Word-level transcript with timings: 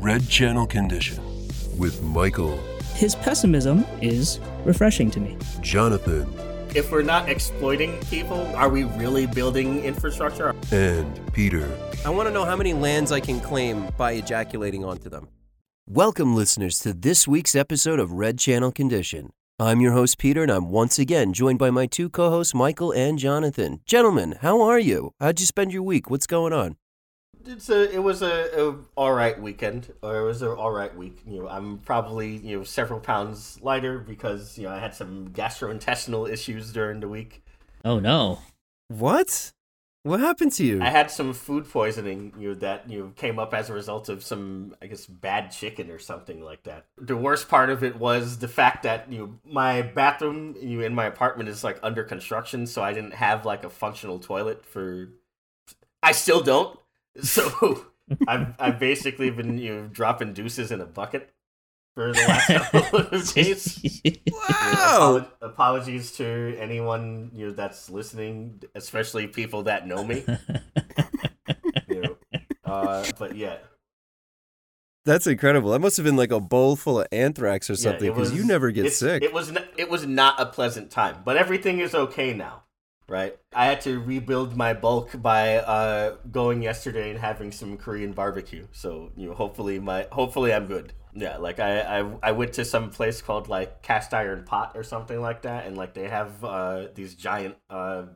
Red 0.00 0.28
Channel 0.28 0.66
Condition 0.66 1.22
with 1.76 2.02
Michael, 2.02 2.56
His 2.94 3.14
pessimism 3.14 3.84
is 4.00 4.40
refreshing 4.64 5.10
to 5.12 5.20
me. 5.20 5.36
Jonathan, 5.60 6.26
If 6.74 6.90
we're 6.90 7.02
not 7.02 7.28
exploiting 7.28 7.98
people, 8.10 8.40
are 8.56 8.68
we 8.68 8.84
really 8.84 9.26
building 9.26 9.82
infrastructure? 9.84 10.54
and 10.72 11.20
Peter. 11.32 11.68
I 12.04 12.10
want 12.10 12.28
to 12.28 12.32
know 12.34 12.44
how 12.44 12.56
many 12.56 12.72
lands 12.74 13.12
I 13.12 13.20
can 13.20 13.40
claim 13.40 13.88
by 13.96 14.12
ejaculating 14.12 14.84
onto 14.84 15.08
them. 15.08 15.28
Welcome, 15.88 16.34
listeners, 16.34 16.78
to 16.80 16.92
this 16.92 17.26
week's 17.26 17.54
episode 17.54 17.98
of 18.00 18.12
Red 18.12 18.38
Channel 18.38 18.72
Condition. 18.72 19.30
I'm 19.60 19.80
your 19.80 19.92
host, 19.92 20.18
Peter, 20.18 20.42
and 20.42 20.52
I'm 20.52 20.70
once 20.70 20.98
again 20.98 21.32
joined 21.32 21.58
by 21.58 21.70
my 21.70 21.86
two 21.86 22.08
co 22.10 22.30
hosts, 22.30 22.54
Michael 22.54 22.92
and 22.92 23.18
Jonathan. 23.18 23.80
Gentlemen, 23.86 24.36
how 24.42 24.60
are 24.60 24.78
you? 24.78 25.12
How'd 25.18 25.40
you 25.40 25.46
spend 25.46 25.72
your 25.72 25.82
week? 25.82 26.10
What's 26.10 26.26
going 26.28 26.52
on? 26.52 26.76
It's 27.48 27.70
a, 27.70 27.90
it 27.90 28.02
was 28.02 28.20
a, 28.20 28.50
a 28.60 28.76
all 28.94 29.14
right 29.14 29.40
weekend, 29.40 29.94
or 30.02 30.18
it 30.18 30.24
was 30.24 30.42
an 30.42 30.48
all 30.48 30.70
right 30.70 30.94
week. 30.94 31.22
You 31.26 31.40
know, 31.42 31.48
I'm 31.48 31.78
probably 31.78 32.36
you 32.36 32.58
know 32.58 32.62
several 32.62 33.00
pounds 33.00 33.58
lighter 33.62 33.98
because 33.98 34.58
you 34.58 34.64
know 34.64 34.74
I 34.74 34.78
had 34.78 34.94
some 34.94 35.30
gastrointestinal 35.30 36.30
issues 36.30 36.74
during 36.74 37.00
the 37.00 37.08
week. 37.08 37.42
Oh 37.86 38.00
no. 38.00 38.40
What? 38.88 39.52
What 40.02 40.20
happened 40.20 40.52
to 40.52 40.64
you? 40.64 40.82
I 40.82 40.90
had 40.90 41.10
some 41.10 41.32
food 41.32 41.68
poisoning, 41.68 42.34
you 42.38 42.50
know, 42.50 42.54
that 42.56 42.88
you 42.88 42.98
know, 43.00 43.12
came 43.16 43.38
up 43.38 43.54
as 43.54 43.70
a 43.70 43.72
result 43.72 44.10
of 44.10 44.22
some, 44.22 44.76
I 44.80 44.86
guess, 44.86 45.06
bad 45.06 45.50
chicken 45.50 45.90
or 45.90 45.98
something 45.98 46.42
like 46.42 46.64
that. 46.64 46.84
The 46.98 47.16
worst 47.16 47.48
part 47.48 47.70
of 47.70 47.82
it 47.82 47.96
was 47.96 48.38
the 48.38 48.48
fact 48.48 48.82
that 48.82 49.10
you 49.10 49.18
know, 49.18 49.34
my 49.44 49.80
bathroom 49.80 50.54
you 50.60 50.80
know, 50.80 50.86
in 50.86 50.94
my 50.94 51.06
apartment 51.06 51.48
is 51.48 51.64
like 51.64 51.78
under 51.82 52.04
construction, 52.04 52.66
so 52.66 52.82
I 52.82 52.92
didn't 52.92 53.14
have 53.14 53.46
like 53.46 53.64
a 53.64 53.70
functional 53.70 54.18
toilet 54.18 54.66
for. 54.66 55.08
I 56.02 56.12
still 56.12 56.42
don't. 56.42 56.78
So 57.22 57.84
I've 58.28 58.54
I've 58.58 58.78
basically 58.78 59.30
been 59.30 59.58
you 59.58 59.74
know 59.74 59.86
dropping 59.88 60.32
deuces 60.32 60.70
in 60.70 60.80
a 60.80 60.86
bucket 60.86 61.30
for 61.94 62.12
the 62.12 62.18
last 62.20 62.46
couple 62.72 62.98
of 63.00 63.32
days. 63.34 63.80
You 64.04 64.12
know, 64.26 64.32
wow! 64.50 65.26
apologies 65.42 66.12
to 66.12 66.56
anyone 66.58 67.30
you 67.34 67.46
know 67.48 67.52
that's 67.52 67.90
listening, 67.90 68.62
especially 68.74 69.26
people 69.26 69.64
that 69.64 69.86
know 69.86 70.04
me. 70.04 70.24
you 71.88 72.02
know. 72.02 72.16
uh, 72.64 73.10
but 73.18 73.36
yeah, 73.36 73.56
That's 75.04 75.26
incredible. 75.26 75.70
That 75.70 75.80
must 75.80 75.96
have 75.96 76.04
been 76.04 76.16
like 76.16 76.30
a 76.30 76.40
bowl 76.40 76.76
full 76.76 77.00
of 77.00 77.06
anthrax 77.12 77.68
or 77.70 77.76
something 77.76 78.10
because 78.10 78.30
was- 78.30 78.38
you 78.38 78.44
never 78.46 78.70
get 78.70 78.92
sick. 78.92 79.22
It 79.22 79.32
was 79.32 79.50
n- 79.50 79.64
it 79.76 79.88
was 79.90 80.06
not 80.06 80.40
a 80.40 80.46
pleasant 80.46 80.90
time, 80.90 81.22
but 81.24 81.36
everything 81.36 81.80
is 81.80 81.94
okay 81.94 82.34
now. 82.34 82.64
Right, 83.10 83.38
I 83.54 83.64
had 83.64 83.80
to 83.82 83.98
rebuild 83.98 84.54
my 84.54 84.74
bulk 84.74 85.22
by 85.22 85.56
uh, 85.56 86.16
going 86.30 86.62
yesterday 86.62 87.08
and 87.08 87.18
having 87.18 87.52
some 87.52 87.78
Korean 87.78 88.12
barbecue. 88.12 88.66
So 88.70 89.12
you 89.16 89.28
know, 89.28 89.34
hopefully 89.34 89.78
my 89.78 90.06
hopefully 90.12 90.52
I'm 90.52 90.66
good. 90.66 90.92
Yeah, 91.14 91.38
like 91.38 91.58
I, 91.58 91.80
I 91.80 92.18
I 92.22 92.32
went 92.32 92.52
to 92.54 92.66
some 92.66 92.90
place 92.90 93.22
called 93.22 93.48
like 93.48 93.80
Cast 93.80 94.12
Iron 94.12 94.44
Pot 94.44 94.72
or 94.74 94.82
something 94.82 95.22
like 95.22 95.40
that, 95.42 95.66
and 95.66 95.74
like 95.74 95.94
they 95.94 96.08
have 96.08 96.44
uh, 96.44 96.88
these 96.94 97.14
giant. 97.14 97.56
Uh, 97.70 98.08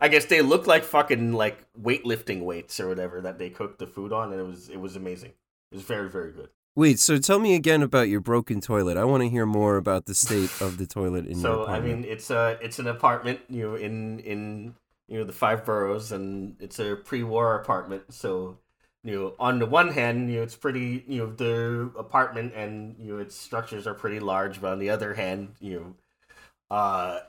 I 0.00 0.08
guess 0.08 0.24
they 0.24 0.40
look 0.40 0.66
like 0.66 0.84
fucking 0.84 1.34
like 1.34 1.66
weightlifting 1.74 2.42
weights 2.42 2.80
or 2.80 2.88
whatever 2.88 3.20
that 3.20 3.38
they 3.38 3.50
cook 3.50 3.76
the 3.78 3.86
food 3.86 4.14
on, 4.14 4.32
and 4.32 4.40
it 4.40 4.44
was 4.46 4.70
it 4.70 4.80
was 4.80 4.96
amazing. 4.96 5.32
It 5.70 5.74
was 5.74 5.82
very 5.82 6.08
very 6.08 6.32
good. 6.32 6.48
Wait, 6.76 7.00
so 7.00 7.16
tell 7.16 7.38
me 7.38 7.54
again 7.54 7.82
about 7.82 8.08
your 8.08 8.20
broken 8.20 8.60
toilet. 8.60 8.98
I 8.98 9.04
want 9.04 9.22
to 9.22 9.30
hear 9.30 9.46
more 9.46 9.78
about 9.78 10.04
the 10.04 10.14
state 10.14 10.50
of 10.60 10.76
the 10.76 10.86
toilet 10.86 11.26
in 11.26 11.40
your 11.40 11.62
apartment. 11.62 11.68
so 11.68 11.74
I 11.74 11.80
mean, 11.80 12.04
it's 12.04 12.30
a 12.30 12.58
it's 12.60 12.78
an 12.78 12.86
apartment, 12.86 13.40
you 13.48 13.62
know, 13.62 13.74
in 13.76 14.20
in 14.20 14.74
you 15.08 15.18
know 15.18 15.24
the 15.24 15.32
five 15.32 15.64
boroughs, 15.64 16.12
and 16.12 16.54
it's 16.60 16.78
a 16.78 16.94
pre-war 16.94 17.54
apartment. 17.54 18.12
So 18.12 18.58
you 19.02 19.14
know, 19.14 19.34
on 19.38 19.58
the 19.58 19.66
one 19.66 19.88
hand, 19.88 20.30
you 20.30 20.36
know, 20.36 20.42
it's 20.42 20.56
pretty, 20.56 21.04
you 21.08 21.18
know, 21.18 21.32
the 21.32 21.92
apartment 21.98 22.52
and 22.54 22.96
you 22.98 23.14
know 23.14 23.20
its 23.20 23.34
structures 23.34 23.86
are 23.86 23.94
pretty 23.94 24.20
large, 24.20 24.60
but 24.60 24.72
on 24.72 24.78
the 24.78 24.90
other 24.90 25.14
hand, 25.14 25.54
you 25.60 25.80
know, 25.80 26.76
uh, 26.76 27.20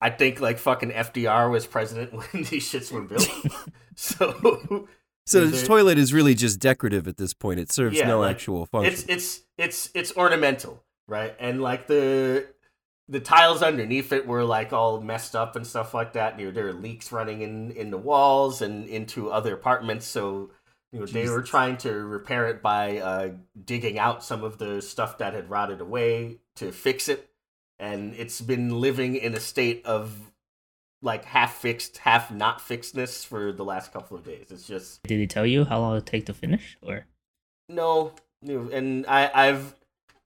I 0.00 0.10
think 0.10 0.40
like 0.40 0.58
fucking 0.58 0.90
FDR 0.90 1.50
was 1.50 1.66
president 1.66 2.14
when 2.32 2.44
these 2.44 2.68
shits 2.68 2.90
were 2.90 3.02
built. 3.02 3.30
so 3.94 4.88
So 5.28 5.42
Is 5.42 5.50
this 5.50 5.66
toilet 5.66 5.98
is 5.98 6.14
really 6.14 6.34
just 6.34 6.58
decorative 6.58 7.06
at 7.06 7.18
this 7.18 7.34
point. 7.34 7.60
It 7.60 7.70
serves 7.70 7.98
Yeah, 7.98 8.08
no 8.08 8.20
like, 8.20 8.36
actual 8.36 8.64
function. 8.64 8.92
it's 8.92 9.04
it's 9.08 9.42
it's 9.58 9.90
it's 9.94 10.16
ornamental, 10.16 10.82
right? 11.06 11.34
And 11.38 11.60
like 11.60 11.86
the 11.86 12.46
the 13.08 13.20
tiles 13.20 13.62
underneath 13.62 14.12
it 14.12 14.26
were 14.26 14.44
like 14.44 14.72
all 14.72 15.00
messed 15.00 15.36
up 15.36 15.54
and 15.54 15.66
stuff 15.66 15.92
like 15.92 16.14
that. 16.14 16.40
You 16.40 16.46
know, 16.46 16.52
there 16.52 16.68
are 16.68 16.72
leaks 16.72 17.12
running 17.12 17.42
in 17.42 17.72
in 17.72 17.90
the 17.90 17.98
walls 17.98 18.62
and 18.62 18.88
into 18.88 19.30
other 19.30 19.52
apartments. 19.52 20.06
So 20.06 20.50
you 20.92 21.00
know, 21.00 21.06
they 21.06 21.28
were 21.28 21.42
trying 21.42 21.76
to 21.78 21.92
repair 21.92 22.48
it 22.48 22.62
by 22.62 22.98
uh, 22.98 23.30
digging 23.62 23.98
out 23.98 24.24
some 24.24 24.42
of 24.42 24.56
the 24.56 24.80
stuff 24.80 25.18
that 25.18 25.34
had 25.34 25.50
rotted 25.50 25.82
away 25.82 26.38
to 26.56 26.72
fix 26.72 27.08
it. 27.08 27.28
And 27.78 28.14
it's 28.14 28.40
been 28.40 28.80
living 28.80 29.14
in 29.14 29.34
a 29.34 29.40
state 29.40 29.84
of 29.84 30.32
like 31.02 31.24
half 31.24 31.56
fixed, 31.56 31.98
half 31.98 32.30
not 32.30 32.60
fixedness 32.60 33.24
for 33.24 33.52
the 33.52 33.64
last 33.64 33.92
couple 33.92 34.16
of 34.16 34.24
days. 34.24 34.46
It's 34.50 34.66
just 34.66 35.02
Did 35.04 35.18
he 35.18 35.26
tell 35.26 35.46
you 35.46 35.64
how 35.64 35.80
long 35.80 35.96
it'll 35.96 36.04
take 36.04 36.26
to 36.26 36.34
finish? 36.34 36.76
Or 36.82 37.06
no, 37.68 38.12
and 38.42 39.06
I, 39.06 39.30
I've 39.32 39.74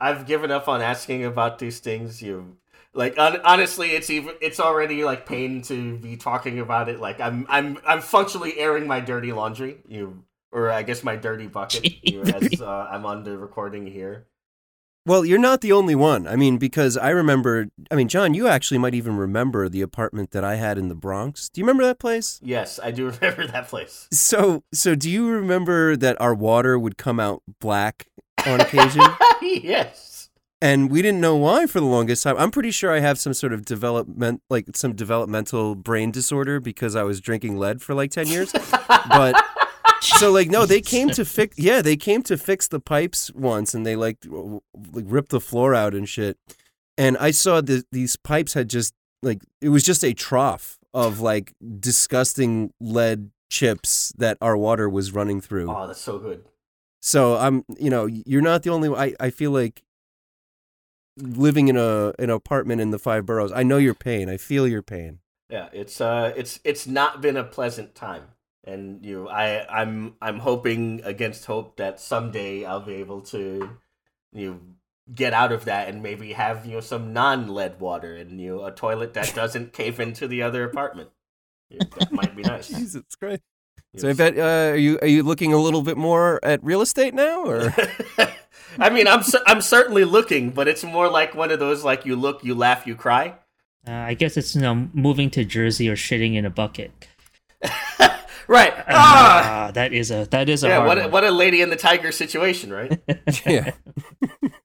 I've 0.00 0.26
given 0.26 0.50
up 0.50 0.68
on 0.68 0.82
asking 0.82 1.24
about 1.24 1.58
these 1.58 1.80
things. 1.80 2.22
You 2.22 2.56
like 2.94 3.18
on, 3.18 3.40
honestly, 3.44 3.90
it's 3.90 4.10
even 4.10 4.34
it's 4.40 4.60
already 4.60 5.04
like 5.04 5.26
pain 5.26 5.62
to 5.62 5.96
be 5.98 6.16
talking 6.16 6.58
about 6.58 6.88
it. 6.88 7.00
Like 7.00 7.20
I'm 7.20 7.46
I'm 7.48 7.78
I'm 7.86 8.00
functionally 8.00 8.58
airing 8.58 8.86
my 8.86 9.00
dirty 9.00 9.32
laundry. 9.32 9.78
You 9.86 10.24
or 10.52 10.70
I 10.70 10.82
guess 10.82 11.02
my 11.02 11.16
dirty 11.16 11.46
bucket. 11.46 11.88
You 12.02 12.22
as 12.22 12.60
uh, 12.60 12.88
I'm 12.90 13.06
on 13.06 13.24
the 13.24 13.38
recording 13.38 13.86
here. 13.86 14.26
Well, 15.04 15.24
you're 15.24 15.38
not 15.38 15.60
the 15.60 15.72
only 15.72 15.94
one. 15.94 16.26
I 16.28 16.36
mean, 16.36 16.58
because 16.58 16.96
I 16.96 17.10
remember. 17.10 17.66
I 17.90 17.94
mean, 17.96 18.08
John, 18.08 18.34
you 18.34 18.46
actually 18.48 18.78
might 18.78 18.94
even 18.94 19.16
remember 19.16 19.68
the 19.68 19.80
apartment 19.82 20.30
that 20.30 20.44
I 20.44 20.56
had 20.56 20.78
in 20.78 20.88
the 20.88 20.94
Bronx. 20.94 21.48
Do 21.48 21.60
you 21.60 21.64
remember 21.64 21.84
that 21.84 21.98
place? 21.98 22.38
Yes, 22.42 22.78
I 22.82 22.90
do 22.92 23.06
remember 23.10 23.46
that 23.46 23.68
place. 23.68 24.08
So, 24.12 24.62
so 24.72 24.94
do 24.94 25.10
you 25.10 25.28
remember 25.28 25.96
that 25.96 26.20
our 26.20 26.34
water 26.34 26.78
would 26.78 26.96
come 26.96 27.18
out 27.18 27.42
black 27.60 28.06
on 28.46 28.60
occasion? 28.60 29.02
yes. 29.42 30.30
and 30.60 30.88
we 30.90 31.02
didn't 31.02 31.20
know 31.20 31.34
why 31.34 31.66
for 31.66 31.80
the 31.80 31.86
longest 31.86 32.22
time. 32.22 32.36
I'm 32.38 32.52
pretty 32.52 32.70
sure 32.70 32.92
I 32.92 33.00
have 33.00 33.19
some 33.19 33.34
sort 33.34 33.52
of 33.52 33.64
development, 33.64 34.42
like 34.48 34.76
some 34.76 34.94
developmental 34.94 35.74
brain 35.74 36.12
disorder 36.12 36.60
because 36.60 36.94
I 36.94 37.02
was 37.02 37.20
drinking 37.20 37.56
lead 37.58 37.82
for 37.82 37.94
like 37.94 38.12
ten 38.12 38.28
years. 38.28 38.52
But 39.08 39.34
so 40.18 40.32
like 40.32 40.48
no, 40.48 40.66
they 40.66 40.80
came 40.80 41.10
to 41.10 41.24
fix. 41.24 41.58
Yeah, 41.58 41.82
they 41.82 41.96
came 41.96 42.22
to 42.24 42.36
fix 42.36 42.68
the 42.68 42.80
pipes 42.80 43.32
once, 43.32 43.74
and 43.74 43.86
they 43.86 43.96
like 43.96 44.20
w- 44.20 44.60
like 44.92 45.04
ripped 45.06 45.30
the 45.30 45.40
floor 45.40 45.74
out 45.74 45.94
and 45.94 46.08
shit. 46.08 46.38
And 46.98 47.16
I 47.18 47.30
saw 47.30 47.60
that 47.60 47.86
these 47.92 48.16
pipes 48.16 48.54
had 48.54 48.68
just 48.68 48.94
like 49.22 49.42
it 49.60 49.68
was 49.68 49.84
just 49.84 50.04
a 50.04 50.12
trough 50.12 50.78
of 50.92 51.20
like 51.20 51.52
disgusting 51.80 52.72
lead 52.80 53.30
chips 53.50 54.12
that 54.18 54.38
our 54.40 54.56
water 54.56 54.88
was 54.88 55.12
running 55.12 55.40
through. 55.40 55.70
Oh, 55.70 55.86
that's 55.86 56.00
so 56.00 56.19
good. 56.19 56.44
So 57.00 57.36
I'm, 57.36 57.64
you 57.78 57.90
know, 57.90 58.06
you're 58.06 58.42
not 58.42 58.62
the 58.62 58.70
only. 58.70 58.88
I 58.94 59.14
I 59.20 59.30
feel 59.30 59.50
like 59.50 59.82
living 61.16 61.69
in 61.69 61.76
a 61.76 62.12
an 62.19 62.30
apartment 62.30 62.80
in 62.80 62.90
the 62.90 62.98
five 62.98 63.26
boroughs. 63.26 63.52
I 63.52 63.62
know 63.62 63.78
your 63.78 63.94
pain. 63.94 64.28
I 64.28 64.36
feel 64.36 64.66
your 64.66 64.82
pain. 64.82 65.19
Yeah, 65.48 65.69
it's 65.72 66.00
uh, 66.00 66.32
it's 66.36 66.60
it's 66.64 66.86
not 66.86 67.20
been 67.20 67.36
a 67.36 67.44
pleasant 67.44 67.94
time, 67.94 68.28
and 68.64 69.04
you, 69.04 69.24
know, 69.24 69.28
I, 69.28 69.66
I'm 69.68 70.14
I'm 70.20 70.38
hoping 70.38 71.00
against 71.04 71.46
hope 71.46 71.76
that 71.76 72.00
someday 72.00 72.64
I'll 72.64 72.80
be 72.80 72.94
able 72.94 73.22
to, 73.22 73.70
you 74.32 74.50
know, 74.50 74.60
get 75.12 75.32
out 75.32 75.52
of 75.52 75.64
that 75.64 75.88
and 75.88 76.02
maybe 76.02 76.32
have 76.32 76.64
you 76.64 76.74
know 76.74 76.80
some 76.80 77.12
non-lead 77.12 77.80
water 77.80 78.16
and 78.16 78.40
you 78.40 78.56
know 78.56 78.64
a 78.64 78.72
toilet 78.72 79.14
that 79.14 79.34
doesn't 79.34 79.72
cave 79.72 80.00
into 80.00 80.28
the 80.28 80.42
other 80.42 80.64
apartment. 80.64 81.10
You 81.70 81.80
know, 81.80 81.88
that 81.96 82.12
might 82.12 82.36
be 82.36 82.42
nice. 82.42 82.68
Jesus 82.68 83.02
Christ. 83.18 83.42
You 83.94 84.00
So 84.00 84.08
I 84.08 84.12
know, 84.12 84.16
bet 84.16 84.38
uh, 84.38 84.72
are 84.72 84.76
you 84.76 84.98
are 85.02 85.08
you 85.08 85.22
looking 85.22 85.52
a 85.52 85.58
little 85.58 85.82
bit 85.82 85.96
more 85.96 86.40
at 86.44 86.62
real 86.62 86.80
estate 86.82 87.14
now, 87.14 87.44
or 87.44 87.74
I 88.78 88.90
mean, 88.90 89.06
I'm 89.08 89.22
I'm 89.46 89.60
certainly 89.60 90.04
looking, 90.04 90.50
but 90.50 90.69
it's 90.69 90.84
more 90.84 91.08
like 91.08 91.34
one 91.34 91.50
of 91.50 91.58
those 91.58 91.84
like 91.84 92.06
you 92.06 92.16
look, 92.16 92.44
you 92.44 92.54
laugh, 92.54 92.87
you 92.87 92.94
cry. 92.94 93.34
uh, 93.87 93.92
I 93.92 94.14
guess 94.14 94.37
it's 94.37 94.54
you 94.54 94.62
know 94.62 94.88
moving 94.94 95.31
to 95.31 95.44
Jersey 95.44 95.88
or 95.88 95.96
shitting 95.96 96.37
in 96.37 96.44
a 96.44 96.50
bucket. 96.50 96.92
Right. 98.52 98.75
Ah. 98.88 99.69
Ah, 99.69 99.70
that 99.72 99.93
is 99.93 100.10
a 100.10 100.26
that 100.31 100.49
is 100.49 100.62
a 100.64 100.69
Yeah. 100.69 100.87
What 100.87 100.99
a, 100.99 101.08
what 101.08 101.25
a 101.25 101.31
lady 101.31 101.62
in 101.62 101.70
the 101.70 101.76
tiger 101.76 102.12
situation, 102.12 102.72
right? 102.72 103.00
yeah? 103.46 103.72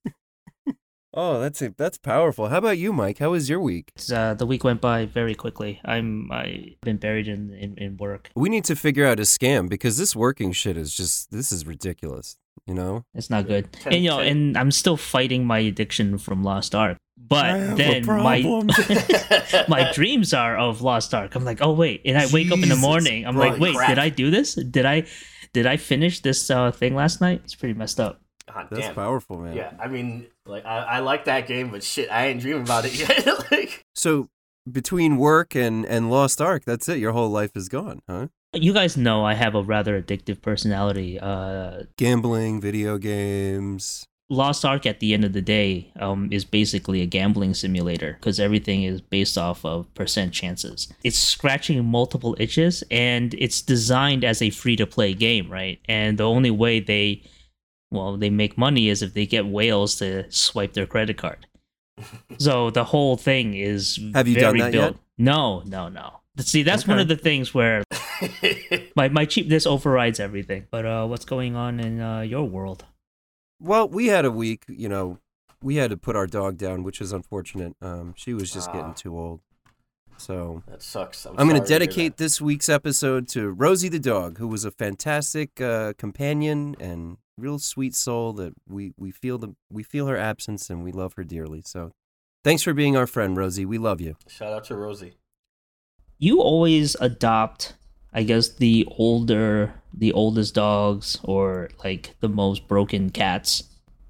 oh, 1.17 1.39
that's 1.41 1.61
a, 1.61 1.73
that's 1.75 1.97
powerful. 1.97 2.47
How 2.47 2.59
about 2.59 2.77
you, 2.77 2.93
Mike? 2.93 3.17
How 3.17 3.31
was 3.31 3.49
your 3.49 3.59
week? 3.59 3.91
Uh, 4.13 4.35
the 4.35 4.45
week 4.45 4.63
went 4.63 4.79
by 4.79 5.05
very 5.05 5.35
quickly. 5.35 5.81
I'm 5.83 6.31
I've 6.31 6.79
been 6.81 6.97
buried 6.97 7.27
in, 7.27 7.53
in, 7.53 7.77
in 7.77 7.97
work. 7.97 8.29
We 8.35 8.47
need 8.47 8.63
to 8.65 8.75
figure 8.75 9.05
out 9.05 9.19
a 9.19 9.23
scam 9.23 9.67
because 9.67 9.97
this 9.97 10.15
working 10.15 10.51
shit 10.53 10.77
is 10.77 10.95
just 10.95 11.31
this 11.31 11.51
is 11.51 11.65
ridiculous. 11.65 12.37
You 12.65 12.73
know? 12.73 13.05
It's 13.13 13.29
not 13.29 13.47
good. 13.47 13.71
Ten- 13.71 13.93
and 13.93 14.03
you 14.03 14.09
know, 14.09 14.19
ten- 14.19 14.27
and 14.27 14.57
I'm 14.57 14.71
still 14.71 14.97
fighting 14.97 15.45
my 15.45 15.59
addiction 15.59 16.17
from 16.17 16.43
Lost 16.43 16.75
Ark. 16.75 16.97
But 17.17 17.45
I 17.45 17.57
have 17.57 17.79
a 17.79 18.01
then 18.01 18.05
my 18.05 18.41
my 19.67 19.91
dreams 19.91 20.33
are 20.33 20.55
of 20.57 20.81
Lost 20.81 21.13
Ark. 21.13 21.33
I'm 21.35 21.43
like, 21.43 21.61
oh 21.61 21.73
wait, 21.73 22.01
and 22.05 22.17
I 22.17 22.27
wake 22.31 22.51
up 22.51 22.59
in 22.59 22.69
the 22.69 22.75
morning. 22.75 23.25
I'm 23.25 23.35
like, 23.35 23.59
wait, 23.59 23.75
crap. 23.75 23.89
did 23.89 23.99
I 23.99 24.09
do 24.09 24.29
this? 24.29 24.53
Did 24.53 24.85
I 24.85 25.05
did 25.53 25.65
I 25.65 25.77
finish 25.77 26.19
this 26.19 26.49
uh, 26.51 26.71
thing 26.71 26.93
last 26.93 27.19
night? 27.19 27.41
It's 27.43 27.55
pretty 27.55 27.73
messed 27.73 27.99
up. 27.99 28.21
God 28.53 28.67
That's 28.71 28.87
damn. 28.87 28.95
powerful, 28.95 29.39
man. 29.39 29.55
Yeah, 29.55 29.73
I 29.79 29.87
mean, 29.87 30.27
like 30.45 30.65
I, 30.65 30.77
I 30.77 30.99
like 30.99 31.25
that 31.25 31.47
game, 31.47 31.69
but 31.69 31.83
shit, 31.83 32.09
I 32.11 32.27
ain't 32.27 32.41
dreaming 32.41 32.63
about 32.63 32.85
it 32.85 32.97
yet. 32.97 33.27
like, 33.51 33.85
So 33.95 34.29
between 34.69 35.17
work 35.17 35.55
and 35.55 35.85
and 35.85 36.09
Lost 36.09 36.41
Ark, 36.41 36.63
that's 36.65 36.87
it. 36.89 36.99
Your 36.99 37.11
whole 37.11 37.29
life 37.29 37.51
is 37.55 37.69
gone, 37.69 38.01
huh? 38.07 38.27
You 38.53 38.73
guys 38.73 38.95
know 38.97 39.25
I 39.25 39.33
have 39.33 39.55
a 39.55 39.61
rather 39.61 40.01
addictive 40.01 40.41
personality. 40.41 41.19
Uh, 41.19 41.83
Gambling, 41.97 42.61
video 42.61 42.97
games. 42.97 44.05
Lost 44.29 44.65
Ark 44.65 44.85
at 44.85 44.99
the 44.99 45.13
end 45.13 45.23
of 45.23 45.31
the 45.31 45.41
day 45.41 45.91
um, 45.99 46.27
is 46.31 46.43
basically 46.43 47.01
a 47.01 47.05
gambling 47.05 47.53
simulator 47.53 48.13
because 48.19 48.41
everything 48.41 48.83
is 48.83 48.99
based 48.99 49.37
off 49.37 49.63
of 49.63 49.93
percent 49.93 50.33
chances. 50.33 50.91
It's 51.03 51.17
scratching 51.17 51.83
multiple 51.85 52.35
itches 52.37 52.83
and 52.91 53.33
it's 53.35 53.61
designed 53.61 54.25
as 54.25 54.41
a 54.41 54.49
free 54.49 54.75
to 54.77 54.85
play 54.85 55.13
game, 55.13 55.49
right? 55.49 55.79
And 55.85 56.17
the 56.17 56.25
only 56.27 56.51
way 56.51 56.81
they, 56.81 57.23
well, 57.91 58.17
they 58.17 58.29
make 58.29 58.57
money 58.57 58.89
is 58.89 59.01
if 59.01 59.13
they 59.13 59.25
get 59.25 59.45
whales 59.45 59.95
to 59.95 60.29
swipe 60.31 60.73
their 60.73 60.85
credit 60.85 61.17
card. 61.17 61.47
so 62.37 62.69
the 62.69 62.83
whole 62.83 63.17
thing 63.17 63.53
is 63.53 63.99
Have 64.13 64.27
you 64.27 64.35
very 64.35 64.59
done 64.59 64.65
that 64.67 64.71
built. 64.71 64.93
yet? 64.95 65.01
No, 65.17 65.61
no, 65.65 65.89
no. 65.89 66.19
See, 66.39 66.61
that's 66.61 66.85
one 66.87 66.99
of 66.99 67.07
the 67.07 67.15
things 67.15 67.53
where 67.53 67.83
my, 68.95 69.09
my 69.09 69.25
cheapness 69.25 69.65
overrides 69.65 70.19
everything. 70.19 70.67
But 70.69 70.85
uh, 70.85 71.07
what's 71.07 71.25
going 71.25 71.55
on 71.55 71.79
in 71.79 71.99
uh, 71.99 72.21
your 72.21 72.43
world? 72.47 72.85
Well, 73.59 73.87
we 73.89 74.07
had 74.07 74.23
a 74.25 74.31
week, 74.31 74.63
you 74.67 74.87
know, 74.87 75.17
we 75.63 75.77
had 75.77 75.89
to 75.89 75.97
put 75.97 76.15
our 76.15 76.27
dog 76.27 76.57
down, 76.57 76.83
which 76.83 77.01
is 77.01 77.11
unfortunate. 77.11 77.75
Um, 77.81 78.13
she 78.15 78.35
was 78.35 78.51
just 78.53 78.69
Ah. 78.69 78.73
getting 78.73 78.93
too 78.93 79.17
old. 79.17 79.39
So 80.17 80.61
that 80.67 80.83
sucks. 80.83 81.25
I'm, 81.25 81.35
I'm 81.39 81.47
going 81.49 81.59
to 81.61 81.67
dedicate 81.67 82.17
this 82.17 82.39
week's 82.39 82.69
episode 82.69 83.27
to 83.29 83.49
Rosie 83.49 83.89
the 83.89 83.99
dog, 83.99 84.37
who 84.37 84.47
was 84.47 84.63
a 84.65 84.71
fantastic 84.71 85.59
uh, 85.61 85.93
companion 85.97 86.75
and 86.79 87.17
real 87.37 87.59
sweet 87.59 87.93
soul 87.95 88.33
that 88.33 88.53
we, 88.67 88.93
we 88.97 89.11
feel 89.11 89.37
the 89.37 89.55
we 89.71 89.83
feel 89.83 90.07
her 90.07 90.17
absence 90.17 90.69
and 90.69 90.83
we 90.83 90.91
love 90.91 91.13
her 91.15 91.23
dearly. 91.23 91.61
So 91.65 91.91
thanks 92.43 92.63
for 92.63 92.73
being 92.73 92.95
our 92.97 93.07
friend, 93.07 93.37
Rosie. 93.37 93.65
We 93.65 93.77
love 93.77 94.01
you. 94.01 94.15
Shout 94.27 94.53
out 94.53 94.65
to 94.65 94.75
Rosie. 94.75 95.17
you 96.19 96.41
always 96.41 96.95
adopt 96.99 97.73
i 98.13 98.23
guess 98.23 98.47
the 98.49 98.87
older 98.97 99.73
the 99.93 100.11
oldest 100.13 100.55
dogs 100.55 101.19
or 101.23 101.69
like 101.83 102.15
the 102.21 102.29
most 102.29 102.67
broken 102.67 103.09
cats 103.11 103.63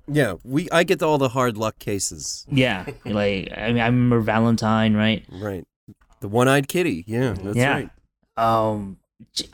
Yeah, 0.07 0.35
we 0.45 0.69
I 0.71 0.83
get 0.85 1.03
all 1.03 1.17
the 1.17 1.29
hard 1.29 1.57
luck 1.57 1.79
cases. 1.79 2.45
yeah 2.49 2.85
like 3.05 3.51
i 3.57 3.67
mean 3.73 3.81
i 3.81 3.87
remember 3.87 4.21
valentine 4.21 4.93
right 4.95 5.25
Right. 5.29 5.65
The 6.21 6.27
one-eyed 6.29 6.67
kitty. 6.67 7.03
Yeah, 7.07 7.33
that's 7.33 7.57
Yeah. 7.57 7.73
right. 7.73 7.89
um 8.37 8.97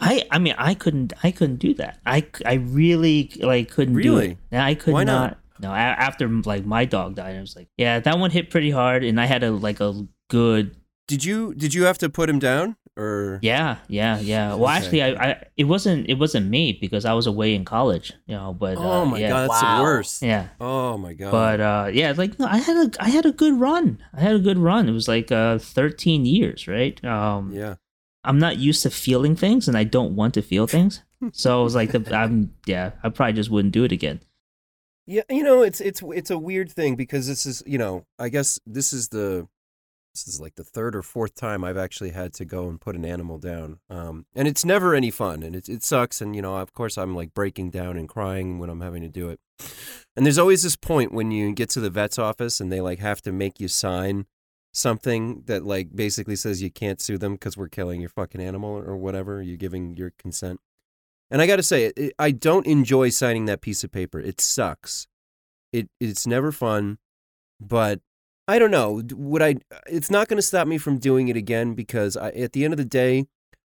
i 0.02 0.24
i 0.32 0.38
mean 0.40 0.56
i 0.58 0.74
couldn't 0.74 1.14
i 1.24 1.32
couldn't 1.32 1.58
do 1.58 1.74
that 1.74 2.00
i 2.06 2.26
i 2.46 2.54
really 2.56 3.32
like 3.40 3.70
couldn't 3.70 3.94
do 3.94 4.00
Really? 4.00 4.32
it 4.32 4.38
yeah 4.52 4.66
i 4.66 4.76
could 4.76 4.94
Why 4.94 5.04
not, 5.04 5.32
not? 5.32 5.38
no 5.62 5.74
after 5.74 6.28
like 6.28 6.66
my 6.66 6.86
dog 6.86 7.16
died 7.16 7.36
i 7.38 7.40
was 7.42 7.56
like 7.56 7.68
yeah 7.78 8.00
that 8.00 8.20
one 8.20 8.32
hit 8.32 8.50
pretty 8.50 8.72
hard 8.72 9.04
and 9.04 9.20
i 9.22 9.26
had 9.26 9.44
a 9.44 9.52
like 9.52 9.80
a 9.80 10.06
good 10.30 10.76
Did 11.08 11.24
you 11.24 11.54
did 11.54 11.74
you 11.74 11.84
have 11.86 11.98
to 12.00 12.10
put 12.10 12.30
him 12.30 12.40
down 12.40 12.76
or 12.96 13.40
Yeah, 13.42 13.78
yeah, 13.88 14.20
yeah. 14.20 14.54
Well, 14.54 14.66
Okay. 14.70 14.78
actually, 14.78 15.02
I, 15.02 15.10
I, 15.32 15.44
it 15.58 15.64
wasn't, 15.66 16.08
it 16.08 16.20
wasn't 16.20 16.48
me 16.48 16.78
because 16.80 17.06
I 17.10 17.14
was 17.14 17.26
away 17.26 17.56
in 17.56 17.66
college, 17.66 18.14
you 18.28 18.36
know. 18.38 18.54
But 18.54 18.78
Oh 18.78 19.02
uh, 19.02 19.06
my 19.06 19.18
yeah, 19.18 19.30
god, 19.30 19.50
that's 19.50 19.64
Wow. 19.64 19.78
the 19.78 19.82
worst. 19.84 20.22
yeah. 20.22 20.48
Oh 20.62 20.96
my 21.00 21.14
god. 21.14 21.32
But 21.32 21.60
uh, 21.60 21.86
yeah, 21.92 22.14
like 22.16 22.38
no, 22.38 22.46
I 22.46 22.58
had 22.58 22.78
a, 22.78 22.88
I 23.04 23.10
had 23.10 23.26
a 23.26 23.32
good 23.34 23.60
run. 23.60 23.98
I 24.14 24.22
had 24.22 24.36
a 24.36 24.40
good 24.40 24.60
run. 24.60 24.88
It 24.88 24.92
was 24.94 25.08
like 25.08 25.32
uh, 25.32 25.58
thirteen 25.58 26.26
years, 26.30 26.68
right? 26.68 26.94
Um, 27.04 27.50
yeah. 27.52 27.76
I'm 28.24 28.40
not 28.40 28.58
used 28.58 28.84
to 28.84 28.90
feeling 28.90 29.36
things, 29.36 29.68
and 29.68 29.78
I 29.78 29.84
don't 29.84 30.16
want 30.16 30.34
to 30.36 30.42
feel 30.42 30.68
things. 30.68 31.02
so 31.32 31.60
I 31.60 31.64
was 31.64 31.76
like, 31.76 31.92
the, 31.92 32.16
I'm, 32.16 32.54
yeah, 32.66 32.92
I 33.04 33.10
probably 33.10 33.34
just 33.34 33.50
wouldn't 33.50 33.74
do 33.74 33.84
it 33.84 33.92
again. 33.92 34.22
Yeah, 35.06 35.24
you 35.30 35.44
know, 35.44 35.64
it's 35.64 35.82
it's 35.82 36.02
it's 36.02 36.32
a 36.32 36.38
weird 36.38 36.72
thing 36.72 36.96
because 36.96 37.28
this 37.28 37.46
is, 37.46 37.62
you 37.66 37.78
know, 37.78 38.06
I 38.18 38.30
guess 38.30 38.60
this 38.66 38.94
is 38.94 39.10
the 39.10 39.48
this 40.14 40.28
is 40.28 40.40
like 40.40 40.56
the 40.56 40.64
third 40.64 40.96
or 40.96 41.02
fourth 41.02 41.36
time 41.36 41.64
I've 41.64 41.78
actually 41.78 42.12
had 42.12 42.34
to 42.36 42.46
go 42.46 42.70
and 42.70 42.80
put 42.80 42.96
an 42.96 43.04
animal 43.04 43.38
down. 43.38 43.80
Um 43.90 44.28
and 44.34 44.48
it's 44.48 44.64
never 44.64 44.96
any 44.96 45.12
fun 45.12 45.44
and 45.44 45.58
it 45.58 45.68
it 45.68 45.84
sucks 45.84 46.22
and 46.22 46.36
you 46.36 46.42
know, 46.42 46.56
of 46.56 46.74
course 46.74 46.98
I'm 46.98 47.16
like 47.16 47.34
breaking 47.34 47.72
down 47.72 47.98
and 47.98 48.08
crying 48.08 48.60
when 48.60 48.70
I'm 48.70 48.80
having 48.80 49.02
to 49.02 49.10
do 49.10 49.28
it. 49.30 49.42
And 50.16 50.26
there's 50.26 50.38
always 50.38 50.64
this 50.64 50.78
point 50.78 51.12
when 51.12 51.32
you 51.32 51.52
get 51.54 51.70
to 51.72 51.82
the 51.82 51.90
vet's 51.90 52.18
office 52.18 52.62
and 52.62 52.72
they 52.72 52.80
like 52.80 53.00
have 53.00 53.22
to 53.24 53.34
make 53.34 53.60
you 53.60 53.68
sign 53.68 54.26
something 54.74 55.44
that 55.46 55.64
like 55.64 55.96
basically 55.96 56.36
says 56.36 56.62
you 56.62 56.72
can't 56.72 57.00
sue 57.00 57.18
them 57.18 57.34
because 57.34 57.56
we're 57.56 57.70
killing 57.70 58.02
your 58.02 58.10
fucking 58.10 58.42
animal 58.42 58.72
or 58.72 58.98
whatever. 58.98 59.42
You're 59.42 59.58
giving 59.58 59.96
your 59.96 60.12
consent. 60.18 60.60
And 61.32 61.42
I 61.42 61.48
got 61.48 61.56
to 61.56 61.64
say, 61.64 61.92
I 62.20 62.32
don't 62.32 62.68
enjoy 62.68 63.10
signing 63.10 63.46
that 63.46 63.62
piece 63.62 63.84
of 63.84 63.92
paper. 63.92 64.20
It 64.20 64.42
sucks. 64.42 65.08
It 65.72 65.90
it's 66.00 66.28
never 66.28 66.52
fun, 66.52 67.00
but 67.60 68.02
I 68.48 68.60
don't 68.60 68.72
know. 68.72 69.02
Would 69.12 69.42
I? 69.42 69.56
It's 69.88 70.12
not 70.12 70.28
going 70.28 70.38
to 70.38 70.44
stop 70.44 70.68
me 70.68 70.78
from 70.78 71.00
doing 71.00 71.30
it 71.30 71.38
again 71.38 71.74
because 71.74 72.18
I, 72.18 72.30
at 72.30 72.54
the 72.54 72.66
end 72.66 72.74
of 72.74 72.78
the 72.78 72.86
day, 72.86 73.26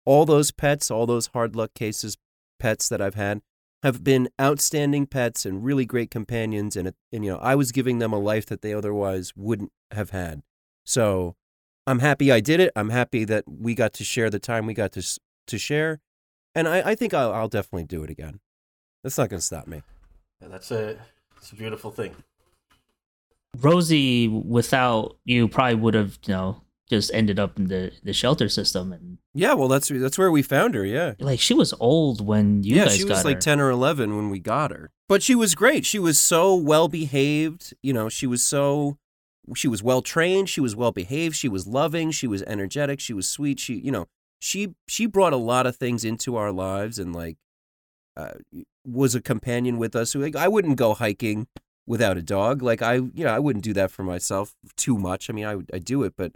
all 0.06 0.24
those 0.24 0.50
pets, 0.50 0.90
all 0.90 1.06
those 1.06 1.28
hard 1.28 1.56
luck 1.56 1.74
cases, 1.74 2.16
pets 2.58 2.88
that 2.88 3.02
I've 3.02 3.16
had, 3.16 3.42
have 3.82 4.04
been 4.04 4.28
outstanding 4.40 5.06
pets 5.06 5.44
and 5.44 5.64
really 5.64 5.84
great 5.84 6.10
companions, 6.10 6.76
and, 6.76 6.94
and 7.12 7.24
you 7.24 7.30
know 7.32 7.38
I 7.38 7.54
was 7.56 7.72
giving 7.72 7.98
them 7.98 8.12
a 8.12 8.18
life 8.18 8.46
that 8.46 8.62
they 8.62 8.72
otherwise 8.72 9.32
wouldn't 9.36 9.72
have 9.90 10.10
had. 10.10 10.42
So 10.84 11.36
I'm 11.86 11.98
happy 12.00 12.30
I 12.32 12.40
did 12.40 12.60
it. 12.60 12.72
I'm 12.76 12.90
happy 12.90 13.24
that 13.24 13.44
we 13.46 13.74
got 13.74 13.92
to 13.94 14.04
share 14.04 14.30
the 14.30 14.38
time 14.38 14.66
we 14.66 14.74
got 14.74 14.92
to 14.92 15.20
to 15.46 15.58
share, 15.58 16.00
and 16.54 16.68
I, 16.68 16.90
I 16.90 16.94
think 16.94 17.12
I'll, 17.14 17.32
I'll 17.32 17.48
definitely 17.48 17.84
do 17.84 18.04
it 18.04 18.10
again. 18.10 18.40
That's 19.02 19.18
not 19.18 19.28
going 19.30 19.40
to 19.40 19.46
stop 19.46 19.66
me. 19.66 19.82
Yeah, 20.40 20.48
that's 20.48 20.70
a 20.70 20.98
it's 21.36 21.52
a 21.52 21.56
beautiful 21.56 21.90
thing. 21.90 22.14
Rosie, 23.58 24.28
without 24.28 25.16
you, 25.24 25.48
probably 25.48 25.74
would 25.74 25.94
have, 25.94 26.18
you 26.26 26.34
know, 26.34 26.62
just 26.88 27.10
ended 27.12 27.38
up 27.40 27.58
in 27.58 27.66
the 27.68 27.92
the 28.02 28.12
shelter 28.12 28.48
system, 28.48 28.92
and 28.92 29.18
Yeah, 29.34 29.54
well, 29.54 29.68
that's 29.68 29.88
that's 29.88 30.18
where 30.18 30.30
we 30.30 30.42
found 30.42 30.74
her. 30.74 30.84
Yeah, 30.84 31.14
like 31.18 31.40
she 31.40 31.54
was 31.54 31.74
old 31.80 32.24
when 32.24 32.62
you 32.62 32.76
yeah, 32.76 32.84
guys 32.84 32.96
she 32.96 33.02
got 33.04 33.10
was 33.16 33.24
like 33.24 33.36
her. 33.36 33.40
ten 33.40 33.60
or 33.60 33.70
eleven 33.70 34.16
when 34.16 34.30
we 34.30 34.38
got 34.38 34.70
her, 34.70 34.90
but 35.08 35.22
she 35.22 35.34
was 35.34 35.54
great. 35.54 35.84
She 35.84 35.98
was 35.98 36.18
so 36.18 36.54
well 36.54 36.88
behaved. 36.88 37.74
You 37.82 37.92
know, 37.92 38.08
she 38.08 38.26
was 38.26 38.44
so 38.44 38.98
she 39.54 39.68
was 39.68 39.82
well 39.82 40.02
trained. 40.02 40.48
She 40.48 40.60
was 40.60 40.76
well 40.76 40.92
behaved. 40.92 41.36
She 41.36 41.48
was 41.48 41.66
loving. 41.66 42.10
She 42.10 42.26
was 42.26 42.42
energetic. 42.42 43.00
She 43.00 43.12
was 43.12 43.28
sweet. 43.28 43.58
She, 43.60 43.74
you 43.74 43.90
know, 43.90 44.06
she 44.38 44.74
she 44.88 45.06
brought 45.06 45.32
a 45.32 45.36
lot 45.36 45.66
of 45.66 45.76
things 45.76 46.04
into 46.04 46.36
our 46.36 46.52
lives 46.52 46.98
and 46.98 47.14
like 47.14 47.36
uh, 48.16 48.34
was 48.84 49.14
a 49.14 49.20
companion 49.20 49.78
with 49.78 49.94
us. 49.94 50.14
Like 50.14 50.36
I 50.36 50.48
wouldn't 50.48 50.76
go 50.76 50.94
hiking 50.94 51.46
without 51.86 52.16
a 52.16 52.22
dog. 52.22 52.62
Like 52.62 52.82
I, 52.82 52.94
you 52.94 53.24
know, 53.24 53.34
I 53.34 53.38
wouldn't 53.38 53.64
do 53.64 53.72
that 53.74 53.90
for 53.90 54.02
myself 54.02 54.54
too 54.76 54.98
much. 54.98 55.28
I 55.28 55.32
mean, 55.32 55.46
I 55.46 55.56
I 55.74 55.78
do 55.78 56.02
it, 56.02 56.14
but 56.16 56.32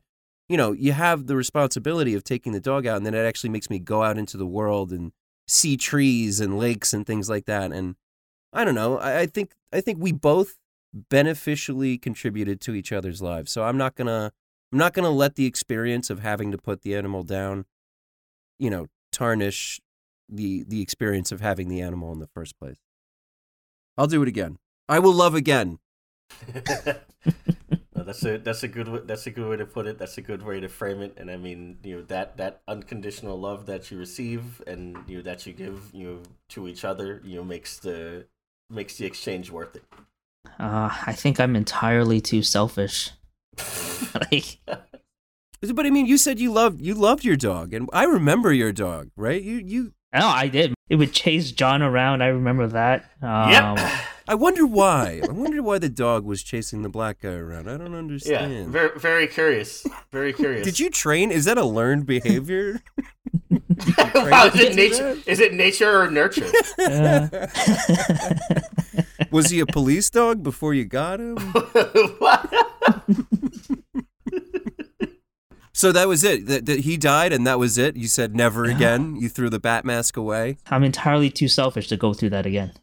you 0.48 0.56
know, 0.56 0.72
you 0.72 0.92
have 0.92 1.26
the 1.26 1.36
responsibility 1.36 2.14
of 2.14 2.24
taking 2.24 2.52
the 2.52 2.60
dog 2.60 2.86
out, 2.86 2.98
and 2.98 3.06
then 3.06 3.14
it 3.14 3.24
actually 3.24 3.50
makes 3.50 3.70
me 3.70 3.78
go 3.78 4.02
out 4.02 4.18
into 4.18 4.36
the 4.36 4.46
world 4.46 4.92
and 4.92 5.12
see 5.46 5.76
trees 5.76 6.40
and 6.40 6.58
lakes 6.58 6.92
and 6.92 7.06
things 7.06 7.28
like 7.28 7.46
that. 7.46 7.72
And 7.72 7.96
I 8.52 8.64
don't 8.64 8.74
know. 8.74 8.98
I, 8.98 9.20
I 9.20 9.26
think 9.26 9.52
I 9.72 9.80
think 9.80 9.98
we 10.00 10.12
both 10.12 10.56
beneficially 10.94 11.98
contributed 11.98 12.60
to 12.62 12.74
each 12.74 12.92
other's 12.92 13.20
lives. 13.20 13.52
So 13.52 13.64
I'm 13.64 13.76
not 13.76 13.94
gonna 13.96 14.32
I'm 14.72 14.78
not 14.78 14.94
gonna 14.94 15.10
let 15.10 15.34
the 15.34 15.46
experience 15.46 16.10
of 16.10 16.20
having 16.20 16.50
to 16.52 16.58
put 16.58 16.82
the 16.82 16.94
animal 16.94 17.22
down, 17.22 17.66
you 18.58 18.70
know, 18.70 18.86
tarnish 19.12 19.80
the 20.28 20.64
the 20.66 20.80
experience 20.80 21.32
of 21.32 21.40
having 21.40 21.68
the 21.68 21.80
animal 21.80 22.12
in 22.12 22.20
the 22.20 22.28
first 22.28 22.58
place. 22.58 22.78
I'll 23.98 24.06
do 24.06 24.22
it 24.22 24.28
again. 24.28 24.58
I 24.88 24.98
will 24.98 25.12
love 25.12 25.34
again. 25.34 25.78
No, 27.96 28.02
that's 28.02 28.24
a 28.24 28.38
that's 28.38 28.62
a 28.64 28.68
good 28.68 29.06
that's 29.06 29.26
a 29.28 29.30
good 29.30 29.48
way 29.48 29.56
to 29.56 29.66
put 29.66 29.86
it. 29.86 29.98
That's 29.98 30.18
a 30.18 30.22
good 30.22 30.42
way 30.42 30.58
to 30.58 30.68
frame 30.68 31.00
it. 31.00 31.14
And 31.16 31.30
I 31.30 31.36
mean, 31.36 31.78
you 31.84 31.96
know 31.96 32.02
that 32.02 32.36
that 32.38 32.60
unconditional 32.66 33.38
love 33.38 33.66
that 33.66 33.90
you 33.90 33.98
receive 33.98 34.60
and 34.66 34.98
you 35.06 35.18
know, 35.18 35.22
that 35.22 35.46
you 35.46 35.52
give 35.52 35.90
you 35.92 36.06
know, 36.06 36.22
to 36.50 36.66
each 36.66 36.84
other, 36.84 37.20
you 37.24 37.36
know, 37.36 37.44
makes 37.44 37.78
the 37.78 38.26
makes 38.68 38.96
the 38.96 39.06
exchange 39.06 39.50
worth 39.50 39.76
it. 39.76 39.84
Uh, 40.58 40.90
I 41.06 41.12
think 41.12 41.40
I'm 41.40 41.56
entirely 41.56 42.20
too 42.20 42.42
selfish. 42.42 43.10
like, 44.32 44.58
But 44.66 45.86
I 45.86 45.90
mean, 45.90 46.06
you 46.06 46.18
said 46.18 46.38
you 46.38 46.52
loved 46.52 46.80
you 46.80 46.94
loved 46.94 47.24
your 47.24 47.36
dog, 47.36 47.72
and 47.74 47.88
I 47.92 48.04
remember 48.04 48.52
your 48.52 48.72
dog, 48.72 49.10
right? 49.16 49.42
You 49.42 49.56
you. 49.56 49.92
no, 50.12 50.26
I 50.26 50.48
did. 50.48 50.74
It 50.88 50.96
would 50.96 51.12
chase 51.12 51.50
John 51.52 51.82
around. 51.82 52.22
I 52.22 52.26
remember 52.28 52.66
that. 52.68 53.10
Um, 53.22 53.50
yep. 53.50 53.92
I 54.28 54.34
wonder 54.34 54.66
why. 54.66 55.20
I 55.26 55.32
wonder 55.32 55.62
why 55.62 55.78
the 55.78 55.90
dog 55.90 56.24
was 56.24 56.42
chasing 56.42 56.82
the 56.82 56.88
black 56.88 57.20
guy 57.20 57.32
around. 57.34 57.68
I 57.68 57.76
don't 57.76 57.94
understand. 57.94 58.52
Yeah. 58.52 58.58
understand. 58.60 58.72
Very 58.72 58.98
very 58.98 59.26
curious. 59.26 59.86
Very 60.12 60.32
curious. 60.42 60.64
Did 60.64 60.78
you 60.78 60.88
train? 60.90 61.30
Is 61.30 61.44
that 61.44 61.58
a 61.58 61.64
learned 61.64 62.06
behavior? 62.06 62.80
wow, 63.50 64.46
is 64.46 64.60
it 64.60 64.74
nature? 64.74 65.18
Is 65.26 65.40
it 65.40 65.52
nature 65.52 66.00
or 66.00 66.10
nurture? 66.10 66.50
uh, 66.78 67.46
was 69.34 69.50
he 69.50 69.60
a 69.60 69.66
police 69.66 70.08
dog 70.10 70.42
before 70.42 70.72
you 70.74 70.84
got 70.84 71.20
him? 71.20 71.36
So 75.76 75.90
that 75.90 76.06
was 76.06 76.22
it. 76.22 76.46
That, 76.46 76.66
that 76.66 76.80
he 76.80 76.96
died, 76.96 77.32
and 77.32 77.44
that 77.48 77.58
was 77.58 77.76
it. 77.78 77.96
You 77.96 78.06
said 78.06 78.36
never 78.36 78.64
again. 78.64 79.16
You 79.16 79.28
threw 79.28 79.50
the 79.50 79.58
bat 79.58 79.84
mask 79.84 80.16
away. 80.16 80.56
I'm 80.70 80.84
entirely 80.84 81.30
too 81.30 81.48
selfish 81.48 81.88
to 81.88 81.96
go 81.96 82.14
through 82.14 82.30
that 82.30 82.46
again. 82.46 82.74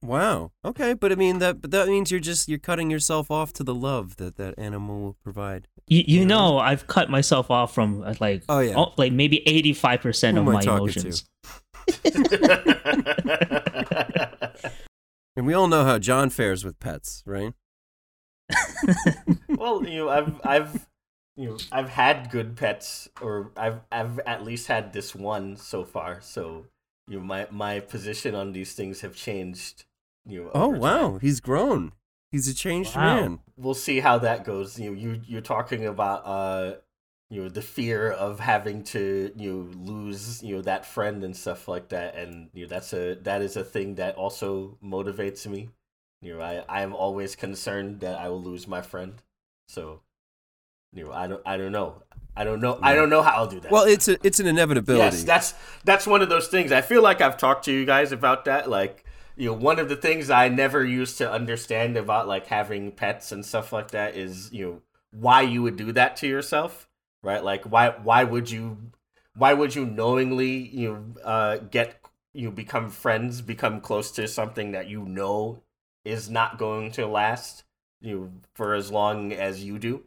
Wow. 0.00 0.52
Okay, 0.64 0.94
but 0.94 1.10
I 1.10 1.16
mean 1.16 1.40
that 1.40 1.60
but 1.60 1.72
that 1.72 1.88
means 1.88 2.12
you're 2.12 2.20
just 2.20 2.48
you're 2.48 2.60
cutting 2.60 2.90
yourself 2.90 3.28
off 3.28 3.52
to 3.54 3.64
the 3.64 3.74
love 3.74 4.16
that 4.18 4.36
that 4.36 4.54
animal 4.56 5.00
will 5.02 5.16
provide. 5.24 5.66
You, 5.88 6.04
you 6.06 6.24
know, 6.24 6.58
I've 6.58 6.86
cut 6.86 7.10
myself 7.10 7.50
off 7.50 7.74
from 7.74 8.02
uh, 8.04 8.14
like 8.20 8.44
Oh, 8.48 8.60
yeah. 8.60 8.84
like 8.96 9.12
maybe 9.12 9.42
eighty 9.48 9.72
five 9.72 10.00
percent 10.00 10.36
Who 10.38 10.44
of 10.48 10.54
my 10.54 10.62
talking 10.62 10.92
to? 10.92 11.00
emotions. 11.00 11.28
And 15.36 15.46
we 15.46 15.54
all 15.54 15.68
know 15.68 15.84
how 15.84 15.98
John 15.98 16.28
fares 16.30 16.64
with 16.64 16.78
pets, 16.80 17.22
right? 17.26 17.54
well, 19.56 19.84
you 19.86 19.98
know, 19.98 20.08
I've 20.08 20.40
I've 20.44 20.88
you 21.36 21.50
know 21.50 21.56
I've 21.72 21.88
had 21.90 22.30
good 22.30 22.56
pets, 22.56 23.08
or 23.20 23.50
I've 23.56 23.80
I've 23.92 24.18
at 24.20 24.44
least 24.44 24.66
had 24.66 24.92
this 24.92 25.14
one 25.14 25.56
so 25.56 25.84
far. 25.84 26.20
So 26.20 26.66
you 27.08 27.18
know, 27.18 27.24
my 27.24 27.46
my 27.50 27.80
position 27.80 28.34
on 28.34 28.52
these 28.52 28.72
things 28.74 29.00
have 29.02 29.14
changed. 29.14 29.84
You 30.26 30.44
know, 30.44 30.50
Oh 30.54 30.68
wow, 30.68 31.10
time. 31.12 31.20
he's 31.20 31.40
grown. 31.40 31.92
He's 32.30 32.48
a 32.48 32.54
changed 32.54 32.94
Wow. 32.96 33.20
man. 33.20 33.38
We'll 33.56 33.74
see 33.74 34.00
how 34.00 34.18
that 34.18 34.44
goes. 34.44 34.78
You 34.78 34.90
know, 34.90 34.96
you 34.96 35.20
you're 35.26 35.40
talking 35.40 35.86
about 35.86 36.26
uh 36.26 36.74
you 37.30 37.42
know 37.42 37.48
the 37.48 37.62
fear 37.62 38.10
of 38.10 38.40
having 38.40 38.82
to 38.82 39.32
you 39.36 39.52
know 39.52 39.92
lose 39.92 40.42
you 40.42 40.56
know 40.56 40.62
that 40.62 40.84
friend 40.84 41.22
and 41.24 41.36
stuff 41.36 41.68
like 41.68 41.88
that, 41.90 42.16
and 42.16 42.50
you 42.52 42.64
know 42.64 42.68
that's 42.68 42.92
a 42.92 43.14
that 43.22 43.40
is 43.40 43.56
a 43.56 43.64
thing 43.64 43.94
that 43.94 44.16
also 44.16 44.76
motivates 44.84 45.46
me. 45.46 45.70
You 46.20 46.36
know, 46.36 46.42
I 46.42 46.64
I 46.68 46.82
am 46.82 46.94
always 46.94 47.36
concerned 47.36 48.00
that 48.00 48.18
I 48.18 48.28
will 48.28 48.42
lose 48.42 48.66
my 48.66 48.82
friend. 48.82 49.14
So, 49.68 50.00
you 50.92 51.04
know, 51.04 51.12
I 51.12 51.28
don't 51.28 51.40
I 51.46 51.56
don't 51.56 51.72
know. 51.72 52.02
I 52.36 52.44
don't 52.44 52.60
know. 52.60 52.78
I 52.82 52.94
don't 52.94 53.10
know 53.10 53.22
how 53.22 53.36
I'll 53.36 53.46
do 53.46 53.60
that. 53.60 53.70
Well, 53.70 53.84
it's 53.84 54.08
a 54.08 54.18
it's 54.26 54.40
an 54.40 54.46
inevitability. 54.46 55.04
Yes, 55.04 55.22
that's 55.24 55.54
that's 55.84 56.06
one 56.06 56.22
of 56.22 56.28
those 56.28 56.48
things. 56.48 56.72
I 56.72 56.80
feel 56.80 57.02
like 57.02 57.20
I've 57.20 57.36
talked 57.36 57.64
to 57.66 57.72
you 57.72 57.86
guys 57.86 58.12
about 58.12 58.44
that. 58.46 58.68
Like, 58.68 59.04
you 59.36 59.46
know, 59.46 59.54
one 59.54 59.78
of 59.78 59.88
the 59.88 59.96
things 59.96 60.30
I 60.30 60.48
never 60.48 60.84
used 60.84 61.18
to 61.18 61.30
understand 61.30 61.96
about 61.96 62.26
like 62.26 62.48
having 62.48 62.90
pets 62.92 63.30
and 63.30 63.46
stuff 63.46 63.72
like 63.72 63.92
that 63.92 64.16
is, 64.16 64.52
you 64.52 64.66
know, 64.66 64.82
why 65.12 65.42
you 65.42 65.62
would 65.62 65.76
do 65.76 65.92
that 65.92 66.16
to 66.16 66.26
yourself, 66.26 66.88
right? 67.22 67.42
Like, 67.42 67.64
why 67.64 67.90
why 67.90 68.24
would 68.24 68.50
you 68.50 68.78
why 69.36 69.54
would 69.54 69.74
you 69.74 69.86
knowingly 69.86 70.50
you 70.56 70.92
know, 70.92 71.22
uh, 71.22 71.56
get 71.58 72.00
you 72.32 72.50
become 72.50 72.90
friends, 72.90 73.42
become 73.42 73.80
close 73.80 74.10
to 74.12 74.28
something 74.28 74.72
that 74.72 74.88
you 74.88 75.04
know 75.04 75.62
is 76.04 76.30
not 76.30 76.58
going 76.58 76.92
to 76.92 77.06
last 77.06 77.64
you 78.00 78.18
know, 78.18 78.30
for 78.54 78.74
as 78.74 78.90
long 78.90 79.32
as 79.32 79.62
you 79.62 79.78
do, 79.78 80.04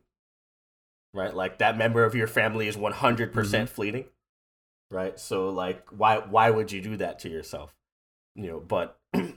right? 1.13 1.33
Like 1.33 1.59
that 1.59 1.77
member 1.77 2.03
of 2.03 2.15
your 2.15 2.27
family 2.27 2.67
is 2.67 2.77
one 2.77 2.93
hundred 2.93 3.33
percent 3.33 3.69
fleeting 3.69 4.05
right? 4.91 5.19
So 5.19 5.49
like 5.49 5.85
why 5.89 6.17
why 6.19 6.49
would 6.49 6.71
you 6.71 6.81
do 6.81 6.97
that 6.97 7.19
to 7.19 7.29
yourself? 7.29 7.73
You 8.35 8.47
know 8.47 8.59
but 8.59 8.99
you 9.13 9.33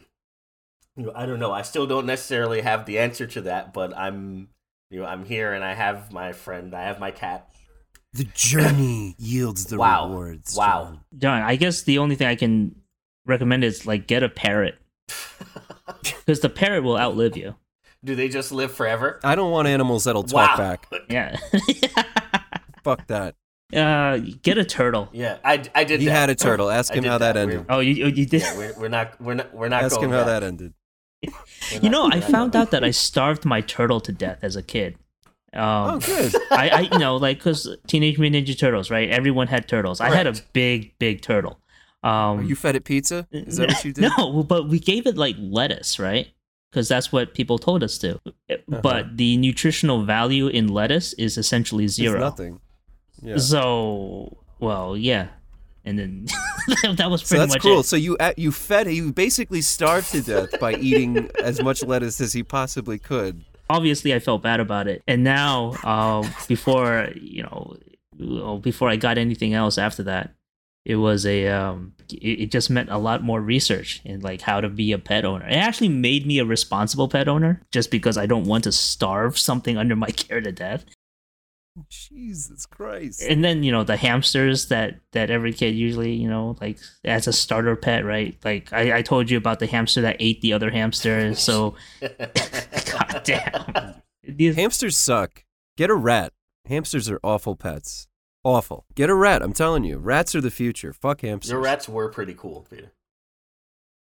know 0.97 1.13
i 1.15 1.27
don't 1.27 1.39
know. 1.39 1.53
I 1.53 1.63
still 1.63 1.87
don't 1.87 2.07
necessarily 2.07 2.63
have 2.63 2.87
the 2.87 2.99
answer 2.99 3.27
to 3.27 3.41
that 3.43 3.73
but 3.73 3.97
i'm 3.97 4.49
you 4.91 5.01
know 5.01 5.07
i'm 5.07 5.25
here 5.25 5.53
and 5.53 5.65
i 5.65 5.75
have 5.75 6.13
my 6.13 6.33
friend 6.33 6.75
i 6.75 6.85
have 6.85 6.99
my 7.01 7.11
cat 7.11 7.51
the 8.13 8.25
journey 8.35 9.15
yields 9.19 9.67
the 9.67 9.77
Wow. 9.79 10.09
rewards. 10.09 10.55
Wow. 10.57 10.85
John. 10.85 11.01
John, 11.19 11.43
I 11.43 11.57
guess 11.57 11.83
the 11.83 11.99
only 11.99 12.17
thing 12.17 12.27
I 12.29 12.35
can 12.37 12.75
recommend 13.27 13.65
is 13.65 13.87
like 13.87 14.07
get 14.07 14.23
a 14.23 14.29
parrot 14.29 14.77
because 16.03 16.41
the 16.41 16.49
parrot 16.49 16.83
will 16.85 16.97
outlive 16.99 17.37
you. 17.37 17.55
do 18.05 18.15
they 18.15 18.29
just 18.29 18.53
live 18.53 18.73
forever 18.73 19.19
I 19.25 19.35
don't 19.35 19.51
want 19.51 19.67
animals 19.69 20.05
that'll 20.05 20.23
talk 20.23 20.51
Wow. 20.51 20.57
back. 20.57 20.89
Yeah. 21.11 21.37
Fuck 22.85 23.07
that. 23.09 23.35
uh, 23.75 24.19
get 24.43 24.59
a 24.59 24.65
turtle. 24.65 25.09
yeah 25.13 25.39
i, 25.45 25.63
I 25.75 25.83
did 25.85 26.01
He 26.01 26.07
that. 26.07 26.13
had 26.13 26.31
a 26.31 26.35
turtle. 26.37 26.71
Ask 26.71 26.95
him 26.95 27.05
how 27.05 27.19
that 27.19 27.35
We're- 27.35 27.43
ended. 27.55 27.67
Oh, 27.69 27.81
you 27.81 28.07
you 28.07 28.25
did. 28.27 28.43
yeah, 28.43 28.57
we're, 28.57 28.75
we're 28.79 28.89
not 28.89 29.21
we're 29.21 29.35
not 29.35 29.53
we're 29.55 29.69
not 29.69 29.83
Ask 29.83 29.97
going 29.97 30.07
him 30.07 30.11
how 30.13 30.19
back. 30.25 30.27
that 30.41 30.43
ended. 30.45 30.73
We're 31.25 31.81
You 31.83 31.91
know, 31.91 32.09
I 32.11 32.21
found 32.21 32.55
out 32.55 32.71
that 32.71 32.85
I 32.85 32.93
starved 32.93 33.45
my 33.45 33.61
turtle 33.61 34.01
to 34.03 34.13
death 34.13 34.39
as 34.43 34.55
a 34.55 34.63
kid. 34.63 34.97
Oh, 35.55 35.59
Um, 35.91 35.99
good. 36.01 36.35
I, 36.51 36.69
I, 36.69 36.81
you 36.93 36.99
know, 36.99 37.17
like 37.17 37.39
because 37.39 37.69
Teenage 37.87 38.19
Mutant 38.19 38.47
Ninja 38.47 38.59
Turtles, 38.59 38.91
right? 38.91 39.09
Everyone 39.11 39.47
had 39.47 39.69
turtles. 39.69 40.01
I 40.01 40.15
had 40.15 40.27
a 40.27 40.35
big, 40.53 40.99
big 40.99 41.23
turtle. 41.23 41.59
Um, 42.03 42.45
you 42.45 42.55
fed 42.55 42.77
it 42.77 42.85
pizza? 42.85 43.27
Is 43.33 43.57
that 43.57 43.69
what 43.69 43.85
you 43.85 43.93
did? 43.93 44.11
No, 44.19 44.43
but 44.43 44.69
we 44.69 44.79
gave 44.79 45.07
it 45.07 45.17
like 45.17 45.35
lettuce, 45.39 45.99
right? 45.99 46.29
Because 46.71 46.89
that's 46.89 47.11
what 47.11 47.33
people 47.35 47.59
told 47.59 47.83
us 47.83 47.97
to. 47.99 48.21
Uh-huh. 48.27 48.81
But 48.83 49.17
the 49.17 49.37
nutritional 49.39 50.05
value 50.05 50.47
in 50.49 50.69
lettuce 50.69 51.15
is 51.15 51.39
essentially 51.39 51.85
It's 51.85 51.95
zero. 51.95 52.21
nothing. 52.21 52.61
Yeah. 53.23 53.39
So, 53.39 54.37
well, 54.61 54.97
yeah, 54.97 55.29
and 55.87 55.99
then 55.99 56.27
that 56.97 57.11
was 57.11 57.23
So 57.23 57.29
pretty 57.37 57.41
that's 57.41 57.55
much 57.55 57.63
cool. 57.63 57.81
it. 57.81 57.85
So 57.85 57.97
you 57.97 58.17
you 58.37 58.53
fed 58.53 58.93
you 58.93 59.11
basically 59.13 59.63
starved 59.63 60.11
to 60.13 60.21
death 60.21 60.61
by 60.61 60.75
eating 60.75 61.31
as 61.43 61.63
much 61.63 61.83
lettuce 61.83 62.21
as 62.21 62.35
he 62.35 62.43
possibly 62.43 62.99
could. 62.99 63.43
Obviously, 63.69 64.15
I 64.15 64.19
felt 64.19 64.43
bad 64.43 64.61
about 64.61 64.89
it, 64.89 65.03
and 65.07 65.25
now, 65.25 65.73
uh, 65.85 66.29
before 66.47 67.09
you 67.21 67.43
know, 67.43 68.59
before 68.59 68.89
I 68.89 68.97
got 68.97 69.19
anything 69.19 69.55
else 69.55 69.79
after 69.79 70.03
that, 70.05 70.35
it 70.85 70.97
was 70.97 71.27
a 71.27 71.49
um, 71.49 71.93
it, 72.13 72.53
just 72.53 72.71
meant 72.71 72.91
a 72.91 72.99
lot 72.99 73.23
more 73.23 73.41
research 73.41 74.01
in 74.05 74.21
like 74.21 74.41
how 74.41 74.61
to 74.61 74.69
be 74.69 74.93
a 74.93 74.99
pet 74.99 75.25
owner. 75.25 75.47
It 75.47 75.55
actually 75.55 75.89
made 75.89 76.27
me 76.27 76.39
a 76.39 76.45
responsible 76.45 77.09
pet 77.09 77.27
owner, 77.27 77.61
just 77.73 77.91
because 77.91 78.17
I 78.17 78.27
don't 78.27 78.45
want 78.45 78.65
to 78.65 78.73
starve 78.73 79.39
something 79.39 79.77
under 79.77 79.97
my 79.97 80.11
care 80.11 80.41
to 80.41 80.53
death. 80.53 80.85
Jesus 81.91 82.65
Christ. 82.67 83.23
and 83.23 83.45
then 83.45 83.63
you 83.63 83.71
know 83.73 83.85
the 83.85 83.97
hamsters 83.97 84.69
that 84.69 84.99
that 85.13 85.31
every 85.31 85.53
kid 85.53 85.75
usually 85.75 86.13
you 86.15 86.29
know 86.29 86.57
like 86.61 86.79
as 87.05 87.27
a 87.27 87.33
starter 87.33 87.77
pet 87.77 88.05
right 88.05 88.37
like 88.45 88.73
i, 88.73 88.99
I 88.99 89.03
told 89.03 89.29
you 89.31 89.37
about 89.37 89.59
the 89.59 89.67
hamster 89.67 90.01
that 90.03 90.17
ate 90.21 90.41
the 90.41 90.53
other 90.55 90.71
hamster 90.71 91.35
so 91.35 91.75
god 92.01 93.21
damn 93.25 93.95
These- 94.27 94.57
Hamsters 94.57 94.97
suck. 94.97 95.45
Get 95.77 95.91
a 95.91 95.95
rat. 95.95 96.33
Hamsters 96.67 97.09
are 97.11 97.21
awful 97.23 97.55
pets. 97.55 98.09
Awful. 98.43 98.87
Get 98.95 99.11
a 99.11 99.15
rat. 99.15 99.43
I'm 99.43 99.53
telling 99.53 99.85
you, 99.85 99.99
rats 99.99 100.35
are 100.35 100.41
the 100.41 100.51
future. 100.51 100.93
Fuck 100.93 101.21
hamsters. 101.21 101.51
your 101.53 101.61
rats 101.61 101.89
were 101.89 102.09
pretty 102.09 102.35
cool 102.35 102.67
peter 102.71 102.93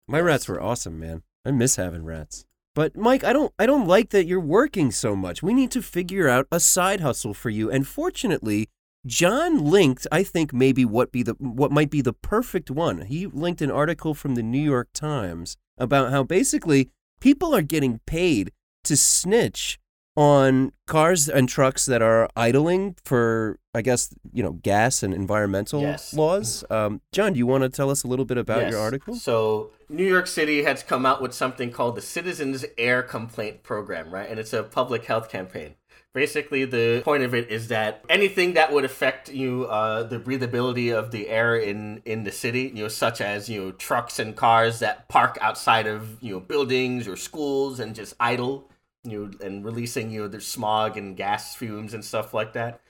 My 0.08 0.20
rats 0.22 0.48
were 0.48 0.62
awesome, 0.62 1.00
man. 1.00 1.24
I 1.46 1.52
miss 1.52 1.76
having 1.76 2.06
rats. 2.06 2.46
But 2.76 2.96
Mike, 2.96 3.24
I 3.24 3.34
don't 3.34 3.54
I 3.58 3.66
don't 3.66 3.88
like 3.88 4.10
that 4.10 4.28
you're 4.28 4.40
working 4.40 4.92
so 4.92 5.16
much. 5.16 5.42
We 5.42 5.54
need 5.54 5.72
to 5.72 5.82
figure 5.82 6.28
out 6.28 6.46
a 6.52 6.60
side 6.60 7.00
hustle 7.00 7.34
for 7.34 7.50
you. 7.50 7.72
And 7.72 7.88
fortunately, 7.88 8.70
John 9.06 9.64
linked, 9.64 10.06
I 10.12 10.24
think 10.24 10.54
maybe 10.54 10.84
what 10.84 11.12
be 11.12 11.24
the 11.24 11.36
what 11.40 11.72
might 11.72 11.90
be 11.90 12.02
the 12.02 12.14
perfect 12.14 12.70
one. 12.70 13.02
He 13.02 13.28
linked 13.28 13.62
an 13.62 13.72
article 13.72 14.14
from 14.14 14.36
the 14.36 14.44
New 14.44 14.62
York 14.62 14.90
Times 14.94 15.56
about 15.78 16.12
how 16.12 16.24
basically 16.24 16.90
people 17.22 17.56
are 17.56 17.62
getting 17.62 18.02
paid 18.06 18.52
to 18.84 18.98
snitch 18.98 19.80
on 20.16 20.72
cars 20.88 21.28
and 21.28 21.50
trucks 21.50 21.86
that 21.86 22.02
are 22.02 22.30
idling 22.36 22.96
for 23.04 23.60
I 23.74 23.82
guess, 23.82 24.14
you 24.32 24.42
know, 24.42 24.54
gas 24.54 25.04
and 25.04 25.14
environmental 25.14 25.82
Yes. 25.82 26.14
laws. 26.14 26.64
Um, 26.70 27.02
John, 27.12 27.34
do 27.34 27.40
you 27.40 27.46
want 27.46 27.64
to 27.64 27.70
tell 27.70 27.90
us 27.90 28.04
a 28.06 28.08
little 28.08 28.24
bit 28.24 28.38
about 28.38 28.62
Yes. 28.62 28.72
your 28.72 28.80
article? 28.80 29.16
So, 29.16 29.72
New 29.90 30.06
York 30.06 30.28
City 30.28 30.64
has 30.64 30.82
come 30.82 31.06
out 31.06 31.22
with 31.22 31.34
something 31.34 31.72
called 31.72 31.98
the 31.98 32.02
Citizens 32.02 32.64
Air 32.78 33.04
Complaint 33.04 33.64
Program, 33.64 34.12
right? 34.12 34.30
And 34.30 34.40
it's 34.40 34.54
a 34.54 34.64
public 34.64 35.04
health 35.04 35.28
campaign. 35.30 35.76
Basically, 36.14 36.64
the 36.64 37.02
point 37.04 37.24
of 37.24 37.36
it 37.36 37.50
is 37.52 37.68
that 37.68 38.02
anything 38.08 38.54
that 38.54 38.72
would 38.72 38.86
affect 38.86 39.28
you, 39.30 39.66
uh, 39.66 40.04
the 40.04 40.18
breathability 40.18 40.94
of 40.98 41.12
the 41.12 41.28
air 41.28 41.58
in 41.58 42.02
in 42.06 42.24
the 42.24 42.32
city, 42.32 42.72
you 42.74 42.84
know, 42.84 42.88
such 42.88 43.20
as 43.20 43.50
you 43.50 43.62
know 43.62 43.72
trucks 43.74 44.18
and 44.20 44.38
cars 44.38 44.80
that 44.80 45.10
park 45.10 45.38
outside 45.42 45.86
of 45.86 46.24
you 46.24 46.32
know 46.34 46.40
buildings 46.40 47.06
or 47.10 47.18
schools 47.18 47.82
and 47.82 47.94
just 47.94 48.14
idle, 48.22 48.70
you 49.06 49.26
know, 49.26 49.46
and 49.46 49.64
releasing 49.64 50.12
you 50.12 50.24
know 50.24 50.28
their 50.28 50.42
smog 50.42 50.98
and 50.98 51.16
gas 51.16 51.56
fumes 51.56 51.94
and 51.94 52.04
stuff 52.04 52.34
like 52.34 52.54
that. 52.54 52.82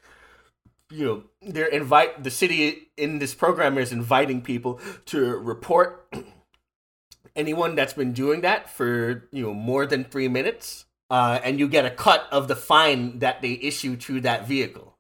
You 0.90 1.06
know 1.06 1.24
they're 1.42 1.68
invite 1.68 2.24
the 2.24 2.32
city 2.32 2.90
in 2.98 3.20
this 3.20 3.34
program 3.34 3.78
is 3.78 3.92
inviting 3.92 4.42
people 4.42 4.80
to 5.08 5.38
report 5.38 6.14
anyone 7.36 7.76
that's 7.76 7.94
been 7.94 8.14
doing 8.14 8.42
that 8.42 8.70
for 8.70 9.28
you 9.32 9.44
know 9.44 9.54
more 9.54 9.86
than 9.86 10.04
three 10.04 10.28
minutes 10.28 10.86
uh, 11.10 11.40
and 11.44 11.60
you 11.60 11.68
get 11.68 11.86
a 11.86 11.92
cut 11.92 12.28
of 12.32 12.48
the 12.48 12.56
fine 12.56 13.20
that 13.20 13.42
they 13.42 13.60
issue 13.62 13.96
to 13.96 14.22
that 14.22 14.48
vehicle. 14.48 14.98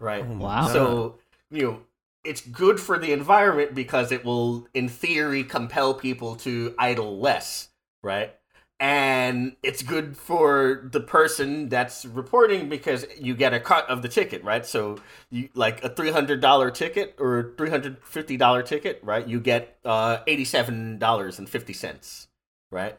Right? 0.00 0.24
Oh 0.26 0.38
Wow. 0.38 0.68
So 0.68 1.18
you 1.50 1.62
know 1.62 1.80
it's 2.24 2.40
good 2.40 2.78
for 2.78 2.98
the 2.98 3.12
environment 3.12 3.74
because 3.74 4.12
it 4.12 4.24
will 4.24 4.68
in 4.74 4.88
theory 4.88 5.44
compel 5.44 5.94
people 5.94 6.36
to 6.36 6.74
idle 6.78 7.18
less. 7.18 7.68
Right 8.00 8.37
and 8.80 9.56
it's 9.62 9.82
good 9.82 10.16
for 10.16 10.88
the 10.92 11.00
person 11.00 11.68
that's 11.68 12.04
reporting 12.04 12.68
because 12.68 13.04
you 13.18 13.34
get 13.34 13.52
a 13.52 13.58
cut 13.60 13.88
of 13.88 14.02
the 14.02 14.08
ticket 14.08 14.44
right? 14.44 14.64
So 14.64 14.98
you 15.30 15.48
like 15.54 15.82
a 15.84 15.90
$300 15.90 16.74
ticket 16.74 17.16
or 17.18 17.54
$350 17.56 18.66
ticket 18.66 19.00
right? 19.02 19.26
You 19.26 19.40
get 19.40 19.78
uh, 19.84 20.18
$87.50 20.28 22.26
right? 22.70 22.96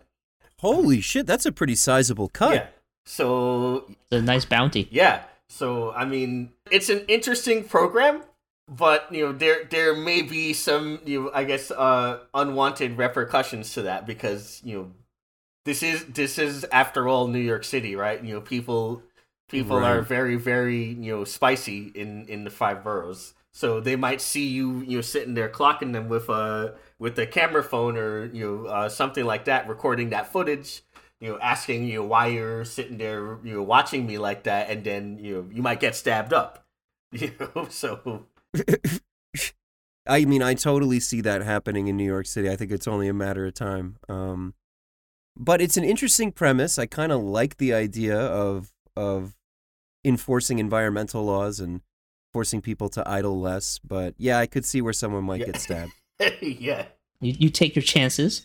Holy 0.60 1.00
shit, 1.00 1.26
that's 1.26 1.46
a 1.46 1.52
pretty 1.52 1.76
sizable 1.76 2.28
cut. 2.28 2.54
yeah. 2.54 2.68
So 3.06 3.86
it's 3.88 4.12
a 4.12 4.22
nice 4.22 4.46
bounty. 4.46 4.88
Yeah. 4.92 5.24
So 5.48 5.92
I 5.94 6.06
mean, 6.06 6.52
it's 6.70 6.90
an 6.90 7.06
interesting 7.08 7.64
program, 7.64 8.22
but 8.68 9.08
you 9.12 9.26
know 9.26 9.32
there 9.32 9.64
there 9.64 9.96
may 9.96 10.22
be 10.22 10.54
some 10.54 11.00
you 11.06 11.24
know, 11.24 11.32
I 11.34 11.44
guess 11.46 11.72
uh, 11.72 12.20
unwanted 12.34 12.98
repercussions 12.98 13.74
to 13.74 13.82
that 13.84 14.06
because 14.06 14.62
you 14.64 14.78
know 14.78 14.92
this 15.66 15.84
is 15.84 16.06
this 16.06 16.38
is 16.38 16.66
after 16.72 17.08
all 17.08 17.28
New 17.28 17.40
York 17.40 17.64
City, 17.64 17.96
right? 17.96 18.24
You 18.24 18.36
know 18.36 18.42
people 18.42 19.04
people 19.50 19.78
Right. 19.78 19.86
are 19.86 20.02
very 20.02 20.36
very 20.36 20.84
you 20.86 21.16
know 21.18 21.24
spicy 21.24 21.92
in 21.96 22.26
in 22.28 22.44
the 22.44 22.50
five 22.50 22.84
boroughs, 22.84 23.34
so 23.54 23.80
they 23.80 23.96
might 23.96 24.22
see 24.22 24.48
you 24.48 24.80
you 24.82 24.98
know 24.98 25.02
sitting 25.02 25.34
there 25.34 25.50
clocking 25.50 25.94
them 25.94 26.10
with 26.10 26.30
a 26.30 26.76
with 27.00 27.18
a 27.20 27.28
camera 27.28 27.64
phone 27.64 27.98
or 27.98 28.26
you 28.26 28.46
know 28.46 28.66
uh, 28.70 28.90
something 28.90 29.26
like 29.26 29.46
that, 29.46 29.68
recording 29.68 30.10
that 30.12 30.32
footage. 30.32 30.84
You 31.20 31.32
know, 31.34 31.40
asking 31.40 31.84
you 31.84 31.96
know, 32.00 32.06
why 32.06 32.28
you're 32.28 32.64
sitting 32.64 32.98
there, 32.98 33.38
you 33.44 33.54
know, 33.56 33.62
watching 33.64 34.08
me 34.08 34.18
like 34.18 34.44
that, 34.44 34.70
and 34.70 34.86
then 34.86 35.20
you 35.20 35.36
know 35.36 35.50
you 35.52 35.62
might 35.62 35.80
get 35.80 35.96
stabbed 35.96 36.34
up. 36.34 36.66
You 37.12 37.32
know, 37.40 37.68
so 37.70 38.26
I 40.08 40.26
mean, 40.26 40.42
I 40.42 40.54
totally 40.56 41.00
see 41.00 41.22
that 41.22 41.42
happening 41.42 41.88
in 41.88 41.98
New 41.98 42.06
York 42.06 42.26
City. 42.26 42.50
I 42.50 42.56
think 42.56 42.72
it's 42.72 42.88
only 42.88 43.08
a 43.08 43.14
matter 43.14 43.46
of 43.46 43.54
time. 43.54 43.98
Um, 44.08 44.54
but 45.40 45.62
it's 45.62 45.78
an 45.78 45.84
interesting 45.86 46.32
premise. 46.32 46.78
I 46.78 46.86
kind 46.86 47.12
of 47.12 47.22
like 47.24 47.58
the 47.58 47.74
idea 47.74 48.20
of 48.20 48.72
of 48.96 49.36
enforcing 50.06 50.60
environmental 50.60 51.24
laws 51.26 51.60
and 51.60 51.82
forcing 52.34 52.62
people 52.62 52.90
to 52.90 53.08
idle 53.10 53.40
less. 53.40 53.80
But 53.80 54.14
yeah, 54.18 54.38
I 54.38 54.46
could 54.46 54.66
see 54.66 54.82
where 54.82 54.94
someone 54.94 55.24
might 55.24 55.40
Yeah. 55.40 55.46
get 55.48 55.58
stabbed. 55.58 55.92
yeah. 56.42 56.86
You, 57.22 57.34
you 57.40 57.50
take 57.50 57.76
your 57.76 57.84
chances. 57.84 58.44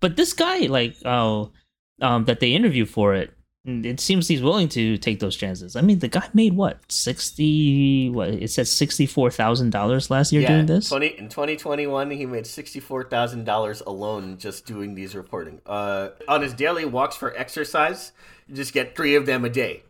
But 0.00 0.16
this 0.16 0.32
guy, 0.32 0.60
like, 0.66 0.94
oh, 1.04 1.52
um, 2.00 2.24
that 2.26 2.40
they 2.40 2.52
interview 2.54 2.84
for 2.84 3.14
it, 3.14 3.32
it 3.66 3.98
seems 3.98 4.28
he's 4.28 4.42
willing 4.42 4.68
to 4.70 4.98
take 4.98 5.20
those 5.20 5.34
chances. 5.36 5.74
I 5.74 5.80
mean, 5.80 5.98
the 5.98 6.08
guy 6.08 6.28
made 6.34 6.54
what 6.54 6.80
sixty? 6.92 8.10
What 8.10 8.28
it 8.28 8.50
says 8.50 8.70
sixty 8.70 9.06
four 9.06 9.30
thousand 9.30 9.70
dollars 9.70 10.10
last 10.10 10.32
year 10.32 10.42
yeah. 10.42 10.48
doing 10.48 10.66
this. 10.66 10.90
20, 10.90 11.06
in 11.18 11.28
2021, 11.30 12.10
he 12.10 12.26
made 12.26 12.44
$64,000 12.44 13.86
alone 13.86 14.38
just 14.38 14.66
doing 14.66 14.94
these 14.94 15.14
reporting. 15.14 15.60
Uh, 15.64 16.10
on 16.28 16.42
his 16.42 16.52
daily 16.52 16.84
walks 16.84 17.16
for 17.16 17.34
exercise, 17.36 18.12
you 18.46 18.54
just 18.54 18.74
get 18.74 18.94
three 18.94 19.14
of 19.14 19.24
them 19.24 19.44
a 19.44 19.48
day, 19.48 19.82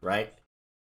right? 0.00 0.32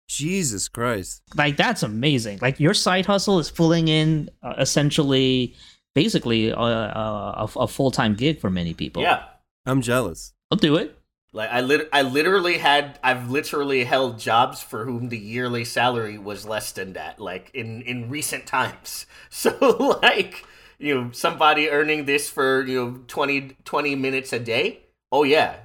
Jesus 0.07 0.67
Christ. 0.67 1.23
Like 1.35 1.57
that's 1.57 1.81
amazing. 1.81 2.39
Like 2.41 2.59
your 2.59 2.73
side 2.73 3.05
hustle 3.05 3.39
is 3.39 3.49
pulling 3.49 3.87
in 3.87 4.29
uh, 4.43 4.55
essentially, 4.59 5.55
basically, 5.95 6.49
a, 6.49 6.55
a, 6.55 7.49
a 7.55 7.67
full 7.67 7.89
time 7.89 8.15
gig 8.15 8.39
for 8.39 8.49
many 8.49 8.73
people. 8.73 9.01
Yeah. 9.01 9.23
I'm 9.65 9.81
jealous. 9.81 10.33
I'll 10.51 10.57
do 10.57 10.75
it. 10.75 11.00
Like 11.33 11.49
I 11.49 11.61
lit- 11.61 11.89
I 11.93 12.01
literally 12.01 12.57
had 12.57 12.99
I've 13.03 13.31
literally 13.31 13.85
held 13.85 14.19
jobs 14.19 14.61
for 14.61 14.85
whom 14.85 15.09
the 15.09 15.17
yearly 15.17 15.63
salary 15.63 16.17
was 16.17 16.45
less 16.45 16.71
than 16.73 16.93
that 16.93 17.19
like 17.19 17.49
in 17.53 17.81
in 17.83 18.09
recent 18.09 18.45
times. 18.47 19.05
So 19.29 19.97
like, 20.03 20.45
you 20.77 20.93
know, 20.93 21.11
somebody 21.13 21.69
earning 21.69 22.03
this 22.05 22.29
for, 22.29 22.65
you 22.65 22.75
know, 22.85 22.99
20 23.07 23.55
20 23.63 23.95
minutes 23.95 24.33
a 24.33 24.39
day? 24.39 24.81
Oh 25.09 25.23
yeah. 25.23 25.55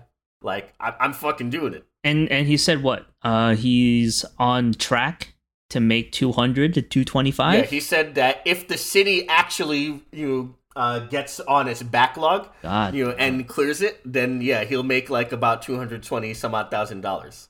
Like 0.40 0.72
I- 0.78 0.94
I'm 1.00 1.12
fucking 1.12 1.50
doing 1.50 1.74
it. 1.74 1.84
And 2.04 2.30
and 2.30 2.46
he 2.46 2.56
said 2.56 2.84
what? 2.84 3.06
Uh, 3.22 3.56
he's 3.56 4.24
on 4.38 4.72
track 4.74 5.34
to 5.70 5.80
make 5.80 6.12
two 6.12 6.30
hundred 6.30 6.74
to 6.74 6.82
225 6.82 7.54
Yeah, 7.54 7.62
he 7.64 7.80
said 7.80 8.14
that 8.14 8.40
if 8.44 8.68
the 8.68 8.78
city 8.78 9.26
actually, 9.28 10.00
you 10.12 10.28
know, 10.28 10.54
uh, 10.76 11.00
gets 11.00 11.40
on 11.40 11.66
its 11.66 11.82
backlog, 11.82 12.48
God, 12.62 12.94
you 12.94 13.06
know, 13.06 13.10
and 13.12 13.48
clears 13.48 13.82
it, 13.82 14.00
then 14.04 14.40
yeah, 14.42 14.64
he'll 14.64 14.82
make 14.82 15.10
like 15.10 15.32
about 15.32 15.62
two 15.62 15.76
hundred 15.76 16.02
twenty 16.02 16.34
some 16.34 16.54
odd 16.54 16.70
thousand 16.70 17.00
dollars. 17.00 17.48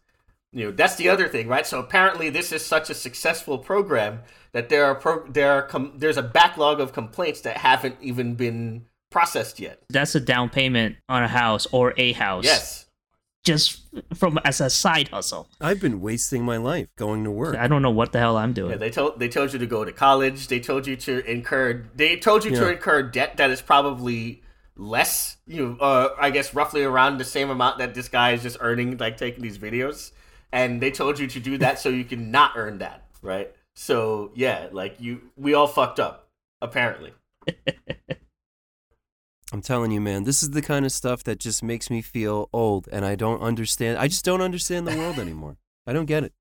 You 0.53 0.67
know, 0.67 0.71
that's 0.71 0.95
the 0.95 1.11
other 1.11 1.29
thing, 1.29 1.49
right? 1.49 1.67
So 1.67 1.79
apparently, 1.81 2.31
this 2.31 2.51
is 2.53 2.65
such 2.65 2.89
a 2.89 2.95
successful 2.95 3.59
program 3.59 4.21
that 4.53 4.71
there 4.71 4.87
are 4.87 4.95
pro- 4.95 5.27
there 5.29 5.53
are 5.53 5.63
com- 5.63 5.93
there's 5.97 6.17
a 6.17 6.23
backlog 6.23 6.81
of 6.81 6.93
complaints 6.95 7.43
that 7.43 7.59
haven't 7.59 7.97
even 8.01 8.37
been 8.37 8.87
processed 9.11 9.61
yet. 9.61 9.83
that's 9.91 10.15
a 10.15 10.21
down 10.21 10.49
payment 10.49 10.97
on 11.09 11.23
a 11.23 11.29
house 11.29 11.67
or 11.73 11.93
a 11.99 12.13
house. 12.13 12.45
Yes, 12.45 12.86
just 13.47 13.83
from 14.15 14.39
as 14.45 14.61
a 14.61 14.69
side 14.69 15.09
hustle. 15.09 15.49
I've 15.61 15.81
been 15.81 16.01
wasting 16.01 16.45
my 16.45 16.57
life 16.57 16.89
going 16.97 17.25
to 17.25 17.31
work. 17.31 17.57
I 17.57 17.69
don't 17.69 17.81
know 17.81 17.91
what 17.91 18.13
the 18.13 18.19
hell 18.19 18.37
I'm 18.37 18.53
doing. 18.53 18.73
yeah, 18.73 18.77
they 18.77 18.91
told 18.91 19.19
they 19.19 19.29
told 19.29 19.53
you 19.53 19.59
to 19.61 19.67
go 19.67 19.85
to 19.85 19.93
college. 19.93 20.49
They 20.49 20.61
told 20.61 20.87
you 20.87 20.97
to 20.97 21.25
incur. 21.31 21.87
They 21.95 22.17
told 22.17 22.45
you 22.45 22.51
to 22.51 22.73
incur 22.73 23.05
debt 23.05 23.37
that 23.39 23.51
is 23.51 23.63
probably 23.63 24.43
less. 24.77 25.37
You 25.47 25.69
know, 25.69 25.77
uh, 25.81 26.09
I 26.19 26.31
guess 26.31 26.53
roughly 26.53 26.83
around 26.83 27.19
the 27.19 27.25
same 27.25 27.49
amount 27.49 27.79
that 27.79 27.95
this 27.95 28.09
guy 28.09 28.33
is 28.33 28.43
just 28.43 28.59
earning, 28.61 28.99
like 28.99 29.17
taking 29.17 29.43
these 29.43 29.59
videos. 29.59 30.11
And 30.53 30.81
they 30.83 30.91
told 30.91 31.19
you 31.19 31.27
to 31.29 31.41
do 31.41 31.59
that 31.59 31.79
so 31.79 31.89
you 31.89 32.05
can 32.05 32.31
not 32.31 32.53
earn 32.57 32.79
that, 32.79 33.05
right? 33.23 33.53
So 33.75 34.33
yeah, 34.35 34.69
like 34.73 34.97
you, 34.99 35.31
we 35.37 35.55
all 35.55 35.67
fucked 35.69 36.01
up, 36.01 36.29
apparently. 36.61 37.13
I'm 39.57 39.63
telling 39.63 39.91
you, 39.91 40.03
man, 40.03 40.25
this 40.25 40.43
is 40.43 40.51
the 40.51 40.61
kind 40.61 40.85
of 40.85 40.93
stuff 40.93 41.25
that 41.25 41.39
just 41.39 41.63
makes 41.63 41.89
me 41.89 42.03
feel 42.03 42.51
old 42.53 42.91
and 42.93 43.07
I 43.07 43.15
don't 43.15 43.41
understand. 43.41 43.97
I 43.97 44.07
just 44.07 44.23
don't 44.23 44.43
understand 44.43 44.87
the 44.87 44.95
world 44.95 45.19
anymore. 45.19 45.57
I 45.87 45.95
don't 45.95 46.05
get 46.05 46.25
it. 46.25 46.35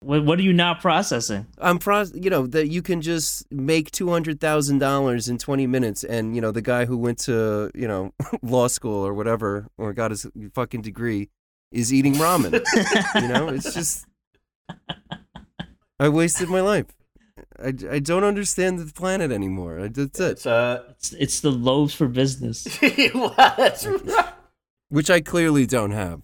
What, 0.00 0.26
what 0.26 0.38
are 0.38 0.42
you 0.42 0.52
not 0.52 0.82
processing? 0.82 1.46
I'm 1.56 1.78
pro, 1.78 2.02
you 2.12 2.28
know, 2.28 2.46
that 2.48 2.68
you 2.68 2.82
can 2.82 3.00
just 3.00 3.50
make 3.50 3.90
two 3.90 4.10
hundred 4.10 4.38
thousand 4.38 4.80
dollars 4.80 5.30
in 5.30 5.38
twenty 5.38 5.66
minutes, 5.66 6.04
and 6.04 6.34
you 6.34 6.42
know, 6.42 6.50
the 6.50 6.60
guy 6.60 6.84
who 6.84 6.98
went 6.98 7.20
to 7.20 7.70
you 7.74 7.88
know 7.88 8.12
law 8.42 8.68
school 8.68 9.06
or 9.06 9.14
whatever 9.14 9.68
or 9.78 9.94
got 9.94 10.10
his 10.10 10.26
fucking 10.52 10.82
degree 10.82 11.30
is 11.70 11.90
eating 11.90 12.16
ramen. 12.16 12.52
you 13.22 13.28
know, 13.28 13.48
it's 13.48 13.72
just 13.72 14.04
I 15.98 16.10
wasted 16.10 16.50
my 16.50 16.60
life. 16.60 16.84
I, 17.58 17.74
I 17.90 17.98
don't 17.98 18.24
understand 18.24 18.78
the 18.78 18.92
planet 18.92 19.30
anymore. 19.32 19.88
That's 19.88 20.20
it. 20.20 20.30
It's 20.32 20.46
uh, 20.46 20.84
It's, 20.90 21.12
it's 21.12 21.40
the 21.40 21.50
loaves 21.50 21.94
for 21.94 22.08
business. 22.08 22.64
that's 22.80 23.86
right. 23.86 24.28
Which 24.88 25.10
I 25.10 25.20
clearly 25.20 25.66
don't 25.66 25.92
have. 25.92 26.22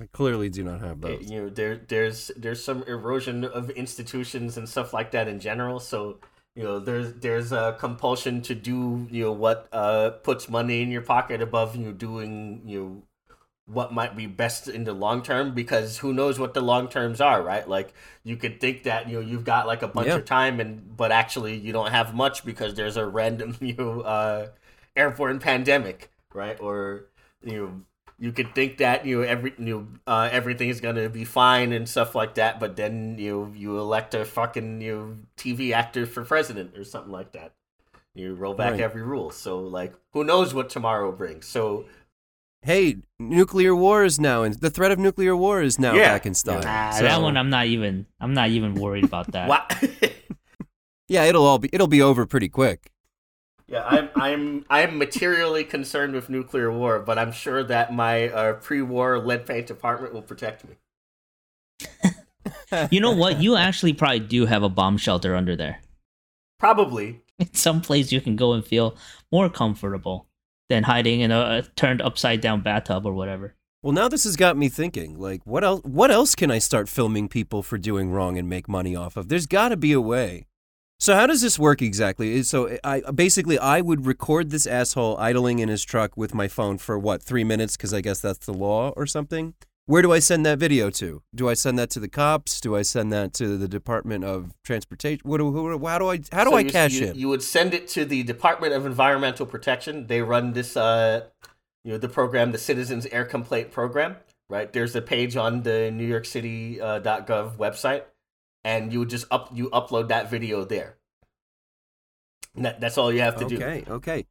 I 0.00 0.06
clearly 0.12 0.48
do 0.48 0.62
not 0.62 0.80
have 0.80 1.00
those. 1.00 1.28
you 1.28 1.42
know 1.42 1.48
there 1.48 1.76
there's 1.88 2.30
there's 2.36 2.62
some 2.62 2.84
erosion 2.84 3.44
of 3.44 3.68
institutions 3.70 4.56
and 4.56 4.68
stuff 4.68 4.92
like 4.92 5.10
that 5.10 5.26
in 5.26 5.40
general 5.40 5.80
so 5.80 6.20
you 6.54 6.62
know 6.62 6.78
there's 6.78 7.14
there's 7.14 7.50
a 7.50 7.76
compulsion 7.80 8.40
to 8.42 8.54
do 8.54 9.08
you 9.10 9.24
know 9.24 9.32
what 9.32 9.66
uh 9.72 10.10
puts 10.22 10.48
money 10.48 10.82
in 10.82 10.92
your 10.92 11.02
pocket 11.02 11.42
above 11.42 11.74
you 11.74 11.86
know, 11.86 11.92
doing 11.92 12.62
you 12.64 12.80
know 12.80 13.02
what 13.70 13.92
might 13.92 14.16
be 14.16 14.26
best 14.26 14.66
in 14.68 14.84
the 14.84 14.92
long 14.92 15.22
term 15.22 15.54
because 15.54 15.98
who 15.98 16.12
knows 16.12 16.38
what 16.38 16.54
the 16.54 16.60
long 16.60 16.88
terms 16.88 17.20
are 17.20 17.42
right 17.42 17.68
like 17.68 17.92
you 18.24 18.34
could 18.36 18.60
think 18.60 18.84
that 18.84 19.08
you 19.08 19.14
know 19.20 19.20
you've 19.20 19.44
got 19.44 19.66
like 19.66 19.82
a 19.82 19.88
bunch 19.88 20.08
Yeah. 20.08 20.16
of 20.16 20.24
time 20.24 20.58
and 20.58 20.96
but 20.96 21.12
actually 21.12 21.56
you 21.56 21.72
don't 21.72 21.90
have 21.90 22.14
much 22.14 22.44
because 22.44 22.74
there's 22.74 22.96
a 22.96 23.06
random 23.06 23.56
you 23.60 23.74
know 23.74 24.00
uh 24.00 24.48
airborne 24.96 25.38
pandemic 25.38 26.10
right 26.32 26.58
or 26.60 27.06
you 27.44 27.52
know 27.56 27.80
you 28.18 28.32
could 28.32 28.52
think 28.54 28.78
that 28.78 29.06
you 29.06 29.18
know 29.20 29.22
every 29.22 29.52
you 29.58 29.64
know, 29.64 29.86
uh, 30.12 30.28
everything 30.32 30.70
is 30.70 30.80
gonna 30.80 31.08
be 31.08 31.24
fine 31.24 31.72
and 31.72 31.88
stuff 31.88 32.16
like 32.16 32.34
that, 32.34 32.58
but 32.58 32.74
then 32.74 33.16
you 33.16 33.52
you 33.56 33.78
elect 33.78 34.12
a 34.12 34.24
fucking 34.24 34.80
you 34.80 34.92
know, 34.96 35.16
TV 35.36 35.72
actor 35.72 36.04
for 36.04 36.24
president 36.24 36.76
or 36.76 36.82
something 36.82 37.12
like 37.12 37.30
that. 37.32 37.52
You 38.16 38.34
roll 38.34 38.54
back 38.54 38.72
Right. 38.72 38.80
every 38.80 39.02
rule. 39.02 39.30
So 39.30 39.60
like, 39.60 39.94
who 40.12 40.24
knows 40.24 40.52
what 40.52 40.68
tomorrow 40.68 41.12
brings? 41.12 41.46
So 41.46 41.84
Hey, 42.62 42.96
nuclear 43.18 43.74
war 43.74 44.04
is 44.04 44.18
now, 44.18 44.42
and 44.42 44.54
the 44.54 44.70
threat 44.70 44.90
of 44.90 44.98
nuclear 44.98 45.36
war 45.36 45.62
is 45.62 45.78
now 45.78 45.94
Yeah. 45.94 46.12
back 46.12 46.26
in 46.26 46.34
style. 46.34 46.62
Ah, 46.64 46.90
So- 46.90 47.04
that 47.04 47.22
one 47.22 47.36
I'm 47.36 47.50
not 47.50 47.66
even. 47.66 48.06
I'm 48.20 48.34
not 48.34 48.50
even 48.50 48.74
worried 48.74 49.04
about 49.04 49.32
that. 49.32 49.48
what? 49.48 49.72
Yeah, 51.10 51.24
it'll 51.24 51.46
all 51.46 51.58
be 51.58 51.70
it'll 51.72 51.86
be 51.86 52.02
over 52.02 52.26
pretty 52.26 52.50
quick. 52.50 52.92
yeah, 53.66 53.82
I'm 53.86 54.10
I'm 54.14 54.64
I'm 54.68 54.98
materially 54.98 55.64
concerned 55.64 56.12
with 56.12 56.28
nuclear 56.28 56.70
war, 56.70 56.98
but 57.00 57.16
I'm 57.18 57.32
sure 57.32 57.64
that 57.64 57.94
my 57.94 58.28
uh, 58.28 58.52
pre-war 58.60 59.18
lead 59.18 59.46
paint 59.46 59.66
department 59.68 60.12
will 60.12 60.20
protect 60.20 60.66
me. 60.68 60.74
You 62.90 63.00
know 63.00 63.12
what? 63.12 63.40
You 63.40 63.56
actually 63.56 63.94
probably 63.94 64.20
do 64.20 64.44
have 64.44 64.62
a 64.62 64.68
bomb 64.68 64.98
shelter 64.98 65.34
under 65.34 65.56
there. 65.56 65.80
Probably. 66.58 67.22
It's 67.38 67.60
some 67.62 67.80
place 67.80 68.12
you 68.12 68.20
can 68.20 68.36
go 68.36 68.52
and 68.52 68.62
feel 68.62 68.94
more 69.32 69.48
comfortable 69.48 70.26
than 70.68 70.84
hiding 70.84 71.20
in 71.20 71.30
a, 71.30 71.62
turned 71.76 72.02
upside 72.02 72.40
down 72.40 72.60
bathtub 72.62 73.06
or 73.06 73.12
whatever. 73.12 73.54
Well, 73.82 73.92
now 73.92 74.08
this 74.08 74.24
has 74.24 74.36
got 74.36 74.56
me 74.56 74.68
thinking. 74.68 75.18
Like, 75.18 75.40
what 75.44 75.62
else? 75.62 75.82
What 75.84 76.10
else 76.10 76.34
can 76.34 76.50
I 76.50 76.58
start 76.58 76.88
filming 76.88 77.28
people 77.28 77.62
for 77.62 77.78
doing 77.78 78.10
wrong 78.10 78.36
and 78.36 78.48
make 78.48 78.68
money 78.68 78.96
off 78.96 79.16
of? 79.16 79.28
There's 79.28 79.46
got 79.46 79.68
to 79.68 79.76
be 79.76 79.92
a 79.92 80.00
way. 80.00 80.46
So 81.00 81.14
how 81.14 81.28
does 81.28 81.40
this 81.40 81.60
work 81.60 81.80
exactly? 81.80 82.42
So 82.42 82.66
uh, 82.66 83.00
I 83.06 83.10
basically 83.12 83.56
I 83.56 83.80
would 83.80 84.04
record 84.04 84.50
this 84.50 84.66
asshole 84.66 85.16
idling 85.18 85.60
in 85.60 85.68
his 85.68 85.84
truck 85.84 86.16
with 86.16 86.34
my 86.34 86.48
phone 86.48 86.76
for 86.76 86.98
what 86.98 87.22
three 87.22 87.44
minutes 87.44 87.76
because 87.76 87.94
I 87.94 88.00
guess 88.00 88.20
that's 88.20 88.46
the 88.46 88.52
law 88.52 88.90
or 88.96 89.06
something. 89.06 89.54
Where 89.88 90.02
do 90.02 90.12
I 90.12 90.18
send 90.18 90.44
that 90.44 90.58
video 90.58 90.90
to? 90.90 91.22
Do 91.34 91.48
I 91.48 91.54
send 91.54 91.78
that 91.78 91.88
to 91.90 91.98
the 91.98 92.10
cops? 92.10 92.60
Do 92.60 92.76
I 92.76 92.82
send 92.82 93.10
that 93.10 93.32
to 93.34 93.56
the 93.56 93.66
Department 93.66 94.22
of 94.22 94.52
Transportation? 94.62 95.22
What 95.24 95.38
do, 95.38 95.50
who, 95.50 95.86
how 95.86 95.98
do 95.98 96.10
I 96.10 96.20
how 96.30 96.44
do 96.44 96.50
So 96.50 96.56
I 96.56 96.60
you, 96.60 96.70
cash 96.70 96.92
you, 96.92 97.06
in? 97.06 97.16
You 97.16 97.30
would 97.30 97.42
send 97.42 97.72
it 97.72 97.88
to 97.88 98.04
the 98.04 98.22
Department 98.22 98.74
of 98.74 98.84
Environmental 98.84 99.46
Protection. 99.46 100.06
They 100.06 100.20
run 100.20 100.52
this, 100.52 100.76
uh, 100.76 101.28
you 101.84 101.92
know, 101.92 101.96
the 101.96 102.10
program, 102.10 102.52
the 102.52 102.58
Citizens 102.58 103.06
Air 103.06 103.24
Complaint 103.24 103.70
Program. 103.70 104.16
Right 104.50 104.70
there's 104.70 104.94
a 104.94 105.00
page 105.00 105.36
on 105.36 105.62
the 105.62 105.90
New 105.90 106.06
York 106.06 106.26
City 106.26 106.82
uh, 106.82 107.00
.gov 107.00 107.56
website, 107.56 108.02
and 108.64 108.92
you 108.92 108.98
would 108.98 109.08
just 109.08 109.24
up 109.30 109.48
you 109.54 109.70
upload 109.70 110.08
that 110.08 110.30
video 110.30 110.66
there. 110.66 110.96
That, 112.56 112.78
that's 112.78 112.98
all 112.98 113.10
you 113.10 113.22
have 113.22 113.36
to 113.36 113.46
do. 113.46 113.56
Okay, 113.56 113.84
okay. 113.88 114.26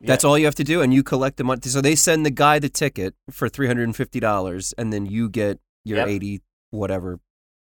Yeah. 0.00 0.06
That's 0.08 0.24
all 0.24 0.38
you 0.38 0.44
have 0.44 0.54
to 0.56 0.64
do, 0.64 0.80
and 0.80 0.94
you 0.94 1.02
collect 1.02 1.36
the 1.38 1.44
money. 1.44 1.60
So 1.64 1.80
they 1.80 1.94
send 1.96 2.24
the 2.24 2.30
guy 2.30 2.58
the 2.60 2.68
ticket 2.68 3.14
for 3.30 3.48
three 3.48 3.66
hundred 3.66 3.84
and 3.84 3.96
fifty 3.96 4.20
dollars, 4.20 4.72
and 4.78 4.92
then 4.92 5.06
you 5.06 5.28
get 5.28 5.58
your 5.84 5.98
Yep. 5.98 6.08
eighty 6.08 6.40
whatever 6.70 7.18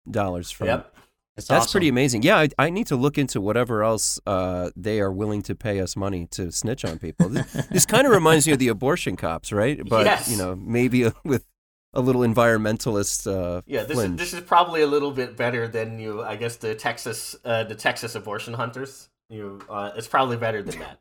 dollars 0.09 0.49
from. 0.51 0.67
Yep. 0.67 0.89
That's, 1.35 1.47
That's 1.47 1.63
awesome. 1.65 1.71
pretty 1.71 1.87
amazing. 1.89 2.21
Yeah, 2.21 2.37
I, 2.37 2.49
I 2.59 2.69
need 2.69 2.85
to 2.87 2.95
look 2.95 3.17
into 3.17 3.41
whatever 3.41 3.83
else 3.83 4.19
uh, 4.27 4.69
they 4.75 4.99
are 4.99 5.11
willing 5.11 5.41
to 5.43 5.55
pay 5.55 5.79
us 5.81 5.95
money 5.95 6.27
to 6.31 6.51
snitch 6.51 6.85
on 6.85 6.99
people. 6.99 7.27
This, 7.29 7.51
this 7.71 7.85
kind 7.87 8.05
of 8.05 8.13
reminds 8.19 8.45
me 8.45 8.53
of 8.53 8.59
the 8.59 8.67
abortion 8.67 9.15
cops, 9.15 9.51
right? 9.51 9.81
But 9.83 10.05
Yes. 10.05 10.29
you 10.29 10.37
know, 10.37 10.55
maybe 10.55 11.09
with 11.25 11.45
a 11.91 12.01
little 12.01 12.21
environmentalist 12.21 13.25
uh, 13.31 13.61
Yeah, 13.65 13.83
this 13.83 13.97
is, 13.97 14.15
this 14.15 14.33
is 14.33 14.41
probably 14.41 14.81
a 14.81 14.87
little 14.87 15.11
bit 15.11 15.35
better 15.35 15.67
than 15.67 15.99
you. 15.99 16.21
I 16.23 16.35
guess 16.35 16.57
the 16.57 16.75
Texas 16.75 17.35
uh, 17.43 17.63
the 17.63 17.75
Texas 17.75 18.13
abortion 18.15 18.53
hunters. 18.53 19.09
You, 19.29 19.59
uh, 19.69 19.91
it's 19.95 20.07
probably 20.07 20.37
better 20.37 20.61
than 20.61 20.79
that, 20.79 20.99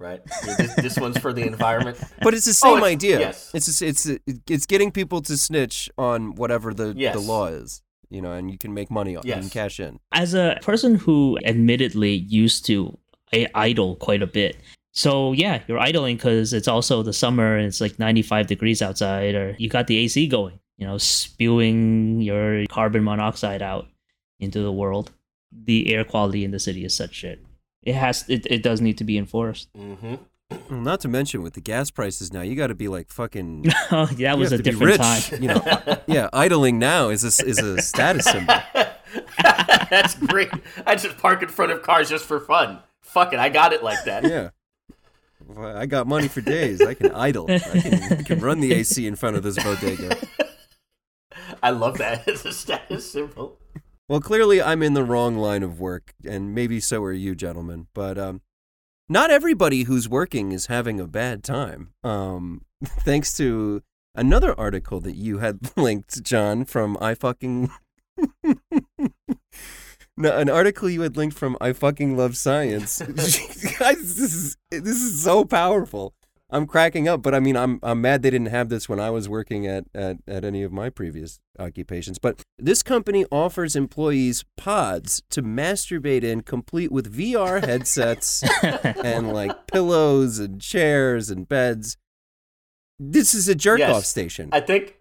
right? 0.00 0.20
You- 0.46 0.56
this, 0.56 0.74
this 0.76 0.96
one's 0.98 1.18
for 1.18 1.32
the 1.32 1.42
environment. 1.46 1.98
But 2.22 2.34
it's 2.34 2.46
the 2.46 2.56
Oh, 2.66 2.74
same 2.74 2.78
it's- 2.78 2.92
idea. 2.96 3.18
yes. 3.20 3.50
It's 3.54 3.82
it's 3.82 4.02
it's 4.54 4.66
getting 4.66 4.90
people 4.90 5.20
to 5.22 5.36
snitch 5.36 5.88
on 5.98 6.34
whatever 6.34 6.72
the 6.74 6.94
Yes. 6.96 7.14
the 7.14 7.20
law 7.32 7.46
is, 7.46 7.82
you 8.08 8.20
know, 8.22 8.32
and 8.32 8.50
you 8.50 8.58
can 8.58 8.72
make 8.74 8.90
money 8.90 9.14
off. 9.16 9.24
You 9.24 9.34
can 9.34 9.42
Yes. 9.44 9.52
cash 9.52 9.80
in. 9.80 10.00
As 10.12 10.34
a 10.34 10.58
person 10.62 10.94
who 10.96 11.38
admittedly 11.44 12.14
used 12.42 12.66
to 12.66 12.96
I 13.32 13.46
idle 13.54 13.94
quite 13.96 14.22
a 14.22 14.26
bit. 14.26 14.56
So 14.92 15.32
yeah, 15.32 15.62
you're 15.68 15.78
idling 15.78 16.16
because 16.16 16.52
it's 16.52 16.66
also 16.66 17.02
the 17.04 17.12
summer 17.12 17.56
and 17.56 17.66
it's 17.68 17.80
like 17.80 17.96
95 18.00 18.48
degrees 18.48 18.82
outside, 18.82 19.34
or 19.36 19.54
you 19.58 19.68
got 19.68 19.86
the 19.86 19.96
AC 19.98 20.26
going, 20.26 20.58
you 20.78 20.86
know, 20.86 20.98
spewing 20.98 22.20
your 22.20 22.66
carbon 22.66 23.04
monoxide 23.04 23.62
out 23.62 23.86
into 24.40 24.60
the 24.62 24.72
world. 24.72 25.12
The 25.52 25.94
air 25.94 26.04
quality 26.04 26.44
in 26.44 26.50
the 26.50 26.58
city 26.58 26.84
is 26.84 26.94
such 26.96 27.14
shit. 27.14 27.38
It 27.82 27.94
has, 27.94 28.24
it, 28.28 28.46
it 28.50 28.62
does 28.62 28.80
need 28.80 28.98
to 28.98 29.04
be 29.04 29.16
enforced. 29.16 29.68
hmm 29.74 30.16
not 30.68 31.00
to 31.00 31.08
mention 31.08 31.42
with 31.42 31.54
the 31.54 31.60
gas 31.60 31.90
prices 31.90 32.32
now, 32.32 32.40
you 32.40 32.56
got 32.56 32.68
to 32.68 32.74
be 32.74 32.88
like 32.88 33.10
fucking. 33.10 33.66
oh, 33.92 34.06
that 34.06 34.38
was 34.38 34.52
a 34.52 34.58
different 34.58 34.98
rich. 34.98 35.00
time. 35.00 35.42
You 35.42 35.48
know, 35.48 35.98
yeah, 36.06 36.28
idling 36.32 36.78
now 36.78 37.08
is 37.08 37.24
a, 37.24 37.46
is 37.46 37.58
a 37.58 37.80
status 37.82 38.24
symbol. 38.24 38.54
That's 39.90 40.14
great. 40.14 40.50
I 40.86 40.94
just 40.96 41.18
park 41.18 41.42
in 41.42 41.48
front 41.48 41.72
of 41.72 41.82
cars 41.82 42.08
just 42.08 42.24
for 42.24 42.40
fun. 42.40 42.80
Fuck 43.00 43.32
it, 43.32 43.38
I 43.38 43.48
got 43.48 43.72
it 43.72 43.82
like 43.82 44.04
that. 44.04 44.24
Yeah. 44.24 44.50
Well, 45.46 45.76
I 45.76 45.86
got 45.86 46.06
money 46.06 46.28
for 46.28 46.40
days. 46.40 46.80
I 46.80 46.94
can 46.94 47.10
idle. 47.12 47.50
I 47.50 47.58
can, 47.58 48.12
I 48.12 48.22
can 48.22 48.40
run 48.40 48.60
the 48.60 48.72
AC 48.72 49.04
in 49.04 49.16
front 49.16 49.36
of 49.36 49.42
this 49.42 49.56
bodega. 49.56 50.16
I 51.62 51.70
love 51.70 51.98
that 51.98 52.28
It's 52.28 52.44
a 52.44 52.52
status 52.52 53.10
symbol. 53.10 53.58
Well, 54.10 54.20
clearly 54.20 54.60
I'm 54.60 54.82
in 54.82 54.94
the 54.94 55.04
wrong 55.04 55.38
line 55.38 55.62
of 55.62 55.78
work, 55.78 56.14
and 56.28 56.52
maybe 56.52 56.80
so 56.80 57.00
are 57.04 57.12
you, 57.12 57.36
gentlemen. 57.36 57.86
But 57.94 58.18
um, 58.18 58.40
not 59.08 59.30
everybody 59.30 59.84
who's 59.84 60.08
working 60.08 60.50
is 60.50 60.66
having 60.66 60.98
a 60.98 61.06
bad 61.06 61.44
time. 61.44 61.92
Um, 62.02 62.62
thanks 62.84 63.32
to 63.36 63.84
another 64.16 64.52
article 64.58 64.98
that 65.02 65.14
you 65.14 65.38
had 65.38 65.60
linked, 65.76 66.24
John, 66.24 66.64
from 66.64 66.98
I 67.00 67.14
fucking. 67.14 67.70
no, 70.16 70.36
an 70.36 70.50
article 70.50 70.90
you 70.90 71.02
had 71.02 71.16
linked 71.16 71.38
from 71.38 71.56
I 71.60 71.72
fucking 71.72 72.16
love 72.16 72.36
science. 72.36 72.98
This 72.98 74.18
is 74.18 74.56
this 74.72 75.00
is 75.00 75.22
so 75.22 75.44
powerful. 75.44 76.14
I'm 76.52 76.66
cracking 76.66 77.06
up, 77.08 77.22
but 77.22 77.34
I 77.34 77.40
mean, 77.40 77.56
I'm 77.56 77.78
I'm 77.82 78.00
mad 78.00 78.22
they 78.22 78.30
didn't 78.30 78.48
have 78.48 78.68
this 78.68 78.88
when 78.88 78.98
I 79.00 79.10
was 79.10 79.28
working 79.28 79.66
at, 79.66 79.84
at, 79.94 80.16
at 80.26 80.44
any 80.44 80.62
of 80.62 80.72
my 80.72 80.90
previous 80.90 81.38
occupations. 81.58 82.18
But 82.18 82.42
this 82.58 82.82
company 82.82 83.24
offers 83.30 83.76
employees 83.76 84.44
pods 84.56 85.22
to 85.30 85.42
masturbate 85.42 86.22
in, 86.24 86.40
complete 86.42 86.90
with 86.90 87.14
VR 87.16 87.64
headsets 87.66 88.42
and 88.62 89.32
like 89.32 89.66
pillows 89.68 90.38
and 90.38 90.60
chairs 90.60 91.30
and 91.30 91.48
beds. 91.48 91.96
This 92.98 93.32
is 93.34 93.48
a 93.48 93.54
jerk 93.54 93.78
Yes. 93.78 93.94
off 93.94 94.04
station. 94.04 94.48
I 94.52 94.60
think 94.60 94.96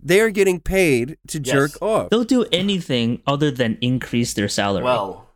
they 0.00 0.20
are 0.20 0.30
getting 0.30 0.60
paid 0.60 1.16
to 1.28 1.38
Yes. 1.38 1.52
jerk 1.52 1.82
off. 1.82 2.10
They'll 2.10 2.24
do 2.24 2.44
anything 2.52 3.22
other 3.26 3.50
than 3.50 3.78
increase 3.80 4.34
their 4.34 4.48
salary. 4.48 4.84
well, 4.84 5.28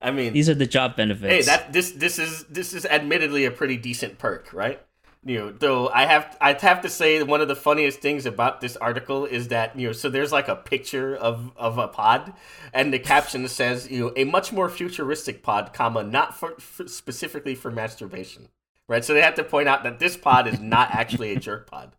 I 0.00 0.10
mean, 0.10 0.32
these 0.32 0.48
are 0.48 0.54
the 0.54 0.66
job 0.66 0.96
benefits. 0.96 1.32
hey, 1.32 1.42
that 1.42 1.72
this 1.72 1.92
this 1.92 2.18
is 2.18 2.44
this 2.44 2.72
is 2.72 2.86
admittedly 2.86 3.44
a 3.44 3.50
pretty 3.50 3.76
decent 3.76 4.18
perk, 4.18 4.52
right? 4.52 4.80
You 5.22 5.38
know, 5.38 5.52
though 5.52 5.88
I 5.88 6.06
have 6.06 6.38
I 6.40 6.54
have 6.54 6.80
to 6.80 6.88
say 6.88 7.18
that 7.18 7.26
one 7.26 7.42
of 7.42 7.48
the 7.48 7.56
funniest 7.56 8.00
things 8.00 8.24
about 8.24 8.62
this 8.62 8.76
article 8.78 9.26
is 9.26 9.48
that 9.48 9.78
you 9.78 9.88
know, 9.88 9.92
so 9.92 10.08
there's 10.08 10.32
like 10.32 10.48
a 10.48 10.56
picture 10.56 11.14
of 11.14 11.52
of 11.56 11.76
a 11.76 11.88
pod, 11.88 12.32
and 12.72 12.92
the 12.92 12.98
caption 12.98 13.46
says, 13.46 13.90
you 13.90 14.00
know, 14.00 14.12
a 14.16 14.24
much 14.24 14.52
more 14.52 14.70
futuristic 14.70 15.42
pod, 15.42 15.74
comma, 15.74 16.02
not 16.02 16.34
for, 16.34 16.52
for 16.58 16.88
specifically 16.88 17.54
for 17.54 17.70
masturbation, 17.70 18.48
right? 18.88 19.04
So 19.04 19.12
they 19.12 19.20
have 19.20 19.34
to 19.34 19.44
point 19.44 19.68
out 19.68 19.82
that 19.82 19.98
this 19.98 20.16
pod 20.16 20.46
is 20.46 20.58
not 20.58 20.90
actually 20.92 21.32
a 21.32 21.38
jerk 21.38 21.70
pod. 21.70 21.94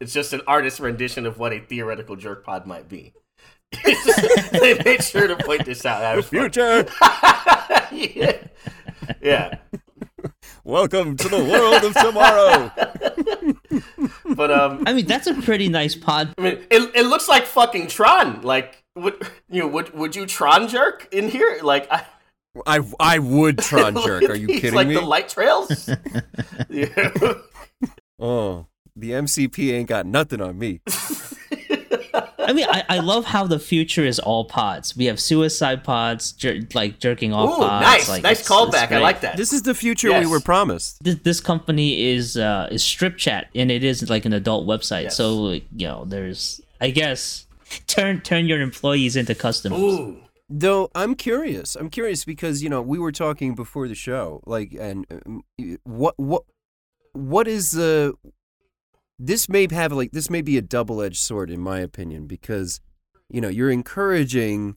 It's 0.00 0.12
just 0.12 0.32
an 0.32 0.42
artist's 0.48 0.80
rendition 0.80 1.26
of 1.26 1.38
what 1.38 1.52
a 1.52 1.60
theoretical 1.60 2.16
jerk 2.16 2.44
pod 2.44 2.66
might 2.66 2.88
be. 2.88 3.14
they 4.52 4.78
made 4.84 5.02
sure 5.02 5.26
to 5.26 5.36
point 5.36 5.64
this 5.64 5.84
out. 5.84 6.00
That 6.00 6.16
was. 6.16 6.26
Future, 6.28 6.86
yeah. 7.92 8.38
yeah. 9.20 9.58
welcome 10.64 11.16
to 11.16 11.28
the 11.28 11.44
world 11.44 11.84
of 11.84 11.94
tomorrow. 11.94 12.70
But 14.36 14.50
um 14.50 14.82
I 14.86 14.92
mean, 14.92 15.06
that's 15.06 15.26
a 15.26 15.34
pretty 15.34 15.68
nice 15.68 15.94
pod. 15.94 16.34
I 16.38 16.40
mean 16.40 16.58
it, 16.70 16.90
it 16.94 17.06
looks 17.06 17.28
like 17.28 17.44
fucking 17.44 17.88
Tron. 17.88 18.42
Like 18.42 18.84
would 18.96 19.20
you 19.48 19.62
know, 19.62 19.68
would 19.68 19.92
would 19.94 20.16
you 20.16 20.26
Tron 20.26 20.68
jerk 20.68 21.08
in 21.12 21.28
here? 21.28 21.58
Like 21.62 21.86
I 21.90 22.04
I 22.66 22.80
I 22.98 23.18
would 23.18 23.58
Tron 23.58 23.94
jerk. 23.94 24.24
Are 24.24 24.34
you 24.34 24.48
It's 24.48 24.60
kidding 24.60 24.74
like 24.74 24.88
me? 24.88 24.94
Like 24.94 25.02
the 25.02 25.08
light 25.08 25.28
trails? 25.28 25.88
yeah. 26.68 27.34
oh, 28.18 28.66
the 28.96 29.10
MCP 29.10 29.72
ain't 29.72 29.88
got 29.88 30.06
nothing 30.06 30.40
on 30.40 30.58
me. 30.58 30.80
I 32.44 32.52
mean, 32.52 32.66
I, 32.68 32.84
I 32.88 32.98
love 32.98 33.24
how 33.24 33.46
the 33.46 33.58
future 33.58 34.04
is 34.04 34.18
all 34.18 34.44
pods. 34.44 34.96
We 34.96 35.06
have 35.06 35.18
suicide 35.20 35.82
pods, 35.84 36.32
jer- 36.32 36.60
like 36.74 36.98
jerking 37.00 37.32
off 37.32 37.54
Ooh, 37.54 37.62
pods. 37.62 37.84
nice. 37.84 38.08
like, 38.08 38.22
nice 38.22 38.40
it's- 38.40 38.48
callback. 38.48 38.84
it's 38.84 38.92
I 38.92 38.98
like 38.98 39.20
that. 39.22 39.36
This 39.36 39.52
is 39.52 39.62
the 39.62 39.74
future 39.74 40.12
we 40.18 40.26
were 40.26 40.40
promised. 40.40 41.02
This, 41.02 41.16
this 41.16 41.40
company 41.40 42.12
is 42.12 42.36
uh, 42.36 42.68
is 42.70 42.82
Stripchat, 42.82 43.46
and 43.54 43.70
it 43.70 43.82
is 43.84 44.08
like 44.10 44.24
an 44.24 44.32
adult 44.32 44.66
website. 44.66 45.04
Yes. 45.04 45.16
So 45.16 45.52
you 45.52 45.62
know, 45.88 46.04
there's 46.06 46.60
I 46.80 46.90
guess 46.90 47.46
turn 47.86 48.20
turn 48.20 48.46
your 48.46 48.60
employees 48.60 49.16
into 49.16 49.34
customers. 49.34 49.80
Ooh. 49.80 50.18
Though 50.50 50.90
I'm 50.94 51.14
curious. 51.14 51.74
I'm 51.74 51.88
curious 51.88 52.24
because 52.24 52.62
you 52.62 52.68
know 52.68 52.82
we 52.82 52.98
were 52.98 53.12
talking 53.12 53.54
before 53.54 53.88
the 53.88 53.94
show, 53.94 54.42
like, 54.44 54.74
and 54.78 55.06
um, 55.26 55.42
what 55.84 56.14
what 56.18 56.42
what 57.12 57.48
is 57.48 57.70
the 57.70 58.12
this 59.18 59.48
may 59.48 59.66
have 59.70 59.92
like 59.92 60.12
this 60.12 60.30
may 60.30 60.42
be 60.42 60.56
a 60.56 60.62
double 60.62 61.00
edged 61.02 61.20
sword 61.20 61.50
in 61.50 61.60
my 61.60 61.78
opinion 61.78 62.26
because 62.26 62.80
you 63.28 63.40
know 63.40 63.48
you're 63.48 63.70
encouraging 63.70 64.76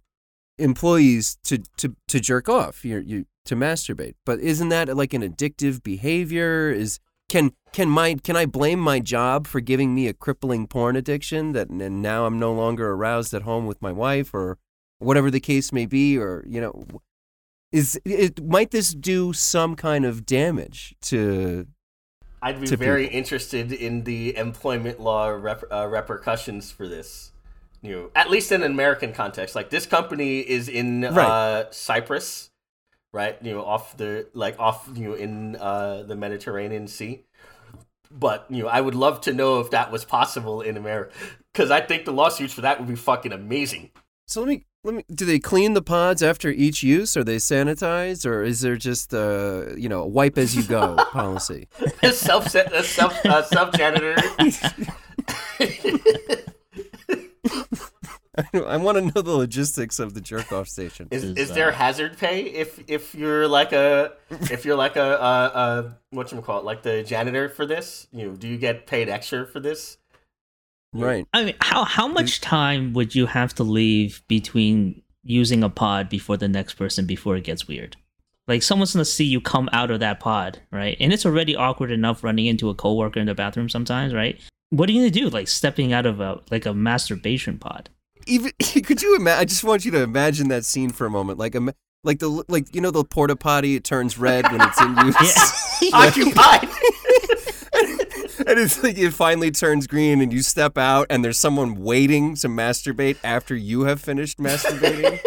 employees 0.58 1.38
to 1.44 1.60
to 1.78 1.96
to 2.08 2.20
jerk 2.20 2.50
off, 2.50 2.84
you 2.84 3.00
you 3.00 3.26
to 3.46 3.56
masturbate, 3.56 4.16
but 4.26 4.40
isn't 4.40 4.70
that 4.70 4.96
like 4.96 5.14
an 5.14 5.22
addictive 5.22 5.84
behavior? 5.84 6.70
Is 6.70 7.00
can 7.30 7.52
can 7.74 7.90
my 7.90 8.16
can 8.16 8.36
I 8.36 8.46
blame 8.46 8.80
my 8.80 9.00
job 9.00 9.48
for 9.48 9.60
giving 9.60 9.94
me 9.94 10.08
a 10.08 10.14
crippling 10.14 10.68
porn 10.68 10.96
addiction 10.96 11.52
that 11.54 11.70
and 11.70 12.02
now 12.02 12.26
I'm 12.26 12.40
no 12.40 12.54
longer 12.54 12.92
aroused 12.92 13.34
at 13.34 13.44
home 13.44 13.66
with 13.66 13.82
my 13.82 13.92
wife 13.92 14.34
or 14.34 14.58
whatever 15.00 15.30
the 15.30 15.40
case 15.40 15.72
may 15.72 15.86
be 15.86 16.18
or 16.18 16.44
you 16.48 16.62
know 16.62 16.86
is 17.72 18.00
it 18.06 18.44
might 18.44 18.72
this 18.72 18.94
do 18.94 19.34
some 19.34 19.76
kind 19.76 20.06
of 20.06 20.26
damage 20.26 20.96
to 21.02 21.68
I'd 22.42 22.62
be 22.62 22.72
very 22.72 23.06
people. 23.06 23.18
interested 23.18 23.72
in 23.72 24.04
the 24.04 24.36
employment 24.38 25.00
law 25.00 25.30
rep- 25.30 25.64
uh, 25.72 25.88
repercussions 25.88 26.72
for 26.72 26.88
this. 26.88 27.32
You 27.82 27.92
know, 27.94 28.12
at 28.16 28.30
least 28.30 28.52
in 28.52 28.64
an 28.64 28.72
American 28.72 29.14
context, 29.14 29.56
like 29.56 29.70
this 29.70 29.86
company 29.86 30.40
is 30.40 30.68
in 30.70 31.02
Right. 31.02 31.28
uh, 31.30 31.72
Cyprus, 31.72 32.50
right? 33.14 33.38
You 33.44 33.54
know, 33.54 33.66
off 33.66 33.98
the 33.98 34.28
like 34.34 34.60
off 34.60 34.90
you 34.96 35.10
know 35.10 35.16
in 35.16 35.56
uh, 35.58 36.04
the 36.04 36.16
Mediterranean 36.16 36.88
Sea. 36.88 37.26
But 38.12 38.46
you 38.50 38.64
know, 38.64 38.70
I 38.70 38.82
would 38.82 38.96
love 38.96 39.22
to 39.22 39.34
know 39.34 39.60
if 39.62 39.72
that 39.72 39.92
was 39.92 40.06
possible 40.06 40.62
in 40.62 40.78
America, 40.78 41.14
because 41.54 41.72
I 41.72 41.82
think 41.82 42.06
the 42.06 42.14
lawsuits 42.14 42.54
for 42.54 42.62
that 42.62 42.80
would 42.80 42.88
be 42.88 42.96
fucking 42.96 43.34
amazing. 43.34 43.92
so 44.28 44.42
let 44.42 44.50
me 44.50 44.67
let 44.88 44.96
me 44.96 45.04
do 45.14 45.26
they 45.26 45.38
clean 45.38 45.74
the 45.74 45.82
pods 45.82 46.24
after 46.24 46.50
each 46.50 46.82
use 46.82 47.18
are 47.18 47.24
they 47.24 47.36
sanitized 47.36 48.26
or 48.26 48.42
is 48.42 48.62
there 48.62 48.78
just 48.78 49.14
uh 49.14 49.66
you 49.76 49.90
know 49.90 50.04
a 50.04 50.08
wipe 50.08 50.38
as 50.38 50.56
you 50.56 50.64
go 50.64 50.96
policy 51.12 51.68
self 52.14 52.48
self 52.48 53.26
uh, 53.26 53.44
self 53.44 53.74
janitor. 53.74 54.16
I 58.54 58.78
want 58.78 58.98
to 58.98 59.02
know 59.02 59.24
the 59.24 59.32
logistics 59.32 60.00
of 60.00 60.14
the 60.14 60.22
jerk 60.22 60.52
off 60.52 60.68
station 60.68 61.08
Is, 61.12 61.24
Is, 61.24 61.38
is 61.38 61.52
there 61.54 61.70
uh, 61.70 61.74
hazard 61.74 62.18
pay 62.18 62.44
if 62.44 62.80
if 62.88 63.16
you're 63.16 63.48
like 63.48 63.74
a 63.74 64.14
if 64.30 64.64
you're 64.64 64.76
like 64.76 64.96
a 64.96 65.20
uh 65.20 65.52
uh 65.54 65.92
what 66.12 66.32
you 66.32 66.40
call 66.42 66.60
it 66.60 66.66
like 66.66 66.84
the 66.84 67.04
janitor 67.04 67.50
for 67.50 67.66
this? 67.66 68.08
You 68.12 68.28
know, 68.28 68.36
do 68.36 68.48
you 68.48 68.58
get 68.58 68.88
paid 68.88 69.10
extra 69.10 69.46
for 69.46 69.60
this? 69.60 69.98
Right 70.98 71.28
I 71.34 71.46
mean, 71.46 71.56
how 71.62 71.84
how 71.84 72.08
much 72.08 72.42
time 72.42 72.94
would 72.94 73.16
you 73.16 73.26
have 73.26 73.54
to 73.56 73.64
leave 73.64 74.22
between 74.28 75.02
using 75.24 75.64
a 75.64 75.70
pod 75.70 76.10
before 76.10 76.38
the 76.38 76.48
next 76.48 76.76
person 76.76 77.06
before 77.06 77.36
it 77.36 77.44
gets 77.44 77.68
weird? 77.68 77.98
Like 78.48 78.64
someone's 78.64 78.94
gonna 78.94 79.06
see 79.06 79.26
you 79.26 79.42
come 79.42 79.70
out 79.74 79.92
of 79.92 80.00
that 80.00 80.20
pod, 80.20 80.62
right? 80.72 80.96
And 81.00 81.12
it's 81.12 81.26
already 81.26 81.56
awkward 81.56 81.92
enough 81.92 82.24
running 82.24 82.46
into 82.46 82.70
a 82.70 82.76
coworker 82.76 83.20
in 83.20 83.28
the 83.28 83.36
bathroom 83.36 83.70
sometimes, 83.70 84.14
right? 84.14 84.40
What 84.70 84.90
are 84.90 84.92
you 84.94 85.02
gonna 85.02 85.12
do? 85.12 85.30
Like 85.30 85.48
stepping 85.48 85.94
out 85.94 86.06
of 86.06 86.20
a 86.22 86.42
like 86.50 86.66
a 86.66 86.74
masturbation 86.74 87.58
pod. 87.58 87.90
Even 88.26 88.52
could 88.84 89.02
you 89.02 89.16
imagine? 89.16 89.40
I 89.40 89.46
just 89.46 89.64
want 89.64 89.86
you 89.86 89.92
to 89.92 90.02
imagine 90.02 90.48
that 90.50 90.66
scene 90.66 90.92
for 90.92 91.06
a 91.06 91.10
moment, 91.10 91.40
like 91.40 91.56
a 91.56 91.74
like 92.04 92.20
the 92.20 92.44
like 92.48 92.74
you 92.74 92.82
know 92.82 92.92
the 92.92 93.04
porta 93.04 93.36
potty 93.36 93.76
it 93.76 93.84
turns 93.84 94.18
red 94.18 94.50
when 94.52 94.62
it's 94.62 94.82
in 94.82 94.96
use. 95.06 95.82
Yeah. 95.82 95.90
Occupied. 95.94 96.70
and 98.48 98.60
it's 98.60 98.84
like 98.84 98.98
it 98.98 99.12
finally 99.12 99.52
turns 99.52 99.88
green 99.88 100.22
and 100.22 100.32
you 100.32 100.42
step 100.42 100.78
out 100.78 101.08
and 101.10 101.24
there's 101.24 101.40
someone 101.40 101.76
waiting 101.76 102.36
to 102.36 102.48
masturbate 102.48 103.18
after 103.24 103.56
you 103.56 103.84
have 103.84 104.00
finished 104.00 104.38
masturbating. 104.38 105.20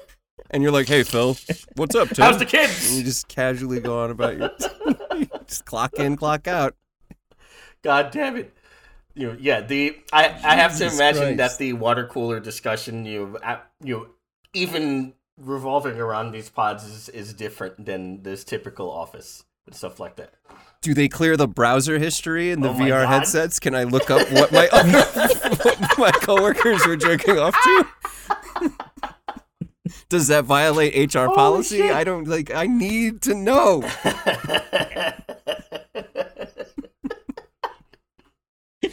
and 0.50 0.62
you're 0.62 0.72
like, 0.72 0.86
"Hey 0.86 1.02
Phil, 1.02 1.36
what's 1.76 1.94
up, 1.94 2.08
Tim?" 2.08 2.24
How's 2.24 2.36
the 2.36 2.42
and 2.42 2.50
kids? 2.50 2.96
you 2.98 3.04
just 3.04 3.28
casually 3.28 3.80
go 3.80 4.00
on 4.00 4.10
about 4.10 4.36
your 4.36 4.50
just 5.46 5.64
clock 5.64 5.94
in, 5.94 6.16
clock 6.16 6.46
out. 6.46 6.74
God 7.82 8.10
damn 8.10 8.36
it. 8.36 8.54
You 9.14 9.28
know, 9.28 9.36
yeah, 9.40 9.60
the 9.62 9.96
I, 10.12 10.26
I 10.26 10.56
have 10.56 10.76
to 10.78 10.86
imagine 10.86 11.22
Christ. 11.22 11.36
that 11.38 11.58
the 11.58 11.72
water 11.72 12.06
cooler 12.06 12.38
discussion 12.40 13.04
you 13.04 13.38
you 13.82 13.96
know, 13.96 14.06
even 14.52 15.14
revolving 15.38 16.00
around 16.00 16.32
these 16.32 16.50
pods 16.50 16.84
is, 16.84 17.08
is 17.08 17.32
different 17.32 17.84
than 17.84 18.22
this 18.22 18.44
typical 18.44 18.90
office 18.90 19.44
and 19.66 19.74
stuff 19.74 20.00
like 20.00 20.16
that. 20.16 20.34
Do 20.80 20.94
they 20.94 21.08
clear 21.08 21.36
the 21.36 21.48
browser 21.48 21.98
history 21.98 22.52
in 22.52 22.60
the 22.60 22.70
Oh 22.70 22.74
VR 22.74 23.02
God. 23.02 23.08
headsets? 23.08 23.58
Can 23.58 23.74
I 23.74 23.82
look 23.82 24.10
up 24.10 24.30
what 24.30 24.52
my 24.52 24.68
other, 24.68 24.92
what 25.56 25.98
my 25.98 26.10
coworkers 26.12 26.86
were 26.86 26.96
jerking 26.96 27.36
off 27.38 27.54
to? 27.64 27.86
Does 30.08 30.28
that 30.28 30.44
violate 30.44 31.12
HR 31.14 31.26
oh, 31.30 31.34
policy? 31.34 31.78
shit. 31.78 31.90
I 31.90 32.04
don't 32.04 32.28
like. 32.28 32.54
I 32.54 32.66
need 32.66 33.22
to 33.22 33.34
know. 33.34 33.80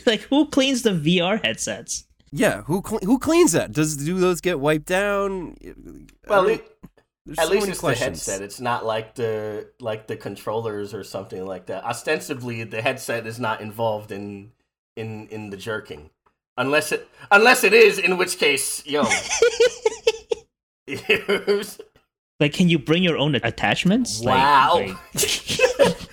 like 0.06 0.22
who 0.22 0.48
cleans 0.50 0.82
the 0.82 0.92
VR 0.92 1.44
headsets? 1.44 2.06
Yeah, 2.32 2.64
who 2.64 2.82
cle 2.82 3.00
who 3.04 3.20
cleans 3.20 3.52
that? 3.54 3.72
Does 3.72 3.96
do 3.98 4.20
those 4.20 4.42
get 4.42 4.60
wiped 4.60 4.88
down? 4.88 5.56
well, 6.28 6.50
I 6.50 6.54
it, 6.54 6.58
don't- 6.58 6.70
there's 7.26 7.40
at 7.40 7.48
so 7.48 7.54
least 7.54 7.68
it's 7.70 7.80
questions. 7.80 8.26
the 8.26 8.32
headset. 8.32 8.42
It's 8.46 8.60
not 8.60 8.86
like 8.86 9.16
the 9.16 9.70
like 9.80 10.08
the 10.08 10.16
controllers 10.16 10.94
or 10.94 11.04
something 11.04 11.46
like 11.46 11.68
that. 11.68 11.84
Ostensibly, 11.84 12.64
the 12.64 12.82
headset 12.82 13.26
is 13.26 13.40
not 13.40 13.62
involved 13.62 14.12
in 14.12 14.52
in 14.96 15.28
in 15.30 15.50
the 15.50 15.58
jerking, 15.58 16.10
unless 16.58 16.92
it 16.92 17.08
unless 17.32 17.64
it 17.64 17.74
is, 17.74 17.98
in 18.00 18.18
which 18.18 18.38
case, 18.38 18.86
yo. 18.86 19.06
Like, 22.40 22.54
can 22.54 22.68
you 22.68 22.78
bring 22.78 23.02
your 23.02 23.18
own 23.18 23.36
attachments? 23.36 24.22
Wow. 24.22 24.76
like- 24.76 24.96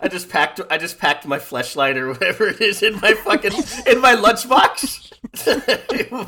I 0.00 0.06
just 0.06 0.28
packed 0.28 0.60
I 0.70 0.78
just 0.78 0.98
packed 0.98 1.26
my 1.26 1.38
flashlight 1.38 1.96
or 1.96 2.08
whatever 2.08 2.48
it 2.48 2.60
is 2.60 2.82
in 2.82 3.00
my 3.00 3.14
fucking 3.14 3.52
in 3.86 4.00
my 4.00 4.14
lunchbox. 4.14 5.12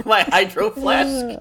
my 0.07 0.23
hydro 0.23 0.71
flask. 0.71 1.39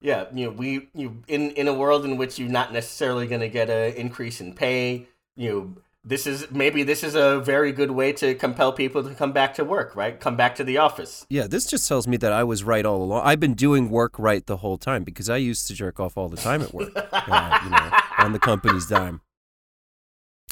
Yeah, 0.00 0.26
you 0.32 0.46
know, 0.46 0.50
we 0.52 0.88
you 0.94 1.22
in 1.28 1.50
in 1.52 1.68
a 1.68 1.74
world 1.74 2.04
in 2.04 2.16
which 2.16 2.38
you're 2.38 2.48
not 2.48 2.72
necessarily 2.72 3.26
going 3.26 3.40
to 3.40 3.48
get 3.48 3.68
an 3.70 3.94
increase 3.94 4.40
in 4.40 4.54
pay, 4.54 5.06
you 5.36 5.50
know, 5.50 5.82
this 6.04 6.26
is 6.26 6.50
maybe 6.50 6.84
this 6.84 7.02
is 7.02 7.14
a 7.14 7.40
very 7.40 7.72
good 7.72 7.90
way 7.90 8.12
to 8.14 8.34
compel 8.34 8.72
people 8.72 9.02
to 9.02 9.14
come 9.14 9.32
back 9.32 9.54
to 9.54 9.64
work, 9.64 9.96
right? 9.96 10.18
Come 10.18 10.36
back 10.36 10.54
to 10.56 10.64
the 10.64 10.78
office. 10.78 11.26
Yeah, 11.28 11.46
this 11.46 11.66
just 11.66 11.88
tells 11.88 12.06
me 12.06 12.16
that 12.18 12.32
I 12.32 12.44
was 12.44 12.62
right 12.62 12.86
all 12.86 13.02
along. 13.02 13.22
I've 13.24 13.40
been 13.40 13.54
doing 13.54 13.90
work 13.90 14.18
right 14.18 14.46
the 14.46 14.58
whole 14.58 14.78
time 14.78 15.04
because 15.04 15.28
I 15.28 15.36
used 15.36 15.66
to 15.66 15.74
jerk 15.74 15.98
off 15.98 16.16
all 16.16 16.28
the 16.28 16.36
time 16.36 16.62
at 16.62 16.72
work, 16.72 16.90
uh, 17.12 17.60
you 17.64 17.70
know, 17.70 17.90
on 18.18 18.32
the 18.32 18.38
company's 18.38 18.86
dime. 18.86 19.20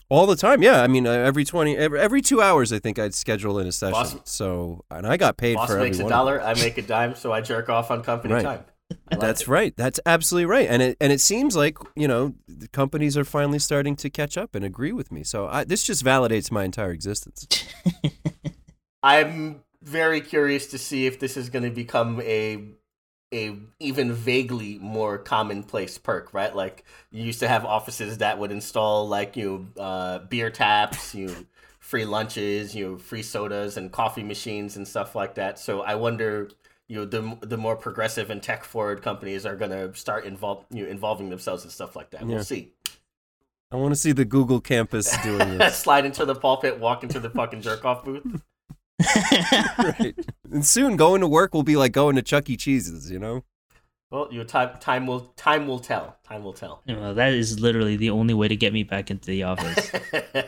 All 0.08 0.26
the 0.26 0.36
time, 0.36 0.62
yeah. 0.62 0.82
I 0.82 0.86
mean, 0.86 1.04
uh, 1.06 1.10
every 1.10 1.44
twenty, 1.44 1.76
every, 1.76 1.98
every 1.98 2.22
two 2.22 2.40
hours, 2.40 2.72
I 2.72 2.78
think 2.78 2.96
I'd 2.98 3.12
schedule 3.14 3.58
in 3.58 3.66
a 3.66 3.72
session. 3.72 3.92
Boss- 3.92 4.16
so, 4.24 4.84
and 4.90 5.04
I 5.06 5.16
got 5.16 5.36
paid 5.36 5.56
Boss 5.56 5.68
for 5.68 5.78
every 5.78 5.90
makes 5.90 5.98
a 5.98 6.08
dollar, 6.08 6.40
I 6.40 6.54
make 6.54 6.78
a 6.78 6.82
dime, 6.82 7.16
so 7.16 7.32
I 7.32 7.40
jerk 7.40 7.68
off 7.68 7.90
on 7.90 8.02
company 8.04 8.34
Right. 8.34 8.44
time. 8.44 8.64
I 9.10 9.16
like 9.16 9.30
That's 9.30 9.46
it. 9.46 9.48
right. 9.48 9.74
That's 9.76 10.00
absolutely 10.04 10.46
right. 10.46 10.68
And 10.68 10.82
it 10.82 10.96
and 11.00 11.12
it 11.12 11.20
seems 11.20 11.54
like 11.56 11.78
you 11.94 12.08
know 12.08 12.34
the 12.48 12.68
companies 12.68 13.16
are 13.16 13.24
finally 13.24 13.58
starting 13.58 13.94
to 13.96 14.10
catch 14.10 14.36
up 14.36 14.54
and 14.54 14.64
agree 14.64 14.92
with 14.92 15.12
me. 15.12 15.22
So 15.22 15.46
I, 15.46 15.64
this 15.64 15.84
just 15.84 16.04
validates 16.04 16.50
my 16.50 16.64
entire 16.64 16.90
existence. 16.90 17.46
I'm 19.02 19.62
very 19.82 20.20
curious 20.20 20.66
to 20.68 20.78
see 20.78 21.06
if 21.06 21.20
this 21.20 21.36
is 21.36 21.50
going 21.50 21.64
to 21.64 21.70
become 21.70 22.20
a 22.22 22.64
a 23.34 23.58
even 23.80 24.12
vaguely 24.12 24.78
more 24.78 25.18
commonplace 25.18 25.98
perk, 25.98 26.32
right? 26.34 26.54
Like 26.54 26.84
you 27.10 27.24
used 27.24 27.40
to 27.40 27.48
have 27.48 27.64
offices 27.64 28.18
that 28.18 28.38
would 28.38 28.52
install 28.52 29.08
like 29.08 29.36
you 29.36 29.68
know, 29.76 29.82
uh, 29.82 30.18
beer 30.20 30.50
taps, 30.50 31.14
you 31.14 31.28
know, 31.28 31.44
free 31.80 32.04
lunches, 32.04 32.74
you 32.74 32.86
know, 32.88 32.98
free 32.98 33.22
sodas 33.22 33.76
and 33.76 33.92
coffee 33.92 34.22
machines 34.22 34.76
and 34.76 34.86
stuff 34.86 35.14
like 35.14 35.34
that. 35.36 35.58
So 35.58 35.82
I 35.82 35.96
wonder, 35.96 36.50
you 36.88 36.96
know, 36.96 37.04
the 37.04 37.38
the 37.40 37.56
more 37.56 37.76
progressive 37.76 38.30
and 38.30 38.42
tech 38.42 38.64
forward 38.64 39.02
companies 39.02 39.44
are 39.44 39.56
going 39.56 39.70
to 39.70 39.94
start 39.94 40.24
involve 40.24 40.64
you 40.70 40.84
know, 40.84 40.90
involving 40.90 41.30
themselves 41.30 41.64
in 41.64 41.70
stuff 41.70 41.96
like 41.96 42.10
that. 42.10 42.22
Yeah. 42.22 42.36
We'll 42.36 42.44
see. 42.44 42.72
I 43.72 43.76
want 43.76 43.92
to 43.92 44.00
see 44.00 44.12
the 44.12 44.24
Google 44.24 44.60
campus 44.60 45.16
doing 45.22 45.58
this. 45.58 45.76
Slide 45.82 46.06
into 46.06 46.24
the 46.24 46.36
pulpit, 46.36 46.78
walk 46.78 47.02
into 47.02 47.18
the 47.18 47.30
fucking 47.30 47.62
jerk 47.62 47.84
off 47.84 48.04
booth. 48.04 48.42
right. 49.78 50.14
And 50.50 50.64
soon 50.64 50.96
going 50.96 51.20
to 51.20 51.28
work 51.28 51.52
will 51.52 51.64
be 51.64 51.76
like 51.76 51.92
going 51.92 52.14
to 52.16 52.22
Chuck 52.22 52.48
E. 52.48 52.56
Cheese's. 52.56 53.10
You 53.10 53.18
know. 53.18 53.44
Well, 54.10 54.28
your 54.30 54.44
time 54.44 54.78
time 54.78 55.06
will 55.08 55.32
time 55.36 55.66
will 55.66 55.80
tell. 55.80 56.16
Time 56.22 56.44
will 56.44 56.52
tell. 56.52 56.82
Well, 56.86 57.14
that 57.14 57.32
is 57.32 57.58
literally 57.58 57.96
the 57.96 58.10
only 58.10 58.34
way 58.34 58.46
to 58.46 58.54
get 58.54 58.72
me 58.72 58.84
back 58.84 59.10
into 59.10 59.26
the 59.26 59.42
office. 59.42 59.90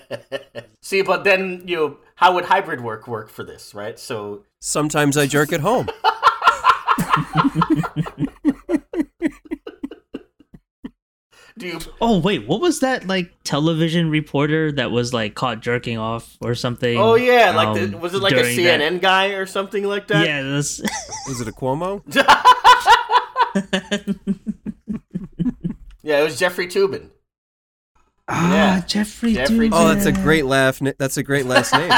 See, 0.82 1.02
but 1.02 1.24
then 1.24 1.64
you 1.66 1.76
know, 1.76 1.96
how 2.14 2.34
would 2.34 2.44
hybrid 2.44 2.80
work 2.80 3.08
work 3.08 3.28
for 3.28 3.42
this, 3.42 3.74
right? 3.74 3.98
So 3.98 4.44
Sometimes 4.60 5.16
I 5.16 5.26
jerk 5.26 5.52
at 5.52 5.60
home. 5.60 5.88
Do 11.58 11.66
you? 11.66 11.78
oh 12.00 12.20
wait, 12.20 12.46
what 12.46 12.60
was 12.60 12.78
that 12.80 13.08
like 13.08 13.32
television 13.42 14.10
reporter 14.10 14.70
that 14.72 14.92
was 14.92 15.12
like 15.12 15.34
caught 15.34 15.60
jerking 15.60 15.98
off 15.98 16.36
or 16.40 16.54
something? 16.54 16.96
Oh 16.96 17.16
yeah, 17.16 17.50
like 17.50 17.74
the, 17.74 17.96
um, 17.96 18.00
was 18.00 18.14
it 18.14 18.22
like 18.22 18.34
a 18.34 18.42
CNN 18.44 18.78
that- 18.78 19.00
guy 19.02 19.26
or 19.30 19.44
something 19.44 19.82
like 19.82 20.06
that? 20.08 20.24
Yeah, 20.24 20.42
that's 20.42 20.80
Was 21.28 21.40
it 21.40 21.48
a 21.48 21.52
Cuomo? 21.52 22.02
yeah, 26.04 26.20
it 26.20 26.24
was 26.24 26.38
Jeffrey 26.38 26.68
Toobin. 26.68 27.10
ah 28.28 28.54
Yeah. 28.54 28.80
Jeffrey. 28.86 29.34
Jeffrey 29.34 29.68
Dubin. 29.68 29.70
Oh, 29.72 29.88
that's 29.92 30.06
a 30.06 30.12
great 30.12 30.44
laugh. 30.44 30.78
That's 30.98 31.16
a 31.16 31.24
great 31.24 31.46
last 31.46 31.72
name. 31.72 31.90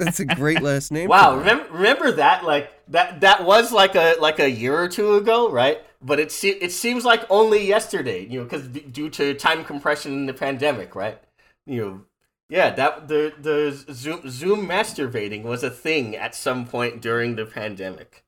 That's 0.00 0.20
a 0.20 0.24
great 0.24 0.62
last 0.70 0.90
name. 0.90 1.08
Wow, 1.08 1.36
remember 1.36 1.70
remember 1.72 2.12
that 2.12 2.44
like 2.44 2.72
that 2.88 3.20
that 3.20 3.44
was 3.44 3.72
like 3.72 3.94
a 3.94 4.16
like 4.20 4.40
a 4.40 4.50
year 4.50 4.76
or 4.76 4.88
two 4.88 5.14
ago, 5.14 5.50
right? 5.50 5.78
But 6.02 6.18
it 6.18 6.32
se- 6.32 6.58
it 6.60 6.72
seems 6.72 7.04
like 7.04 7.24
only 7.30 7.64
yesterday, 7.66 8.26
you 8.26 8.40
know, 8.40 8.44
because 8.44 8.66
due 8.68 9.10
to 9.10 9.34
time 9.34 9.64
compression 9.64 10.12
in 10.12 10.26
the 10.26 10.32
pandemic, 10.32 10.94
right? 10.94 11.20
You 11.66 11.80
know, 11.80 12.00
yeah, 12.48 12.70
that 12.70 13.08
the 13.08 13.32
the 13.38 13.70
Zoom 13.92 14.28
Zoom 14.28 14.66
masturbating 14.66 15.42
was 15.42 15.62
a 15.62 15.70
thing 15.70 16.16
at 16.16 16.34
some 16.34 16.66
point 16.66 17.02
during 17.02 17.36
the 17.36 17.46
pandemic. 17.46 18.24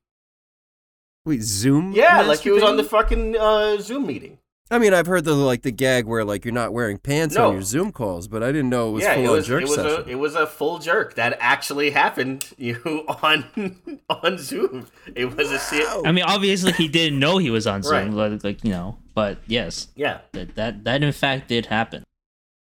Wait, 1.25 1.43
Zoom? 1.43 1.93
Yeah, 1.93 2.23
like 2.23 2.41
he 2.41 2.51
was 2.51 2.63
on 2.63 2.77
the 2.77 2.85
fucking 2.85 3.37
uh, 3.37 3.79
Zoom 3.79 4.07
meeting. 4.07 4.39
I 4.73 4.79
mean, 4.79 4.95
I've 4.95 5.07
heard 5.07 5.25
the 5.25 5.35
like 5.35 5.63
the 5.63 5.71
gag 5.71 6.07
where 6.07 6.25
like 6.25 6.45
you're 6.45 6.55
not 6.55 6.73
wearing 6.73 6.99
pants 6.99 7.35
No. 7.35 7.49
on 7.49 7.53
your 7.55 7.63
Zoom 7.63 7.93
calls, 7.93 8.27
but 8.27 8.43
I 8.43 8.47
didn't 8.53 8.71
know 8.71 8.89
it 8.89 8.93
was 8.93 9.03
yeah, 9.05 9.15
full 9.15 9.25
it 9.25 9.27
on 9.29 9.33
was 9.35 9.47
jerk 9.47 9.63
it 9.63 9.69
was 9.69 9.75
session. 9.75 10.05
a 10.09 10.11
it 10.11 10.15
was 10.19 10.35
a 10.35 10.47
full 10.47 10.79
jerk 10.79 11.15
that 11.17 11.37
actually 11.41 11.91
happened. 11.91 12.49
You 12.59 12.81
know, 12.85 13.05
on 13.23 14.01
on 14.11 14.39
Zoom. 14.39 14.87
It 15.15 15.37
was 15.37 15.51
a 15.51 15.59
se- 15.59 15.85
I 16.05 16.13
mean, 16.13 16.25
obviously 16.25 16.73
he 16.73 16.89
didn't 16.89 17.19
know 17.19 17.39
he 17.39 17.51
was 17.51 17.67
on 17.67 17.83
Zoom, 17.83 18.15
Right. 18.17 18.31
like, 18.33 18.43
like 18.45 18.65
you 18.65 18.71
know. 18.71 18.99
But 19.15 19.39
yes, 19.47 19.89
yeah. 19.95 20.21
that 20.33 20.55
that 20.55 20.85
that 20.85 21.03
in 21.03 21.13
fact 21.13 21.49
did 21.49 21.67
happen. 21.67 22.05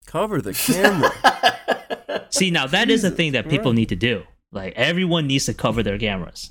Cover 0.07 0.41
the 0.43 0.53
camera. 0.55 1.13
See, 2.31 2.51
now 2.51 2.67
that 2.67 2.91
is 2.91 3.05
a 3.05 3.11
thing 3.11 3.33
that 3.33 3.45
people 3.49 3.73
Christ. 3.73 3.77
need 3.77 3.89
to 3.91 3.97
do. 3.97 4.23
Like 4.51 4.75
everyone 4.77 5.27
needs 5.27 5.47
to 5.47 5.55
cover 5.55 5.83
their 5.83 5.99
cameras 5.99 6.51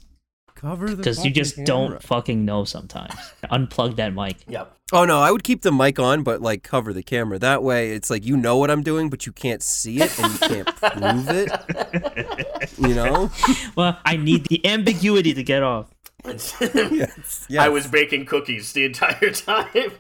Cover 0.62 0.92
the 0.92 0.98
because 0.98 1.26
you 1.26 1.32
just 1.32 1.56
camera. 1.56 1.66
don't 1.68 2.04
fucking 2.04 2.46
know 2.46 2.64
sometimes. 2.66 3.14
Unplug 3.46 3.96
that 3.96 4.14
mic. 4.14 4.38
Yep. 4.48 4.78
Oh 4.94 5.06
no, 5.06 5.20
I 5.20 5.32
would 5.32 5.44
keep 5.44 5.64
the 5.64 5.72
mic 5.72 5.98
on, 5.98 6.22
but 6.22 6.40
like 6.42 6.62
cover 6.62 6.94
the 6.94 7.02
camera. 7.02 7.40
That 7.40 7.64
way, 7.64 7.92
it's 7.94 8.10
like 8.12 8.24
you 8.26 8.38
know 8.38 8.58
what 8.58 8.70
I'm 8.70 8.84
doing, 8.84 9.10
but 9.10 9.26
you 9.26 9.32
can't 9.32 9.64
see 9.64 10.00
it 10.02 10.20
and 10.20 10.32
you 10.34 10.40
can't 10.40 10.76
prove 10.76 11.30
it. 11.30 12.72
You 12.78 12.94
know? 12.96 13.32
Well, 13.76 13.98
I 14.06 14.18
need 14.18 14.46
the 14.48 14.64
ambiguity 14.66 15.34
to 15.34 15.44
get 15.44 15.64
off. 15.64 15.90
Yes. 16.62 17.48
I 17.58 17.70
was 17.70 17.88
baking 17.88 18.26
cookies 18.28 18.74
the 18.74 18.86
entire 18.86 19.32
time. 19.32 19.92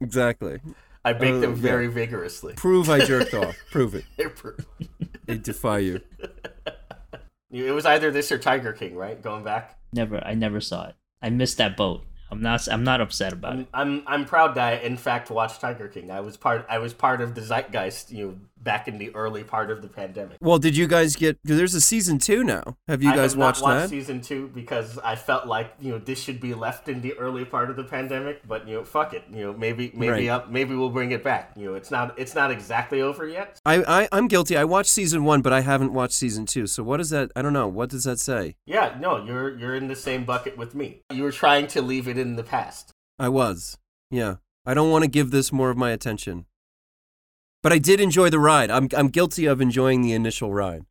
exactly. 0.00 0.60
I 1.04 1.12
baked 1.12 1.34
Oh, 1.36 1.40
them 1.40 1.50
yeah. 1.56 1.62
very 1.62 1.86
vigorously. 1.88 2.54
Prove 2.54 2.90
I 2.90 3.04
jerked 3.04 3.34
off. 3.34 3.56
Prove 3.70 3.94
it. 3.94 4.04
I 5.28 5.36
defy 5.36 5.78
you. 5.78 6.00
It 7.50 7.72
was 7.72 7.86
either 7.86 8.10
this 8.10 8.32
or 8.32 8.38
Tiger 8.38 8.72
King, 8.72 8.96
right? 8.96 9.20
Going 9.20 9.44
back. 9.44 9.78
Never, 9.92 10.24
I 10.24 10.34
never 10.34 10.60
saw 10.60 10.88
it. 10.88 10.94
I 11.22 11.30
missed 11.30 11.58
that 11.58 11.76
boat. 11.76 12.02
I'm 12.30 12.42
not. 12.42 12.66
I'm 12.68 12.82
not 12.82 13.00
upset 13.00 13.32
about 13.32 13.60
it. 13.60 13.68
I'm, 13.72 13.98
I'm 13.98 14.02
I'm 14.06 14.24
proud 14.24 14.56
that 14.56 14.72
I 14.72 14.76
in 14.78 14.96
fact 14.96 15.30
watched 15.30 15.60
Tiger 15.60 15.86
King. 15.86 16.10
I 16.10 16.20
was 16.20 16.36
part 16.36 16.66
I 16.68 16.78
was 16.78 16.92
part 16.92 17.20
of 17.20 17.36
the 17.36 17.40
zeitgeist, 17.40 18.10
you 18.10 18.26
know, 18.26 18.36
back 18.66 18.86
in 18.88 18.98
the 18.98 19.14
early 19.14 19.42
part 19.44 19.70
of 19.70 19.80
the 19.80 19.88
pandemic. 19.88 20.36
Well, 20.42 20.58
did 20.58 20.76
you 20.76 20.86
guys 20.86 21.16
get? 21.16 21.40
Because 21.42 21.56
there's 21.56 21.74
a 21.74 21.80
season 21.80 22.18
two 22.18 22.44
now. 22.44 22.76
Have 22.88 23.02
you 23.02 23.10
I 23.10 23.16
guys 23.16 23.30
have 23.32 23.38
not 23.38 23.44
watched 23.46 23.62
watched 23.62 23.80
that? 23.84 23.88
season 23.88 24.20
two 24.20 24.48
because 24.48 24.98
I 24.98 25.16
felt 25.16 25.46
like 25.46 25.72
you 25.80 25.92
know 25.92 25.98
this 25.98 26.20
should 26.22 26.40
be 26.40 26.52
left 26.52 26.90
in 26.90 27.00
the 27.00 27.14
early 27.14 27.46
part 27.46 27.70
of 27.70 27.76
the 27.76 27.84
pandemic. 27.84 28.46
But 28.46 28.68
you 28.68 28.74
know, 28.74 28.84
fuck 28.84 29.14
it. 29.14 29.24
You 29.30 29.44
know, 29.46 29.52
maybe 29.54 29.90
maybe 29.94 30.10
Right. 30.10 30.28
up 30.28 30.50
maybe 30.50 30.74
we'll 30.74 30.90
bring 30.90 31.12
it 31.12 31.24
back. 31.24 31.52
You 31.56 31.64
know, 31.66 31.74
it's 31.74 31.90
not 31.90 32.18
it's 32.18 32.34
not 32.34 32.50
exactly 32.50 33.00
over 33.00 33.26
yet. 33.26 33.58
I, 33.64 34.02
I 34.02 34.08
I'm 34.12 34.28
guilty. 34.28 34.56
I 34.56 34.64
watched 34.64 34.90
season 34.90 35.24
one, 35.24 35.40
but 35.40 35.52
I 35.54 35.60
haven't 35.60 35.94
watched 35.94 36.14
season 36.14 36.44
two. 36.44 36.66
So 36.66 36.82
what 36.82 36.98
does 36.98 37.10
that? 37.10 37.30
I 37.34 37.40
don't 37.42 37.52
know. 37.54 37.68
What 37.68 37.88
does 37.88 38.04
that 38.04 38.18
say? 38.18 38.56
Yeah, 38.66 38.96
no, 39.00 39.24
you're 39.24 39.56
you're 39.56 39.74
in 39.76 39.86
the 39.88 39.96
same 39.96 40.24
bucket 40.24 40.58
with 40.58 40.74
me. 40.74 41.02
You 41.12 41.22
were 41.22 41.32
trying 41.32 41.68
to 41.68 41.80
leave 41.80 42.08
it 42.08 42.18
in 42.18 42.36
the 42.36 42.42
past. 42.44 42.90
I 43.18 43.28
was. 43.28 43.78
Yeah. 44.10 44.36
I 44.68 44.74
don't 44.74 44.90
want 44.90 45.04
to 45.04 45.08
give 45.08 45.30
this 45.30 45.52
more 45.52 45.70
of 45.70 45.76
my 45.76 45.92
attention. 45.92 46.46
But 47.66 47.72
I 47.72 47.78
did 47.78 48.00
enjoy 48.00 48.30
the 48.30 48.38
ride. 48.38 48.70
I'm 48.70 48.88
I'm 48.96 49.08
guilty 49.08 49.46
of 49.46 49.60
enjoying 49.60 50.00
the 50.00 50.12
initial 50.12 50.54
ride. 50.54 50.84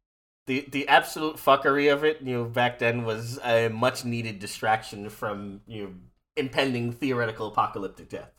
The 0.45 0.67
the 0.69 0.85
absolute 0.89 1.37
fuckery 1.37 1.89
of 1.89 2.03
it, 2.03 2.21
you 2.21 2.33
know, 2.33 2.43
back 2.43 2.79
then 2.79 3.05
was 3.05 3.39
a 3.45 3.69
much 3.69 4.03
needed 4.03 4.39
distraction 4.39 5.09
from 5.09 5.61
you 5.67 5.83
know 5.83 5.93
impending 6.35 6.91
theoretical 6.91 7.47
apocalyptic 7.47 8.09
death. 8.09 8.33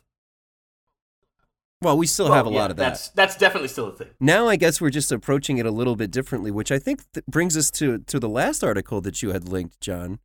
Well, 1.81 1.97
we 1.97 2.05
still 2.05 2.27
Well, 2.27 2.35
have 2.35 2.45
a 2.45 2.49
yeah, 2.49 2.59
lot 2.59 2.69
of 2.69 2.77
that. 2.77 2.89
That's 2.91 3.09
that's 3.09 3.37
definitely 3.37 3.69
still 3.69 3.87
a 3.87 3.91
thing. 3.93 4.09
Now 4.19 4.47
I 4.47 4.55
guess 4.55 4.79
we're 4.79 4.91
just 4.91 5.11
approaching 5.11 5.57
it 5.57 5.65
a 5.65 5.71
little 5.71 5.95
bit 5.95 6.11
differently, 6.11 6.51
which 6.51 6.71
I 6.71 6.77
think 6.77 7.11
th- 7.13 7.25
brings 7.25 7.57
us 7.57 7.71
to 7.71 7.97
to 7.97 8.19
the 8.19 8.29
last 8.29 8.63
article 8.63 9.01
that 9.01 9.23
you 9.23 9.31
had 9.31 9.49
linked, 9.49 9.81
John. 9.81 10.19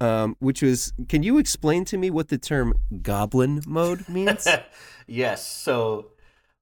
Um, 0.00 0.36
which 0.38 0.62
was, 0.62 0.92
can 1.08 1.24
you 1.24 1.38
explain 1.38 1.84
to 1.86 1.98
me 1.98 2.08
what 2.08 2.28
the 2.28 2.38
term 2.38 2.74
goblin 3.02 3.62
mode 3.66 4.08
means? 4.08 4.46
yes. 5.08 5.44
So, 5.44 6.12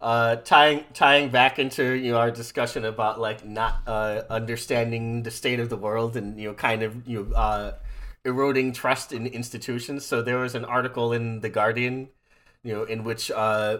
uh, 0.00 0.36
tying 0.36 0.84
tying 0.92 1.30
back 1.30 1.58
into 1.58 1.92
you 1.92 2.12
know 2.12 2.18
our 2.18 2.30
discussion 2.30 2.84
about 2.84 3.20
like 3.20 3.44
not 3.44 3.82
uh, 3.86 4.22
understanding 4.28 5.22
the 5.22 5.30
state 5.30 5.60
of 5.60 5.70
the 5.70 5.76
world 5.76 6.16
and 6.16 6.38
you 6.38 6.48
know 6.48 6.54
kind 6.54 6.82
of 6.82 7.06
you 7.08 7.24
know 7.24 7.34
uh, 7.34 7.72
eroding 8.24 8.72
trust 8.72 9.12
in 9.12 9.26
institutions. 9.26 10.04
So 10.04 10.22
there 10.22 10.38
was 10.38 10.54
an 10.54 10.64
article 10.64 11.12
in 11.12 11.40
the 11.40 11.48
Guardian, 11.48 12.08
you 12.62 12.74
know, 12.74 12.84
in 12.84 13.04
which 13.04 13.30
uh, 13.30 13.78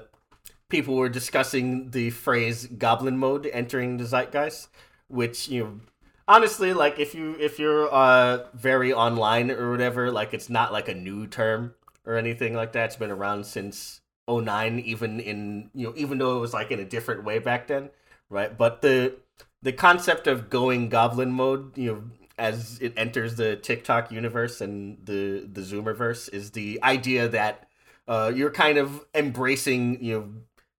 people 0.68 0.96
were 0.96 1.08
discussing 1.08 1.90
the 1.90 2.10
phrase 2.10 2.66
"goblin 2.66 3.18
mode" 3.18 3.48
entering 3.52 3.98
the 3.98 4.04
zeitgeist, 4.04 4.68
which 5.08 5.48
you 5.48 5.64
know 5.64 5.80
honestly 6.28 6.72
like 6.72 6.98
if 6.98 7.14
you 7.14 7.36
if 7.38 7.58
you're 7.58 7.92
uh 7.92 8.46
very 8.54 8.92
online 8.92 9.50
or 9.50 9.70
whatever 9.70 10.10
like 10.10 10.34
it's 10.34 10.50
not 10.50 10.72
like 10.72 10.88
a 10.88 10.94
new 10.94 11.24
term 11.26 11.72
or 12.04 12.16
anything 12.16 12.52
like 12.52 12.72
that 12.72 12.86
it's 12.86 12.96
been 12.96 13.12
around 13.12 13.46
since 13.46 14.00
09 14.28 14.78
even 14.80 15.20
in 15.20 15.70
you 15.74 15.86
know 15.86 15.94
even 15.96 16.18
though 16.18 16.36
it 16.36 16.40
was 16.40 16.52
like 16.52 16.70
in 16.70 16.80
a 16.80 16.84
different 16.84 17.24
way 17.24 17.38
back 17.38 17.68
then 17.68 17.90
right? 18.28 18.56
But 18.56 18.82
the 18.82 19.16
the 19.62 19.72
concept 19.72 20.26
of 20.26 20.50
going 20.50 20.88
goblin 20.88 21.32
mode 21.32 21.76
you 21.76 21.92
know 21.92 22.02
as 22.38 22.78
it 22.82 22.92
enters 22.96 23.36
the 23.36 23.56
tiktok 23.56 24.12
universe 24.12 24.60
and 24.60 24.98
the 25.04 25.48
the 25.50 25.62
zoomerverse 25.62 26.32
is 26.32 26.50
the 26.50 26.78
idea 26.82 27.28
that 27.28 27.66
uh 28.08 28.30
you're 28.34 28.50
kind 28.50 28.76
of 28.76 29.06
embracing 29.14 30.02
you 30.04 30.18
know 30.18 30.28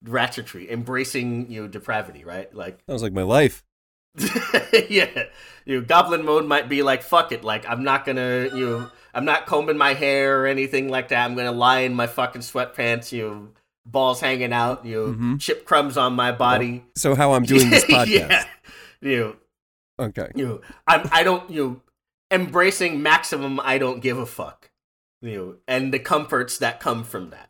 ratchetry 0.05 0.69
embracing 0.69 1.49
you 1.51 1.61
know 1.61 1.67
depravity 1.67 2.23
right? 2.23 2.53
Like 2.53 2.85
that 2.85 2.93
was 2.93 3.03
like 3.03 3.13
my 3.13 3.23
life. 3.23 3.63
yeah, 4.89 5.25
you 5.65 5.79
know, 5.79 5.85
goblin 5.85 6.25
mode 6.25 6.45
might 6.45 6.67
be 6.67 6.81
like 6.81 7.03
fuck 7.03 7.31
it, 7.31 7.43
like 7.43 7.67
I'm 7.69 7.83
not 7.83 8.05
gonna 8.05 8.49
you 8.53 8.69
know, 8.69 8.91
I'm 9.17 9.25
not 9.25 9.47
combing 9.47 9.77
my 9.77 9.95
hair 9.95 10.41
or 10.43 10.45
anything 10.45 10.89
like 10.89 11.07
that. 11.09 11.25
I'm 11.25 11.35
gonna 11.35 11.51
lie 11.51 11.79
in 11.79 11.95
my 11.95 12.05
fucking 12.05 12.41
sweatpants, 12.41 13.11
you 13.11 13.27
know, 13.27 13.47
balls 13.83 14.21
hanging 14.21 14.53
out, 14.53 14.85
you 14.85 14.95
know, 14.95 15.13
Mhm. 15.13 15.41
chip 15.41 15.65
crumbs 15.65 15.97
on 15.97 16.13
my 16.13 16.31
body. 16.31 16.85
So 16.95 17.15
how 17.15 17.33
I'm 17.33 17.41
doing 17.43 17.71
this 17.71 17.83
podcast? 17.95 18.07
yeah, 18.29 18.45
you 19.01 19.17
know, 19.19 19.35
Okay. 20.05 20.29
you 20.35 20.45
know, 20.47 20.61
I'm 20.85 21.09
I 21.11 21.23
don't 21.23 21.49
you 21.49 21.63
know, 21.65 21.81
embracing 22.29 23.01
maximum 23.01 23.59
I 23.59 23.79
don't 23.79 24.01
give 24.01 24.19
a 24.19 24.25
fuck, 24.27 24.69
you 25.21 25.35
know, 25.35 25.55
and 25.67 25.91
the 25.91 25.99
comforts 25.99 26.59
that 26.59 26.79
come 26.79 27.03
from 27.03 27.31
that, 27.31 27.49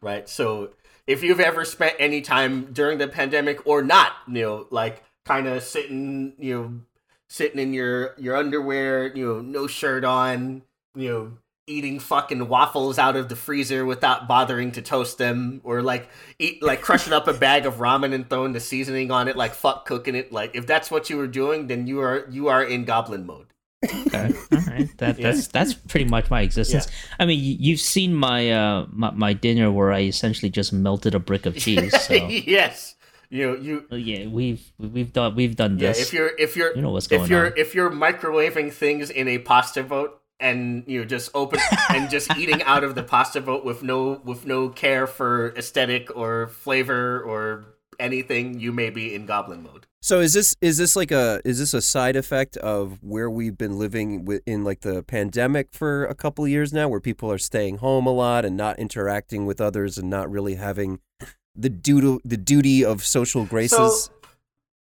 right? 0.00 0.28
So 0.28 0.70
if 1.06 1.22
you've 1.22 1.38
ever 1.38 1.64
spent 1.64 1.94
any 2.00 2.20
time 2.20 2.72
during 2.72 2.98
the 2.98 3.06
pandemic 3.06 3.64
or 3.64 3.80
not, 3.80 4.12
you 4.26 4.42
know, 4.42 4.66
like 4.70 5.04
kind 5.24 5.46
of 5.46 5.62
sitting, 5.62 6.32
you 6.38 6.54
know, 6.58 6.80
sitting 7.28 7.60
in 7.60 7.72
your 7.72 8.14
your 8.18 8.34
underwear, 8.34 9.06
you 9.14 9.24
know, 9.24 9.40
no 9.40 9.66
shirt 9.68 10.04
on, 10.04 10.62
you 10.96 11.08
know, 11.08 11.32
eating 11.68 11.98
fucking 11.98 12.48
waffles 12.48 12.98
out 12.98 13.16
of 13.16 13.28
the 13.28 13.36
freezer 13.36 13.84
without 13.84 14.28
bothering 14.28 14.70
to 14.72 14.80
toast 14.82 15.18
them 15.18 15.60
or 15.64 15.82
like 15.82 16.08
eat 16.38 16.62
like 16.62 16.80
crushing 16.80 17.12
up 17.12 17.26
a 17.28 17.32
bag 17.46 17.66
of 17.66 17.74
ramen 17.76 18.14
and 18.14 18.30
throwing 18.30 18.52
the 18.52 18.60
seasoning 18.60 19.10
on 19.10 19.26
it 19.28 19.36
like 19.36 19.52
fuck 19.52 19.84
cooking 19.84 20.14
it 20.14 20.32
like 20.32 20.54
if 20.54 20.64
that's 20.66 20.90
what 20.92 21.10
you 21.10 21.16
were 21.16 21.26
doing 21.26 21.66
then 21.66 21.86
you 21.88 21.98
are 22.00 22.24
you 22.30 22.46
are 22.48 22.62
in 22.62 22.84
goblin 22.84 23.26
mode 23.26 23.46
Okay, 23.84 24.32
all 24.52 24.58
right. 24.66 24.88
That 24.98 25.18
Yeah. 25.18 25.30
that's 25.32 25.48
that's 25.48 25.74
pretty 25.74 26.06
much 26.06 26.30
my 26.30 26.40
existence. 26.40 26.86
I 27.20 27.26
mean, 27.26 27.38
y- 27.38 27.56
you've 27.60 27.78
seen 27.80 28.14
my 28.14 28.50
uh 28.50 28.86
my, 28.90 29.10
my 29.10 29.32
dinner 29.32 29.70
where 29.70 29.92
I 29.92 30.02
essentially 30.04 30.50
just 30.50 30.72
melted 30.72 31.14
a 31.14 31.18
brick 31.20 31.46
of 31.46 31.56
cheese. 31.64 31.92
So 32.02 32.14
yes 32.14 32.94
you 33.28 33.44
know 33.46 33.54
you 33.56 33.84
Uh, 33.92 33.96
yeah, 33.96 34.26
we've 34.28 34.72
we've 34.78 35.12
done 35.12 35.34
we've 35.34 35.56
done 35.56 35.78
yeah 35.78 35.88
this. 35.88 36.00
if 36.00 36.12
you're 36.12 36.30
if 36.38 36.56
you're 36.56 36.74
You 36.76 36.82
know 36.82 36.90
what's 36.90 37.06
going 37.08 37.24
if 37.24 37.28
you're 37.28 37.46
on. 37.46 37.52
if 37.56 37.74
you're 37.74 37.90
microwaving 37.90 38.72
things 38.72 39.10
in 39.10 39.26
a 39.28 39.38
pasta 39.38 39.82
boat 39.82 40.20
and 40.40 40.84
you 40.86 40.98
know 40.98 41.04
just 41.04 41.30
open 41.34 41.58
and 41.90 42.10
just 42.10 42.36
eating 42.38 42.62
out 42.62 42.84
of 42.84 42.94
the 42.94 43.02
pasta 43.02 43.40
boat 43.40 43.64
with 43.64 43.82
no 43.82 44.20
with 44.24 44.46
no 44.46 44.68
care 44.68 45.06
for 45.06 45.54
aesthetic 45.56 46.14
or 46.16 46.48
flavor 46.48 47.20
or 47.22 47.64
anything 47.98 48.60
you 48.60 48.72
may 48.72 48.90
be 48.90 49.14
in 49.14 49.24
goblin 49.24 49.62
mode 49.62 49.86
So 50.02 50.20
is 50.20 50.34
this 50.34 50.54
is 50.60 50.76
this 50.76 50.94
like 50.94 51.10
a 51.10 51.40
is 51.44 51.58
this 51.58 51.74
a 51.74 51.82
side 51.82 52.14
effect 52.14 52.56
of 52.58 53.02
where 53.02 53.28
we've 53.28 53.58
been 53.58 53.78
living 53.78 54.28
in 54.46 54.62
like 54.62 54.82
the 54.82 55.02
pandemic 55.02 55.72
for 55.72 56.04
a 56.04 56.14
couple 56.14 56.44
of 56.44 56.50
years 56.50 56.72
now, 56.72 56.86
where 56.88 57.00
people 57.00 57.28
are 57.32 57.38
staying 57.38 57.78
home 57.78 58.06
a 58.06 58.12
lot 58.12 58.44
and 58.44 58.56
not 58.56 58.78
interacting 58.78 59.46
with 59.46 59.60
others 59.60 59.98
and 59.98 60.08
not 60.08 60.30
really 60.30 60.54
having 60.54 61.00
the 61.56 61.68
duty 61.70 62.18
the 62.24 62.36
duty 62.36 62.84
of 62.84 63.04
social 63.04 63.44
graces? 63.46 64.10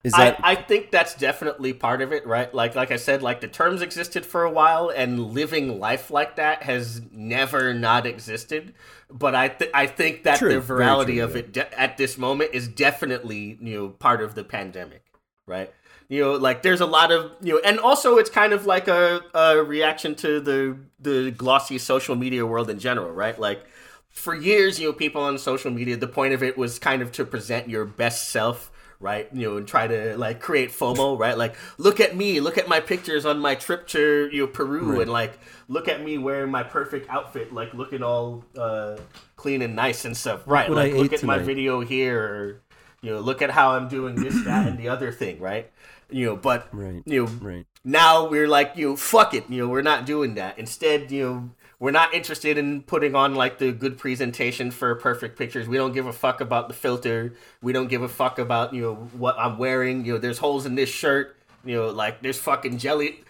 Is 0.03 0.13
that 0.13 0.39
I, 0.43 0.53
I 0.53 0.55
think 0.55 0.89
that's 0.89 1.13
definitely 1.13 1.73
part 1.73 2.01
of 2.01 2.11
it, 2.11 2.25
right? 2.25 2.51
Like 2.53 2.73
like 2.73 2.91
I 2.91 2.95
said, 2.95 3.21
like 3.21 3.41
the 3.41 3.47
terms 3.47 3.81
existed 3.81 4.25
for 4.25 4.43
a 4.43 4.51
while, 4.51 4.89
and 4.89 5.33
living 5.33 5.79
life 5.79 6.09
like 6.09 6.37
that 6.37 6.63
has 6.63 7.01
never 7.11 7.73
not 7.73 8.07
existed. 8.07 8.73
But 9.11 9.35
I 9.35 9.49
th- 9.49 9.71
I 9.73 9.85
think 9.87 10.23
that 10.23 10.39
True, 10.39 10.53
the 10.53 10.59
virality 10.59 11.15
true, 11.15 11.23
of 11.23 11.35
yeah. 11.35 11.39
it 11.39 11.53
de- 11.53 11.79
at 11.79 11.97
this 11.97 12.17
moment 12.17 12.51
is 12.53 12.67
definitely 12.67 13.57
you 13.61 13.77
know 13.77 13.89
part 13.89 14.21
of 14.21 14.33
the 14.33 14.43
pandemic, 14.43 15.03
right? 15.45 15.71
You 16.09 16.21
know, 16.21 16.31
like 16.33 16.63
there's 16.63 16.81
a 16.81 16.85
lot 16.87 17.11
of 17.11 17.35
you 17.41 17.53
know, 17.53 17.61
and 17.63 17.79
also 17.79 18.17
it's 18.17 18.29
kind 18.29 18.53
of 18.53 18.65
like 18.65 18.87
a, 18.87 19.21
a 19.35 19.63
reaction 19.63 20.15
to 20.15 20.39
the 20.39 20.77
the 20.99 21.31
glossy 21.31 21.77
social 21.77 22.15
media 22.15 22.45
world 22.45 22.69
in 22.71 22.79
general, 22.79 23.11
right? 23.11 23.39
Like 23.39 23.65
for 24.09 24.35
years, 24.35 24.79
you 24.79 24.87
know, 24.87 24.93
people 24.93 25.21
on 25.21 25.37
social 25.37 25.71
media, 25.71 25.95
the 25.95 26.07
point 26.07 26.33
of 26.33 26.43
it 26.43 26.57
was 26.57 26.79
kind 26.79 27.01
of 27.01 27.11
to 27.13 27.25
present 27.25 27.69
your 27.69 27.85
best 27.85 28.29
self, 28.29 28.70
right? 29.01 29.27
You 29.33 29.49
know, 29.49 29.57
and 29.57 29.67
try 29.67 29.87
to 29.87 30.17
like 30.17 30.39
create 30.39 30.69
FOMO, 30.69 31.17
right? 31.19 31.37
Like, 31.37 31.55
look 31.77 31.99
at 31.99 32.15
me, 32.15 32.39
look 32.39 32.57
at 32.57 32.67
my 32.67 32.79
pictures 32.79 33.25
on 33.25 33.39
my 33.39 33.55
trip 33.55 33.87
to 33.89 34.29
you 34.31 34.41
know 34.41 34.47
Peru, 34.47 34.91
Right. 34.91 35.01
and 35.01 35.11
like, 35.11 35.39
look 35.67 35.87
at 35.87 36.01
me 36.03 36.17
wearing 36.17 36.51
my 36.51 36.63
perfect 36.63 37.09
outfit, 37.09 37.51
like 37.53 37.73
looking 37.73 38.03
all 38.03 38.45
uh, 38.57 38.97
clean 39.35 39.61
and 39.61 39.75
nice 39.75 40.05
and 40.05 40.15
stuff, 40.15 40.43
right? 40.45 40.69
what 40.69 40.77
Like, 40.77 40.93
I 40.93 40.97
look 40.97 41.13
at 41.13 41.23
my 41.23 41.39
video 41.39 41.81
here, 41.81 42.19
or 42.21 42.61
you 43.01 43.11
know, 43.11 43.19
look 43.19 43.41
at 43.41 43.49
how 43.49 43.71
I'm 43.71 43.87
doing 43.87 44.15
this, 44.15 44.35
that, 44.43 44.67
and 44.67 44.77
the 44.77 44.89
other 44.89 45.11
thing, 45.11 45.39
right? 45.39 45.71
You 46.09 46.27
know, 46.27 46.35
but 46.35 46.67
Right. 46.71 47.01
you 47.05 47.25
know, 47.25 47.31
right? 47.41 47.65
now 47.83 48.27
we're 48.27 48.47
like 48.47 48.73
you 48.75 48.89
know, 48.89 48.95
fuck 48.95 49.33
it 49.33 49.49
you 49.49 49.57
know 49.57 49.67
we're 49.67 49.81
not 49.81 50.05
doing 50.05 50.35
that 50.35 50.59
instead 50.59 51.09
you 51.11 51.23
know 51.25 51.49
we're 51.81 51.89
not 51.89 52.13
interested 52.13 52.59
in 52.59 52.83
putting 52.83 53.15
on 53.15 53.33
like 53.33 53.57
the 53.57 53.71
good 53.71 53.97
presentation 53.97 54.69
for 54.69 54.93
perfect 54.93 55.35
pictures. 55.35 55.67
We 55.67 55.77
don't 55.77 55.93
give 55.93 56.05
a 56.05 56.13
fuck 56.13 56.39
about 56.39 56.67
the 56.67 56.75
filter. 56.75 57.33
We 57.63 57.73
don't 57.73 57.87
give 57.87 58.03
a 58.03 58.07
fuck 58.07 58.37
about 58.37 58.71
you 58.75 58.83
know 58.83 58.95
what 59.17 59.35
i'm 59.39 59.57
wearing. 59.57 60.05
You 60.05 60.13
know 60.13 60.19
there's 60.19 60.37
holes 60.37 60.67
in 60.67 60.75
this 60.75 60.89
shirt. 60.89 61.35
You 61.65 61.77
know 61.77 61.89
like 61.89 62.21
there's 62.21 62.37
fucking 62.37 62.77
jelly 62.77 63.23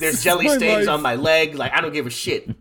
there's 0.00 0.22
jelly 0.24 0.50
stains 0.50 0.86
life. 0.86 0.94
on 0.96 1.00
my 1.02 1.14
leg. 1.14 1.54
Like 1.54 1.72
i 1.72 1.80
don't 1.80 1.94
give 1.94 2.06
a 2.06 2.10
shit. 2.10 2.48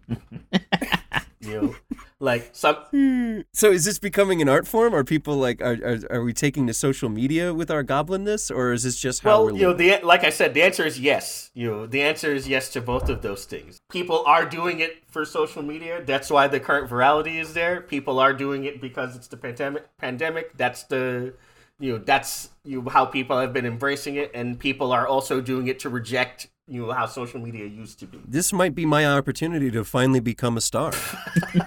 You 1.41 1.61
know 1.61 1.75
like 2.19 2.49
some 2.53 3.45
So 3.53 3.71
is 3.71 3.85
this 3.85 3.99
becoming 3.99 4.41
an 4.41 4.49
art 4.49 4.67
form? 4.67 4.95
Are 4.95 5.03
people 5.03 5.35
like 5.35 5.61
are 5.61 5.77
are, 5.83 5.99
are 6.09 6.23
we 6.23 6.33
taking 6.33 6.65
to 6.67 6.73
social 6.73 7.09
media 7.09 7.53
with 7.53 7.69
our 7.69 7.83
goblinness, 7.83 8.49
or 8.49 8.73
is 8.73 8.83
this 8.83 8.97
just 8.99 9.21
how 9.21 9.29
Well, 9.29 9.45
we're 9.45 9.51
you 9.53 9.61
know, 9.61 9.73
the 9.73 9.99
like 10.03 10.23
I 10.23 10.29
said, 10.29 10.53
the 10.53 10.63
answer 10.63 10.85
is 10.85 10.99
yes. 10.99 11.51
You 11.53 11.69
know, 11.69 11.85
the 11.85 12.01
answer 12.01 12.33
is 12.33 12.47
yes 12.47 12.69
to 12.69 12.81
both 12.81 13.09
of 13.09 13.21
those 13.21 13.45
things. 13.45 13.79
People 13.89 14.23
are 14.25 14.45
doing 14.45 14.79
it 14.79 15.03
for 15.07 15.25
social 15.25 15.61
media. 15.61 16.03
That's 16.03 16.29
why 16.29 16.47
the 16.47 16.59
current 16.59 16.89
virality 16.89 17.39
is 17.39 17.53
there. 17.53 17.81
People 17.81 18.19
are 18.19 18.33
doing 18.33 18.63
it 18.65 18.81
because 18.81 19.15
it's 19.15 19.27
the 19.27 19.37
pandemic. 19.37 19.85
Pandemic. 19.97 20.57
That's 20.57 20.83
the 20.83 21.33
you 21.79 21.93
know 21.93 21.97
that's 21.99 22.49
you 22.63 22.81
know, 22.81 22.89
how 22.89 23.05
people 23.05 23.37
have 23.39 23.53
been 23.53 23.65
embracing 23.65 24.15
it, 24.15 24.31
and 24.33 24.59
people 24.59 24.91
are 24.91 25.07
also 25.07 25.39
doing 25.39 25.67
it 25.67 25.79
to 25.79 25.89
reject 25.89 26.47
you 26.67 26.85
know 26.85 26.91
how 26.91 27.05
social 27.05 27.39
media 27.39 27.65
used 27.65 27.99
to 27.99 28.05
be. 28.05 28.19
This 28.27 28.51
might 28.51 28.75
be 28.75 28.85
my 28.85 29.05
opportunity 29.05 29.71
to 29.71 29.83
finally 29.83 30.19
become 30.19 30.57
a 30.57 30.61
star. 30.61 30.93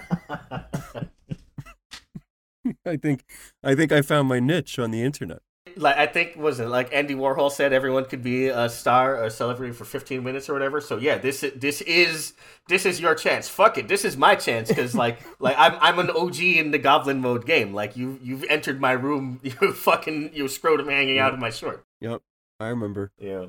I 2.90 2.96
think 2.96 3.24
I 3.62 3.74
think 3.74 3.92
I 3.92 4.02
found 4.02 4.28
my 4.28 4.40
niche 4.40 4.78
on 4.78 4.90
the 4.90 5.02
internet. 5.02 5.40
Like 5.76 5.96
I 5.96 6.06
think 6.06 6.36
was 6.36 6.58
it 6.58 6.68
like 6.68 6.92
Andy 6.92 7.14
Warhol 7.14 7.50
said, 7.50 7.72
everyone 7.72 8.04
could 8.04 8.22
be 8.22 8.48
a 8.48 8.68
star, 8.68 9.22
a 9.22 9.30
celebrity 9.30 9.72
for 9.72 9.84
15 9.84 10.24
minutes 10.24 10.48
or 10.48 10.52
whatever. 10.52 10.80
So 10.80 10.96
yeah, 10.96 11.18
this 11.18 11.44
this 11.54 11.80
is 11.82 12.32
this 12.68 12.84
is 12.84 13.00
your 13.00 13.14
chance. 13.14 13.48
Fuck 13.48 13.78
it, 13.78 13.86
this 13.86 14.04
is 14.04 14.16
my 14.16 14.34
chance 14.34 14.68
because 14.68 14.94
like 14.94 15.18
like 15.38 15.56
I'm 15.58 15.76
I'm 15.80 15.98
an 15.98 16.10
OG 16.10 16.40
in 16.40 16.70
the 16.72 16.78
Goblin 16.78 17.20
mode 17.20 17.46
game. 17.46 17.72
Like 17.72 17.96
you 17.96 18.18
you've 18.22 18.44
entered 18.48 18.80
my 18.80 18.92
room, 18.92 19.40
you 19.44 19.72
fucking 19.72 20.30
you 20.34 20.48
scrotum 20.48 20.88
hanging 20.88 21.18
out 21.18 21.32
of 21.32 21.38
my 21.38 21.50
short. 21.50 21.84
Yep, 22.00 22.22
I 22.58 22.68
remember. 22.68 23.12
Yeah. 23.18 23.46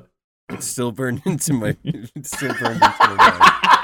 It's 0.49 0.67
still 0.67 0.91
burned 0.91 1.21
into 1.25 1.53
my. 1.53 1.77
It's 1.83 2.31
still 2.31 2.53
burned 2.53 2.81
into 2.81 2.95
my 2.99 3.15
mind. 3.15 3.80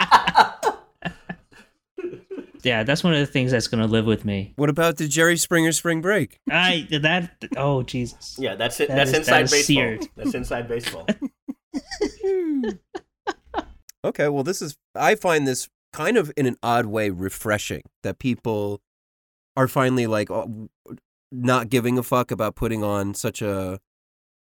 Yeah, 2.64 2.84
that's 2.84 3.04
one 3.04 3.14
of 3.14 3.20
the 3.20 3.26
things 3.26 3.52
that's 3.52 3.68
gonna 3.68 3.88
live 3.88 4.06
with 4.06 4.26
me. 4.26 4.54
What 4.56 4.70
about 4.70 4.98
the 4.98 5.08
Jerry 5.08 5.38
Springer 5.38 5.72
Spring 5.72 6.02
Break? 6.02 6.40
I 6.50 6.88
that 7.02 7.32
oh 7.56 7.84
Jesus. 7.84 8.36
Yeah, 8.40 8.56
that's 8.56 8.80
it. 8.80 8.88
That 8.90 8.96
that's 8.96 9.12
is- 9.12 9.18
inside 9.20 9.34
that 9.34 9.44
is 9.44 9.52
baseball. 9.52 9.76
seared. 9.76 10.08
That's 10.16 10.34
inside 10.34 10.68
baseball. 10.68 11.08
Okay, 14.06 14.30
well, 14.30 14.44
this 14.44 14.62
is. 14.62 14.78
I 14.96 15.16
find 15.16 15.46
this 15.46 15.68
kind 15.92 16.18
of 16.18 16.32
in 16.38 16.46
an 16.46 16.56
odd 16.64 16.86
way 16.86 17.10
refreshing 17.10 17.82
that 18.04 18.20
people 18.20 18.82
are 19.58 19.68
finally 19.68 20.08
like 20.08 20.30
oh, 20.30 20.70
not 21.32 21.68
giving 21.70 21.98
a 21.98 22.04
fuck 22.04 22.32
about 22.32 22.56
putting 22.56 22.84
on 22.84 23.14
such 23.16 23.42
a 23.42 23.80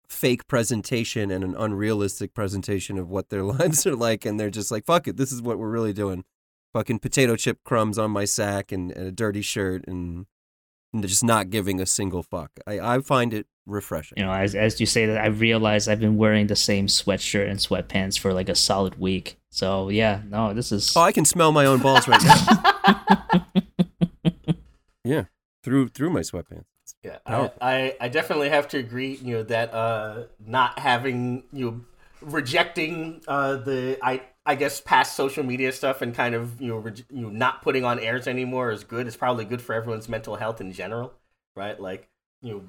fake 0.09 0.46
presentation 0.46 1.30
and 1.30 1.42
an 1.42 1.57
unrealistic 1.59 2.34
presentation 2.34 2.98
of 2.98 3.09
what 3.09 3.30
their 3.30 3.42
lives 3.59 3.86
are 3.86 3.96
like, 3.96 4.24
and 4.24 4.38
they're 4.38 4.51
just 4.51 4.70
like, 4.70 4.84
fuck 4.84 5.09
it, 5.09 5.16
this 5.16 5.32
is 5.32 5.42
what 5.42 5.59
we're 5.59 5.70
really 5.70 5.92
doing. 5.94 6.24
Fucking 6.73 7.01
potato 7.01 7.37
chip 7.37 7.59
crumbs 7.64 7.99
on 7.99 8.11
my 8.11 8.25
sack 8.25 8.71
and, 8.73 8.93
and 8.93 9.09
a 9.09 9.12
dirty 9.12 9.43
shirt 9.43 9.85
and, 9.89 10.27
and 10.93 11.03
just 11.03 11.25
not 11.25 11.51
giving 11.51 11.81
a 11.81 11.87
single 11.87 12.23
fuck. 12.23 12.53
I, 12.66 12.79
I 12.81 13.01
find 13.01 13.35
it 13.35 13.47
refreshing. 13.66 14.18
You 14.18 14.27
know, 14.27 14.33
as 14.33 14.55
as 14.55 14.79
you 14.81 14.87
say 14.87 15.07
that, 15.07 15.18
I 15.18 15.27
realize 15.27 15.89
I've 15.89 16.01
been 16.01 16.16
wearing 16.16 16.47
the 16.47 16.57
same 16.57 16.87
sweatshirt 16.87 17.49
and 17.49 17.59
sweatpants 17.59 18.18
for 18.18 18.33
like 18.33 18.49
a 18.49 18.55
solid 18.55 19.01
week. 19.01 19.39
So 19.51 19.89
yeah, 19.89 20.23
no, 20.29 20.53
this 20.55 20.73
is 20.73 20.97
Oh, 20.97 21.01
I 21.01 21.12
can 21.12 21.25
smell 21.25 21.53
my 21.53 21.64
own 21.66 21.81
balls 21.81 22.07
right 22.07 22.23
now. 22.23 22.95
yeah, 25.05 25.25
through 25.62 25.89
through 25.89 26.11
my 26.11 26.21
sweatpants. 26.21 26.64
Yeah, 27.03 27.18
I, 27.25 27.51
I, 27.61 27.97
I 28.01 28.09
definitely 28.09 28.51
have 28.51 28.68
to 28.68 28.79
agree. 28.79 29.18
You 29.23 29.39
know 29.39 29.43
that 29.45 29.73
uh, 29.73 30.25
not 30.45 30.79
having 30.79 31.45
you 31.53 31.71
know, 31.71 31.81
rejecting 32.21 33.23
uh, 33.27 33.57
the 33.57 33.99
I 34.03 34.23
I 34.51 34.57
guess 34.57 34.80
past 34.80 35.14
social 35.14 35.44
media 35.44 35.70
stuff 35.70 36.03
and 36.03 36.12
kind 36.12 36.34
of 36.34 36.61
you 36.61 36.66
know 36.66 36.78
re- 36.78 37.05
you 37.09 37.20
know 37.20 37.28
not 37.28 37.62
putting 37.62 37.84
on 37.84 38.01
airs 38.01 38.26
anymore 38.26 38.72
is 38.72 38.82
good. 38.82 39.07
It's 39.07 39.16
probably 39.16 39.44
good 39.44 39.62
for 39.62 39.76
everyone's 39.76 40.09
mental 40.09 40.34
health 40.34 40.61
in 40.61 40.72
general, 40.72 41.14
right? 41.55 41.78
Like 41.78 42.09
you 42.42 42.55
know, 42.55 42.62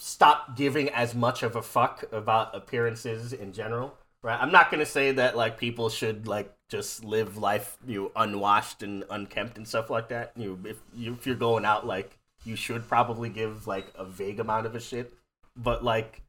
stop 0.00 0.56
giving 0.56 0.88
as 0.88 1.14
much 1.14 1.44
of 1.44 1.54
a 1.54 1.62
fuck 1.62 2.04
about 2.10 2.52
appearances 2.52 3.32
in 3.32 3.52
general, 3.52 3.96
right? 4.22 4.36
I'm 4.42 4.50
not 4.50 4.72
gonna 4.72 4.84
say 4.84 5.12
that 5.12 5.36
like 5.36 5.56
people 5.56 5.88
should 5.88 6.26
like 6.26 6.52
just 6.68 7.04
live 7.04 7.36
life 7.36 7.78
you 7.86 8.02
know 8.02 8.12
unwashed 8.16 8.82
and 8.82 9.04
unkempt 9.08 9.56
and 9.56 9.68
stuff 9.68 9.90
like 9.90 10.08
that. 10.08 10.32
You 10.34 10.58
know, 10.60 10.68
if 10.68 10.80
you 10.96 11.12
if 11.12 11.28
you're 11.28 11.36
going 11.36 11.64
out 11.64 11.86
like 11.86 12.18
you 12.44 12.56
should 12.56 12.88
probably 12.88 13.28
give 13.28 13.68
like 13.68 13.86
a 13.94 14.04
vague 14.04 14.40
amount 14.40 14.66
of 14.66 14.74
a 14.74 14.80
shit. 14.80 15.14
But 15.54 15.84
like 15.84 16.23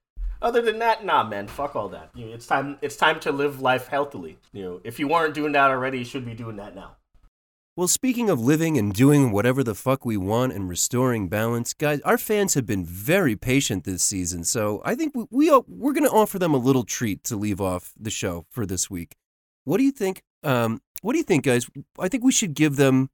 other 0.46 0.62
than 0.62 0.80
that, 0.80 1.04
nah 1.04 1.24
man, 1.24 1.48
fuck 1.48 1.76
all 1.76 1.90
that. 1.90 2.12
You 2.14 2.28
know, 2.28 2.34
it's 2.34 2.46
time 2.46 2.78
it's 2.82 2.96
time 2.96 3.20
to 3.22 3.32
live 3.32 3.62
life 3.62 3.88
healthily. 3.88 4.38
You 4.54 4.64
know, 4.64 4.82
if 4.84 5.00
you 5.00 5.08
weren't 5.08 5.34
doing 5.34 5.52
that 5.54 5.72
already, 5.72 6.00
you 6.00 6.06
should 6.06 6.26
be 6.26 6.36
doing 6.36 6.56
that 6.58 6.76
now. 6.76 6.98
Well, 7.76 7.90
speaking 7.90 8.30
of 8.30 8.40
living 8.40 8.78
and 8.78 8.94
doing 8.94 9.32
whatever 9.32 9.62
the 9.62 9.76
fuck 9.76 10.06
we 10.06 10.16
want 10.16 10.54
and 10.54 10.70
restoring 10.70 11.28
balance, 11.28 11.74
guys, 11.74 12.00
our 12.02 12.18
fans 12.18 12.54
have 12.54 12.66
been 12.66 12.86
very 12.86 13.36
patient 13.36 13.84
this 13.84 14.02
season, 14.02 14.46
so 14.46 14.82
I 14.86 14.96
think 14.96 15.14
we, 15.14 15.26
we 15.30 15.52
we're 15.68 15.92
going 15.92 16.08
to 16.08 16.16
offer 16.16 16.40
them 16.40 16.54
a 16.54 16.58
little 16.58 16.84
treat 16.84 17.24
to 17.26 17.36
leave 17.36 17.60
off 17.60 17.92
the 18.00 18.12
show 18.12 18.46
for 18.50 18.66
this 18.66 18.90
week. 18.90 19.16
What 19.66 19.78
do 19.78 19.84
you 19.84 19.92
think? 19.92 20.22
Um, 20.44 20.80
what 21.02 21.14
do 21.14 21.18
you 21.18 21.24
think, 21.26 21.44
guys? 21.44 21.68
I 22.00 22.08
think 22.08 22.24
we 22.24 22.32
should 22.32 22.54
give 22.54 22.78
them 22.78 23.10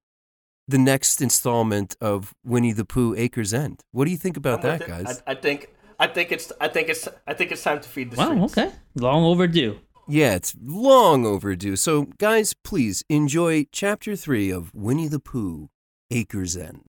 the 0.67 0.77
next 0.77 1.21
installment 1.21 1.95
of 1.99 2.35
Winnie 2.45 2.73
the 2.73 2.85
Pooh 2.85 3.15
Acres 3.15 3.53
End. 3.53 3.81
What 3.91 4.05
do 4.05 4.11
you 4.11 4.17
think 4.17 4.37
about 4.37 4.61
that, 4.61 4.85
guys? 4.85 5.23
I, 5.25 5.31
I 5.31 5.35
think 5.35 5.69
I 6.01 6.07
think 6.07 6.31
it's 6.31 6.51
I 6.59 6.67
think 6.67 6.89
it's 6.89 7.07
I 7.27 7.35
think 7.35 7.51
it's 7.51 7.61
time 7.63 7.79
to 7.79 7.87
feed 7.87 8.09
the 8.09 8.17
wow. 8.17 8.47
streets. 8.47 8.57
Okay, 8.57 8.75
long 8.95 9.23
overdue. 9.23 9.77
Yeah, 10.07 10.33
it's 10.33 10.55
long 10.59 11.27
overdue. 11.27 11.75
So, 11.75 12.07
guys, 12.17 12.55
please 12.55 13.03
enjoy 13.07 13.67
Chapter 13.71 14.15
3 14.15 14.49
of 14.49 14.73
Winnie 14.73 15.07
the 15.07 15.19
Pooh, 15.19 15.69
Acres 16.09 16.57
End. 16.57 16.85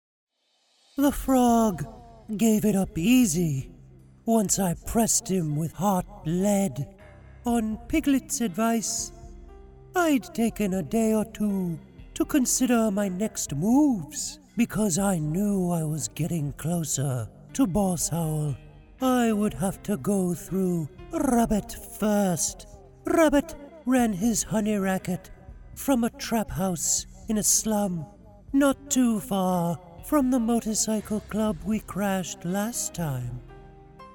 The 0.96 1.10
frog 1.10 1.84
gave 2.36 2.64
it 2.64 2.76
up 2.76 2.96
easy 2.96 3.72
once 4.26 4.60
I 4.60 4.74
pressed 4.86 5.28
him 5.28 5.56
with 5.56 5.72
hot 5.72 6.06
lead. 6.24 6.86
On 7.44 7.78
Piglet's 7.88 8.40
advice, 8.40 9.12
I'd 9.96 10.32
taken 10.34 10.74
a 10.74 10.84
day 10.84 11.14
or 11.14 11.24
two 11.24 11.80
to 12.14 12.24
consider 12.24 12.92
my 12.92 13.08
next 13.08 13.56
moves 13.56 14.38
because 14.56 14.98
I 14.98 15.18
knew 15.18 15.72
I 15.72 15.82
was 15.82 16.06
getting 16.06 16.52
closer 16.52 17.28
to 17.54 17.66
Boss 17.66 18.12
Owl. 18.12 18.54
I 19.02 19.32
would 19.32 19.54
have 19.54 19.82
to 19.84 19.96
go 19.96 20.34
through 20.34 20.88
Rabbit 21.12 21.72
first. 21.98 22.66
Rabbit 23.04 23.54
ran 23.86 24.12
his 24.12 24.42
honey 24.42 24.76
racket 24.76 25.30
from 25.74 26.04
a 26.04 26.10
trap 26.10 26.50
house 26.50 27.06
in 27.28 27.38
a 27.38 27.42
slum 27.42 28.06
not 28.52 28.90
too 28.90 29.20
far 29.20 29.78
from 30.04 30.30
the 30.30 30.40
motorcycle 30.40 31.20
club 31.20 31.56
we 31.64 31.78
crashed 31.80 32.44
last 32.44 32.94
time. 32.94 33.40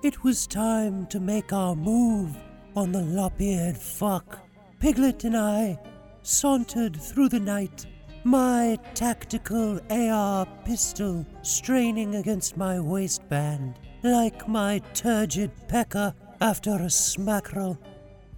It 0.03 0.23
was 0.23 0.45
time 0.45 1.07
to 1.07 1.19
make 1.19 1.53
our 1.53 1.75
move 1.75 2.35
on 2.75 2.91
the 2.91 3.01
lop-eared 3.01 3.77
fuck. 3.77 4.39
Piglet 4.79 5.23
and 5.23 5.37
I 5.37 5.79
sauntered 6.21 7.01
through 7.01 7.29
the 7.29 7.39
night, 7.39 7.85
my 8.23 8.77
tactical 8.93 9.79
AR 9.89 10.45
pistol 10.65 11.25
straining 11.41 12.15
against 12.15 12.57
my 12.57 12.79
waistband, 12.79 13.79
like 14.05 14.47
my 14.47 14.79
turgid 14.93 15.51
pecker 15.67 16.13
after 16.39 16.71
a 16.75 16.89
smackerel. 16.89 17.77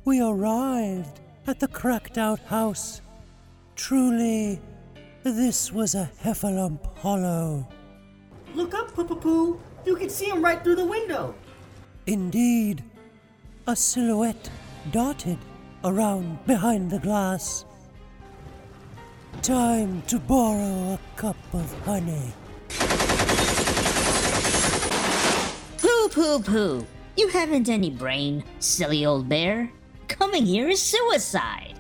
We 0.05 0.21
arrived 0.21 1.19
at 1.45 1.59
the 1.59 1.67
cracked 1.67 2.17
out 2.17 2.39
house. 2.39 3.01
Truly, 3.75 4.61
this 5.23 5.71
was 5.71 5.93
a 5.93 6.09
heffalump 6.23 6.97
hollow. 6.97 7.67
Look 8.55 8.73
up, 8.73 8.93
Pooh. 8.95 9.59
You 9.85 9.95
can 9.95 10.09
see 10.09 10.25
him 10.25 10.43
right 10.43 10.63
through 10.63 10.77
the 10.77 10.85
window. 10.85 11.35
Indeed, 12.05 12.83
a 13.67 13.75
silhouette 13.75 14.49
darted 14.91 15.37
around 15.83 16.45
behind 16.45 16.89
the 16.89 16.99
glass. 16.99 17.65
Time 19.41 20.01
to 20.07 20.17
borrow 20.17 20.93
a 20.93 20.99
cup 21.15 21.37
of 21.53 21.71
honey. 21.83 22.33
Pooh, 26.17 26.39
pooh, 26.39 26.79
pooh. 26.79 26.87
You 27.15 27.27
haven't 27.27 27.69
any 27.69 27.91
brain, 27.91 28.43
silly 28.57 29.05
old 29.05 29.29
bear. 29.29 29.71
Coming 30.07 30.47
here 30.47 30.67
is 30.67 30.81
suicide. 30.81 31.75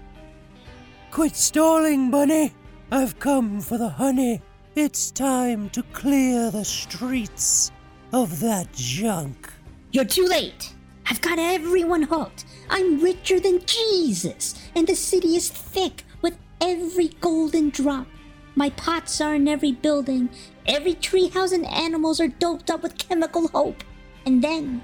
Quit 1.09 1.35
stalling, 1.35 2.11
Bunny. 2.11 2.53
I've 2.91 3.17
come 3.17 3.59
for 3.61 3.79
the 3.79 3.89
honey. 3.89 4.43
It's 4.75 5.09
time 5.09 5.71
to 5.71 5.81
clear 5.91 6.51
the 6.51 6.63
streets 6.63 7.71
of 8.13 8.39
that 8.41 8.71
junk. 8.73 9.51
You're 9.91 10.05
too 10.05 10.27
late. 10.27 10.71
I've 11.07 11.21
got 11.21 11.39
everyone 11.39 12.03
hooked. 12.03 12.45
I'm 12.69 13.01
richer 13.01 13.39
than 13.39 13.65
Jesus, 13.65 14.53
and 14.75 14.85
the 14.85 14.95
city 14.95 15.35
is 15.35 15.49
thick 15.49 16.03
with 16.21 16.37
every 16.61 17.07
golden 17.21 17.71
drop. 17.71 18.05
My 18.53 18.69
pots 18.69 19.19
are 19.19 19.33
in 19.33 19.47
every 19.47 19.71
building. 19.71 20.29
Every 20.67 20.93
treehouse 20.93 21.53
and 21.53 21.65
animals 21.65 22.19
are 22.19 22.27
doped 22.27 22.69
up 22.69 22.83
with 22.83 22.99
chemical 22.99 23.47
hope. 23.47 23.83
And 24.27 24.43
then, 24.43 24.81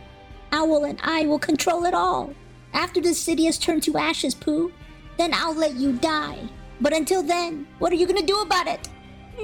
Owl 0.53 0.85
and 0.85 0.97
I 1.03 1.25
will 1.25 1.37
control 1.37 1.83
it 1.83 1.93
all. 1.93 2.33
After 2.73 3.01
the 3.01 3.13
city 3.13 3.43
has 3.43 3.57
turned 3.57 3.83
to 3.83 3.97
ashes, 3.97 4.33
Pooh, 4.33 4.71
then 5.17 5.33
I'll 5.33 5.53
let 5.53 5.75
you 5.75 5.91
die. 5.91 6.39
But 6.79 6.93
until 6.93 7.21
then, 7.21 7.67
what 7.79 7.91
are 7.91 7.95
you 7.95 8.07
gonna 8.07 8.25
do 8.25 8.39
about 8.39 8.67
it? 8.67 8.87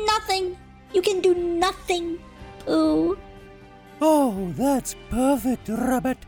Nothing. 0.05 0.55
You 0.93 1.01
can 1.01 1.19
do 1.19 1.33
nothing, 1.35 2.17
Pooh. 2.59 3.17
Oh, 3.99 4.53
that's 4.55 4.95
perfect, 5.09 5.67
Rabbit. 5.67 6.19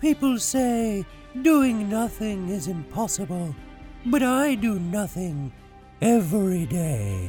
People 0.00 0.38
say 0.38 1.04
doing 1.42 1.90
nothing 1.90 2.48
is 2.48 2.68
impossible, 2.68 3.54
but 4.06 4.22
I 4.22 4.54
do 4.54 4.78
nothing 4.78 5.52
every 6.00 6.64
day. 6.64 7.28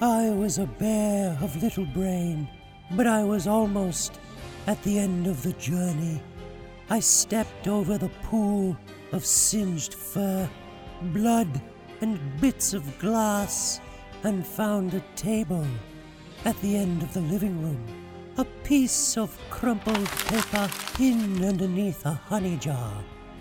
I 0.00 0.30
was 0.30 0.56
a 0.56 0.64
bear 0.64 1.36
of 1.42 1.62
little 1.62 1.84
brain, 1.84 2.48
but 2.92 3.06
I 3.06 3.22
was 3.22 3.46
almost 3.46 4.18
at 4.66 4.82
the 4.82 4.98
end 4.98 5.26
of 5.26 5.42
the 5.42 5.52
journey. 5.54 6.20
I 6.88 7.00
stepped 7.00 7.68
over 7.68 7.96
the 7.96 8.08
pool 8.24 8.76
of 9.12 9.24
singed 9.24 9.94
fur, 9.94 10.48
blood, 11.12 11.60
and 12.00 12.18
bits 12.40 12.74
of 12.74 12.98
glass, 12.98 13.80
and 14.24 14.46
found 14.46 14.94
a 14.94 15.00
table 15.14 15.66
at 16.44 16.60
the 16.62 16.76
end 16.76 17.02
of 17.02 17.12
the 17.14 17.20
living 17.20 17.62
room. 17.62 17.84
A 18.38 18.44
piece 18.64 19.16
of 19.16 19.38
crumpled 19.50 20.08
paper 20.26 20.68
pinned 20.94 21.44
underneath 21.44 22.04
a 22.06 22.12
honey 22.12 22.56
jar 22.56 22.92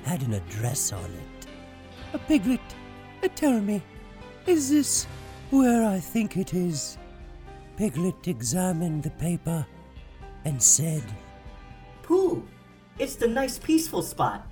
had 0.04 0.22
an 0.24 0.34
address 0.34 0.94
on 0.94 1.06
it. 1.06 1.48
A 2.14 2.20
piglet, 2.20 2.62
uh, 3.24 3.30
tell 3.36 3.60
me, 3.60 3.82
is 4.46 4.70
this 4.70 5.06
where 5.50 5.86
I 5.86 6.00
think 6.00 6.38
it 6.38 6.54
is? 6.54 6.99
Piglet 7.80 8.28
examined 8.28 9.04
the 9.04 9.10
paper 9.12 9.66
and 10.44 10.62
said, 10.62 11.02
Pooh, 12.04 12.46
it's 12.98 13.16
the 13.16 13.26
nice 13.26 13.58
peaceful 13.58 14.02
spot. 14.02 14.46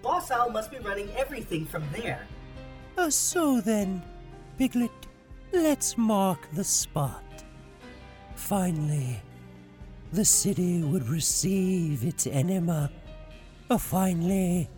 Boss 0.00 0.30
Owl 0.30 0.48
must 0.48 0.70
be 0.70 0.78
running 0.78 1.10
everything 1.14 1.66
from 1.66 1.84
there. 1.92 2.26
Uh, 2.96 3.10
so 3.10 3.60
then, 3.60 4.02
Piglet, 4.56 5.06
let's 5.52 5.98
mark 5.98 6.48
the 6.54 6.64
spot. 6.64 7.44
Finally, 8.34 9.20
the 10.14 10.24
city 10.24 10.82
would 10.82 11.06
receive 11.10 12.02
its 12.02 12.26
enema. 12.26 12.90
Uh, 13.68 13.76
finally, 13.76 14.70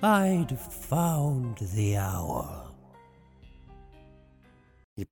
I'd 0.00 0.56
found 0.60 1.58
the 1.74 1.96
hour. 1.96 2.65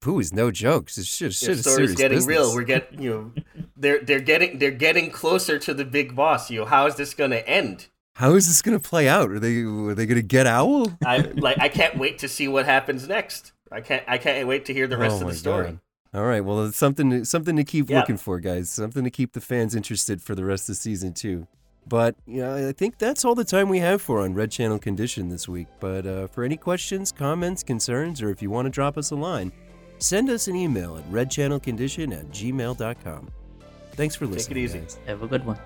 Pooh 0.01 0.19
is 0.21 0.33
no 0.33 0.51
joke. 0.51 0.85
It's 0.89 1.05
shit, 1.05 1.35
shit, 1.35 1.59
story's 1.59 1.95
getting 1.95 2.25
real. 2.25 2.55
We're 2.55 2.63
getting 2.63 3.03
you 3.03 3.11
know, 3.11 3.65
they're 3.77 4.01
they're 4.01 4.21
getting 4.21 4.59
they're 4.59 4.71
getting 4.71 5.11
closer 5.11 5.59
to 5.59 5.75
the 5.75 5.85
big 5.85 6.17
boss. 6.17 6.51
You 6.51 6.61
know, 6.61 6.67
how 6.67 6.87
is 6.87 6.95
this 6.97 7.13
gonna 7.15 7.37
end? 7.37 7.89
How 8.17 8.35
is 8.35 8.47
this 8.47 8.63
going 8.63 8.79
to 8.79 8.89
play 8.89 9.09
out? 9.09 9.29
Are 9.33 9.41
they 9.41 9.63
are 9.63 9.93
they 9.93 10.07
going 10.07 10.21
to 10.21 10.23
get 10.23 10.47
Owl? 10.47 10.87
I 11.05 11.19
like 11.35 11.59
I 11.59 11.69
can't 11.69 11.99
wait 11.99 12.19
to 12.19 12.29
see 12.29 12.47
what 12.47 12.65
happens 12.65 13.09
next. 13.09 13.53
I 13.73 13.81
can't 13.81 14.05
I 14.07 14.19
can't 14.19 14.47
wait 14.47 14.65
to 14.67 14.73
hear 14.73 14.87
the 14.87 14.97
rest 14.97 15.17
Oh 15.19 15.23
of 15.27 15.33
the 15.33 15.35
story. 15.39 15.65
God. 15.65 15.81
All 16.15 16.25
right, 16.25 16.41
well, 16.43 16.65
it's 16.65 16.77
something 16.79 17.11
to, 17.11 17.25
something 17.25 17.57
to 17.57 17.65
keep 17.65 17.91
Yeah. 17.91 17.99
looking 17.99 18.17
for, 18.17 18.39
guys. 18.39 18.71
Something 18.71 19.03
to 19.03 19.11
keep 19.11 19.33
the 19.33 19.41
fans 19.41 19.75
interested 19.75 20.23
for 20.23 20.37
the 20.37 20.45
rest 20.45 20.69
of 20.69 20.77
the 20.77 20.81
season 20.81 21.13
too. 21.13 21.49
But 21.89 22.15
you 22.25 22.41
know, 22.41 22.69
I 22.69 22.73
think 22.73 22.99
that's 22.99 23.25
all 23.25 23.35
the 23.35 23.45
time 23.45 23.69
we 23.69 23.81
have 23.81 24.01
for 24.01 24.21
on 24.21 24.33
Red 24.33 24.53
Channel 24.53 24.79
Condition 24.79 25.29
this 25.29 25.49
week. 25.49 25.67
But 25.81 26.07
uh, 26.07 26.29
for 26.29 26.45
any 26.45 26.57
questions, 26.57 27.11
comments, 27.11 27.65
concerns, 27.65 28.23
or 28.23 28.31
if 28.31 28.41
you 28.41 28.49
want 28.49 28.67
to 28.67 28.71
drop 28.71 28.97
us 28.97 29.11
a 29.11 29.17
line, 29.17 29.51
send 29.99 30.31
us 30.31 30.49
an 30.49 30.57
email 30.57 30.97
at 30.97 31.05
redchannelcondition 31.11 32.19
at 32.19 32.31
gmail.com. 32.31 33.31
Thanks 33.93 34.17
for 34.17 34.27
listening. 34.27 34.57
Take 34.57 34.57
it 34.57 34.65
easy. 34.65 34.79
guys. 34.81 34.99
Have 35.07 35.23
a 35.23 35.27
good 35.27 35.45
one. 35.47 35.59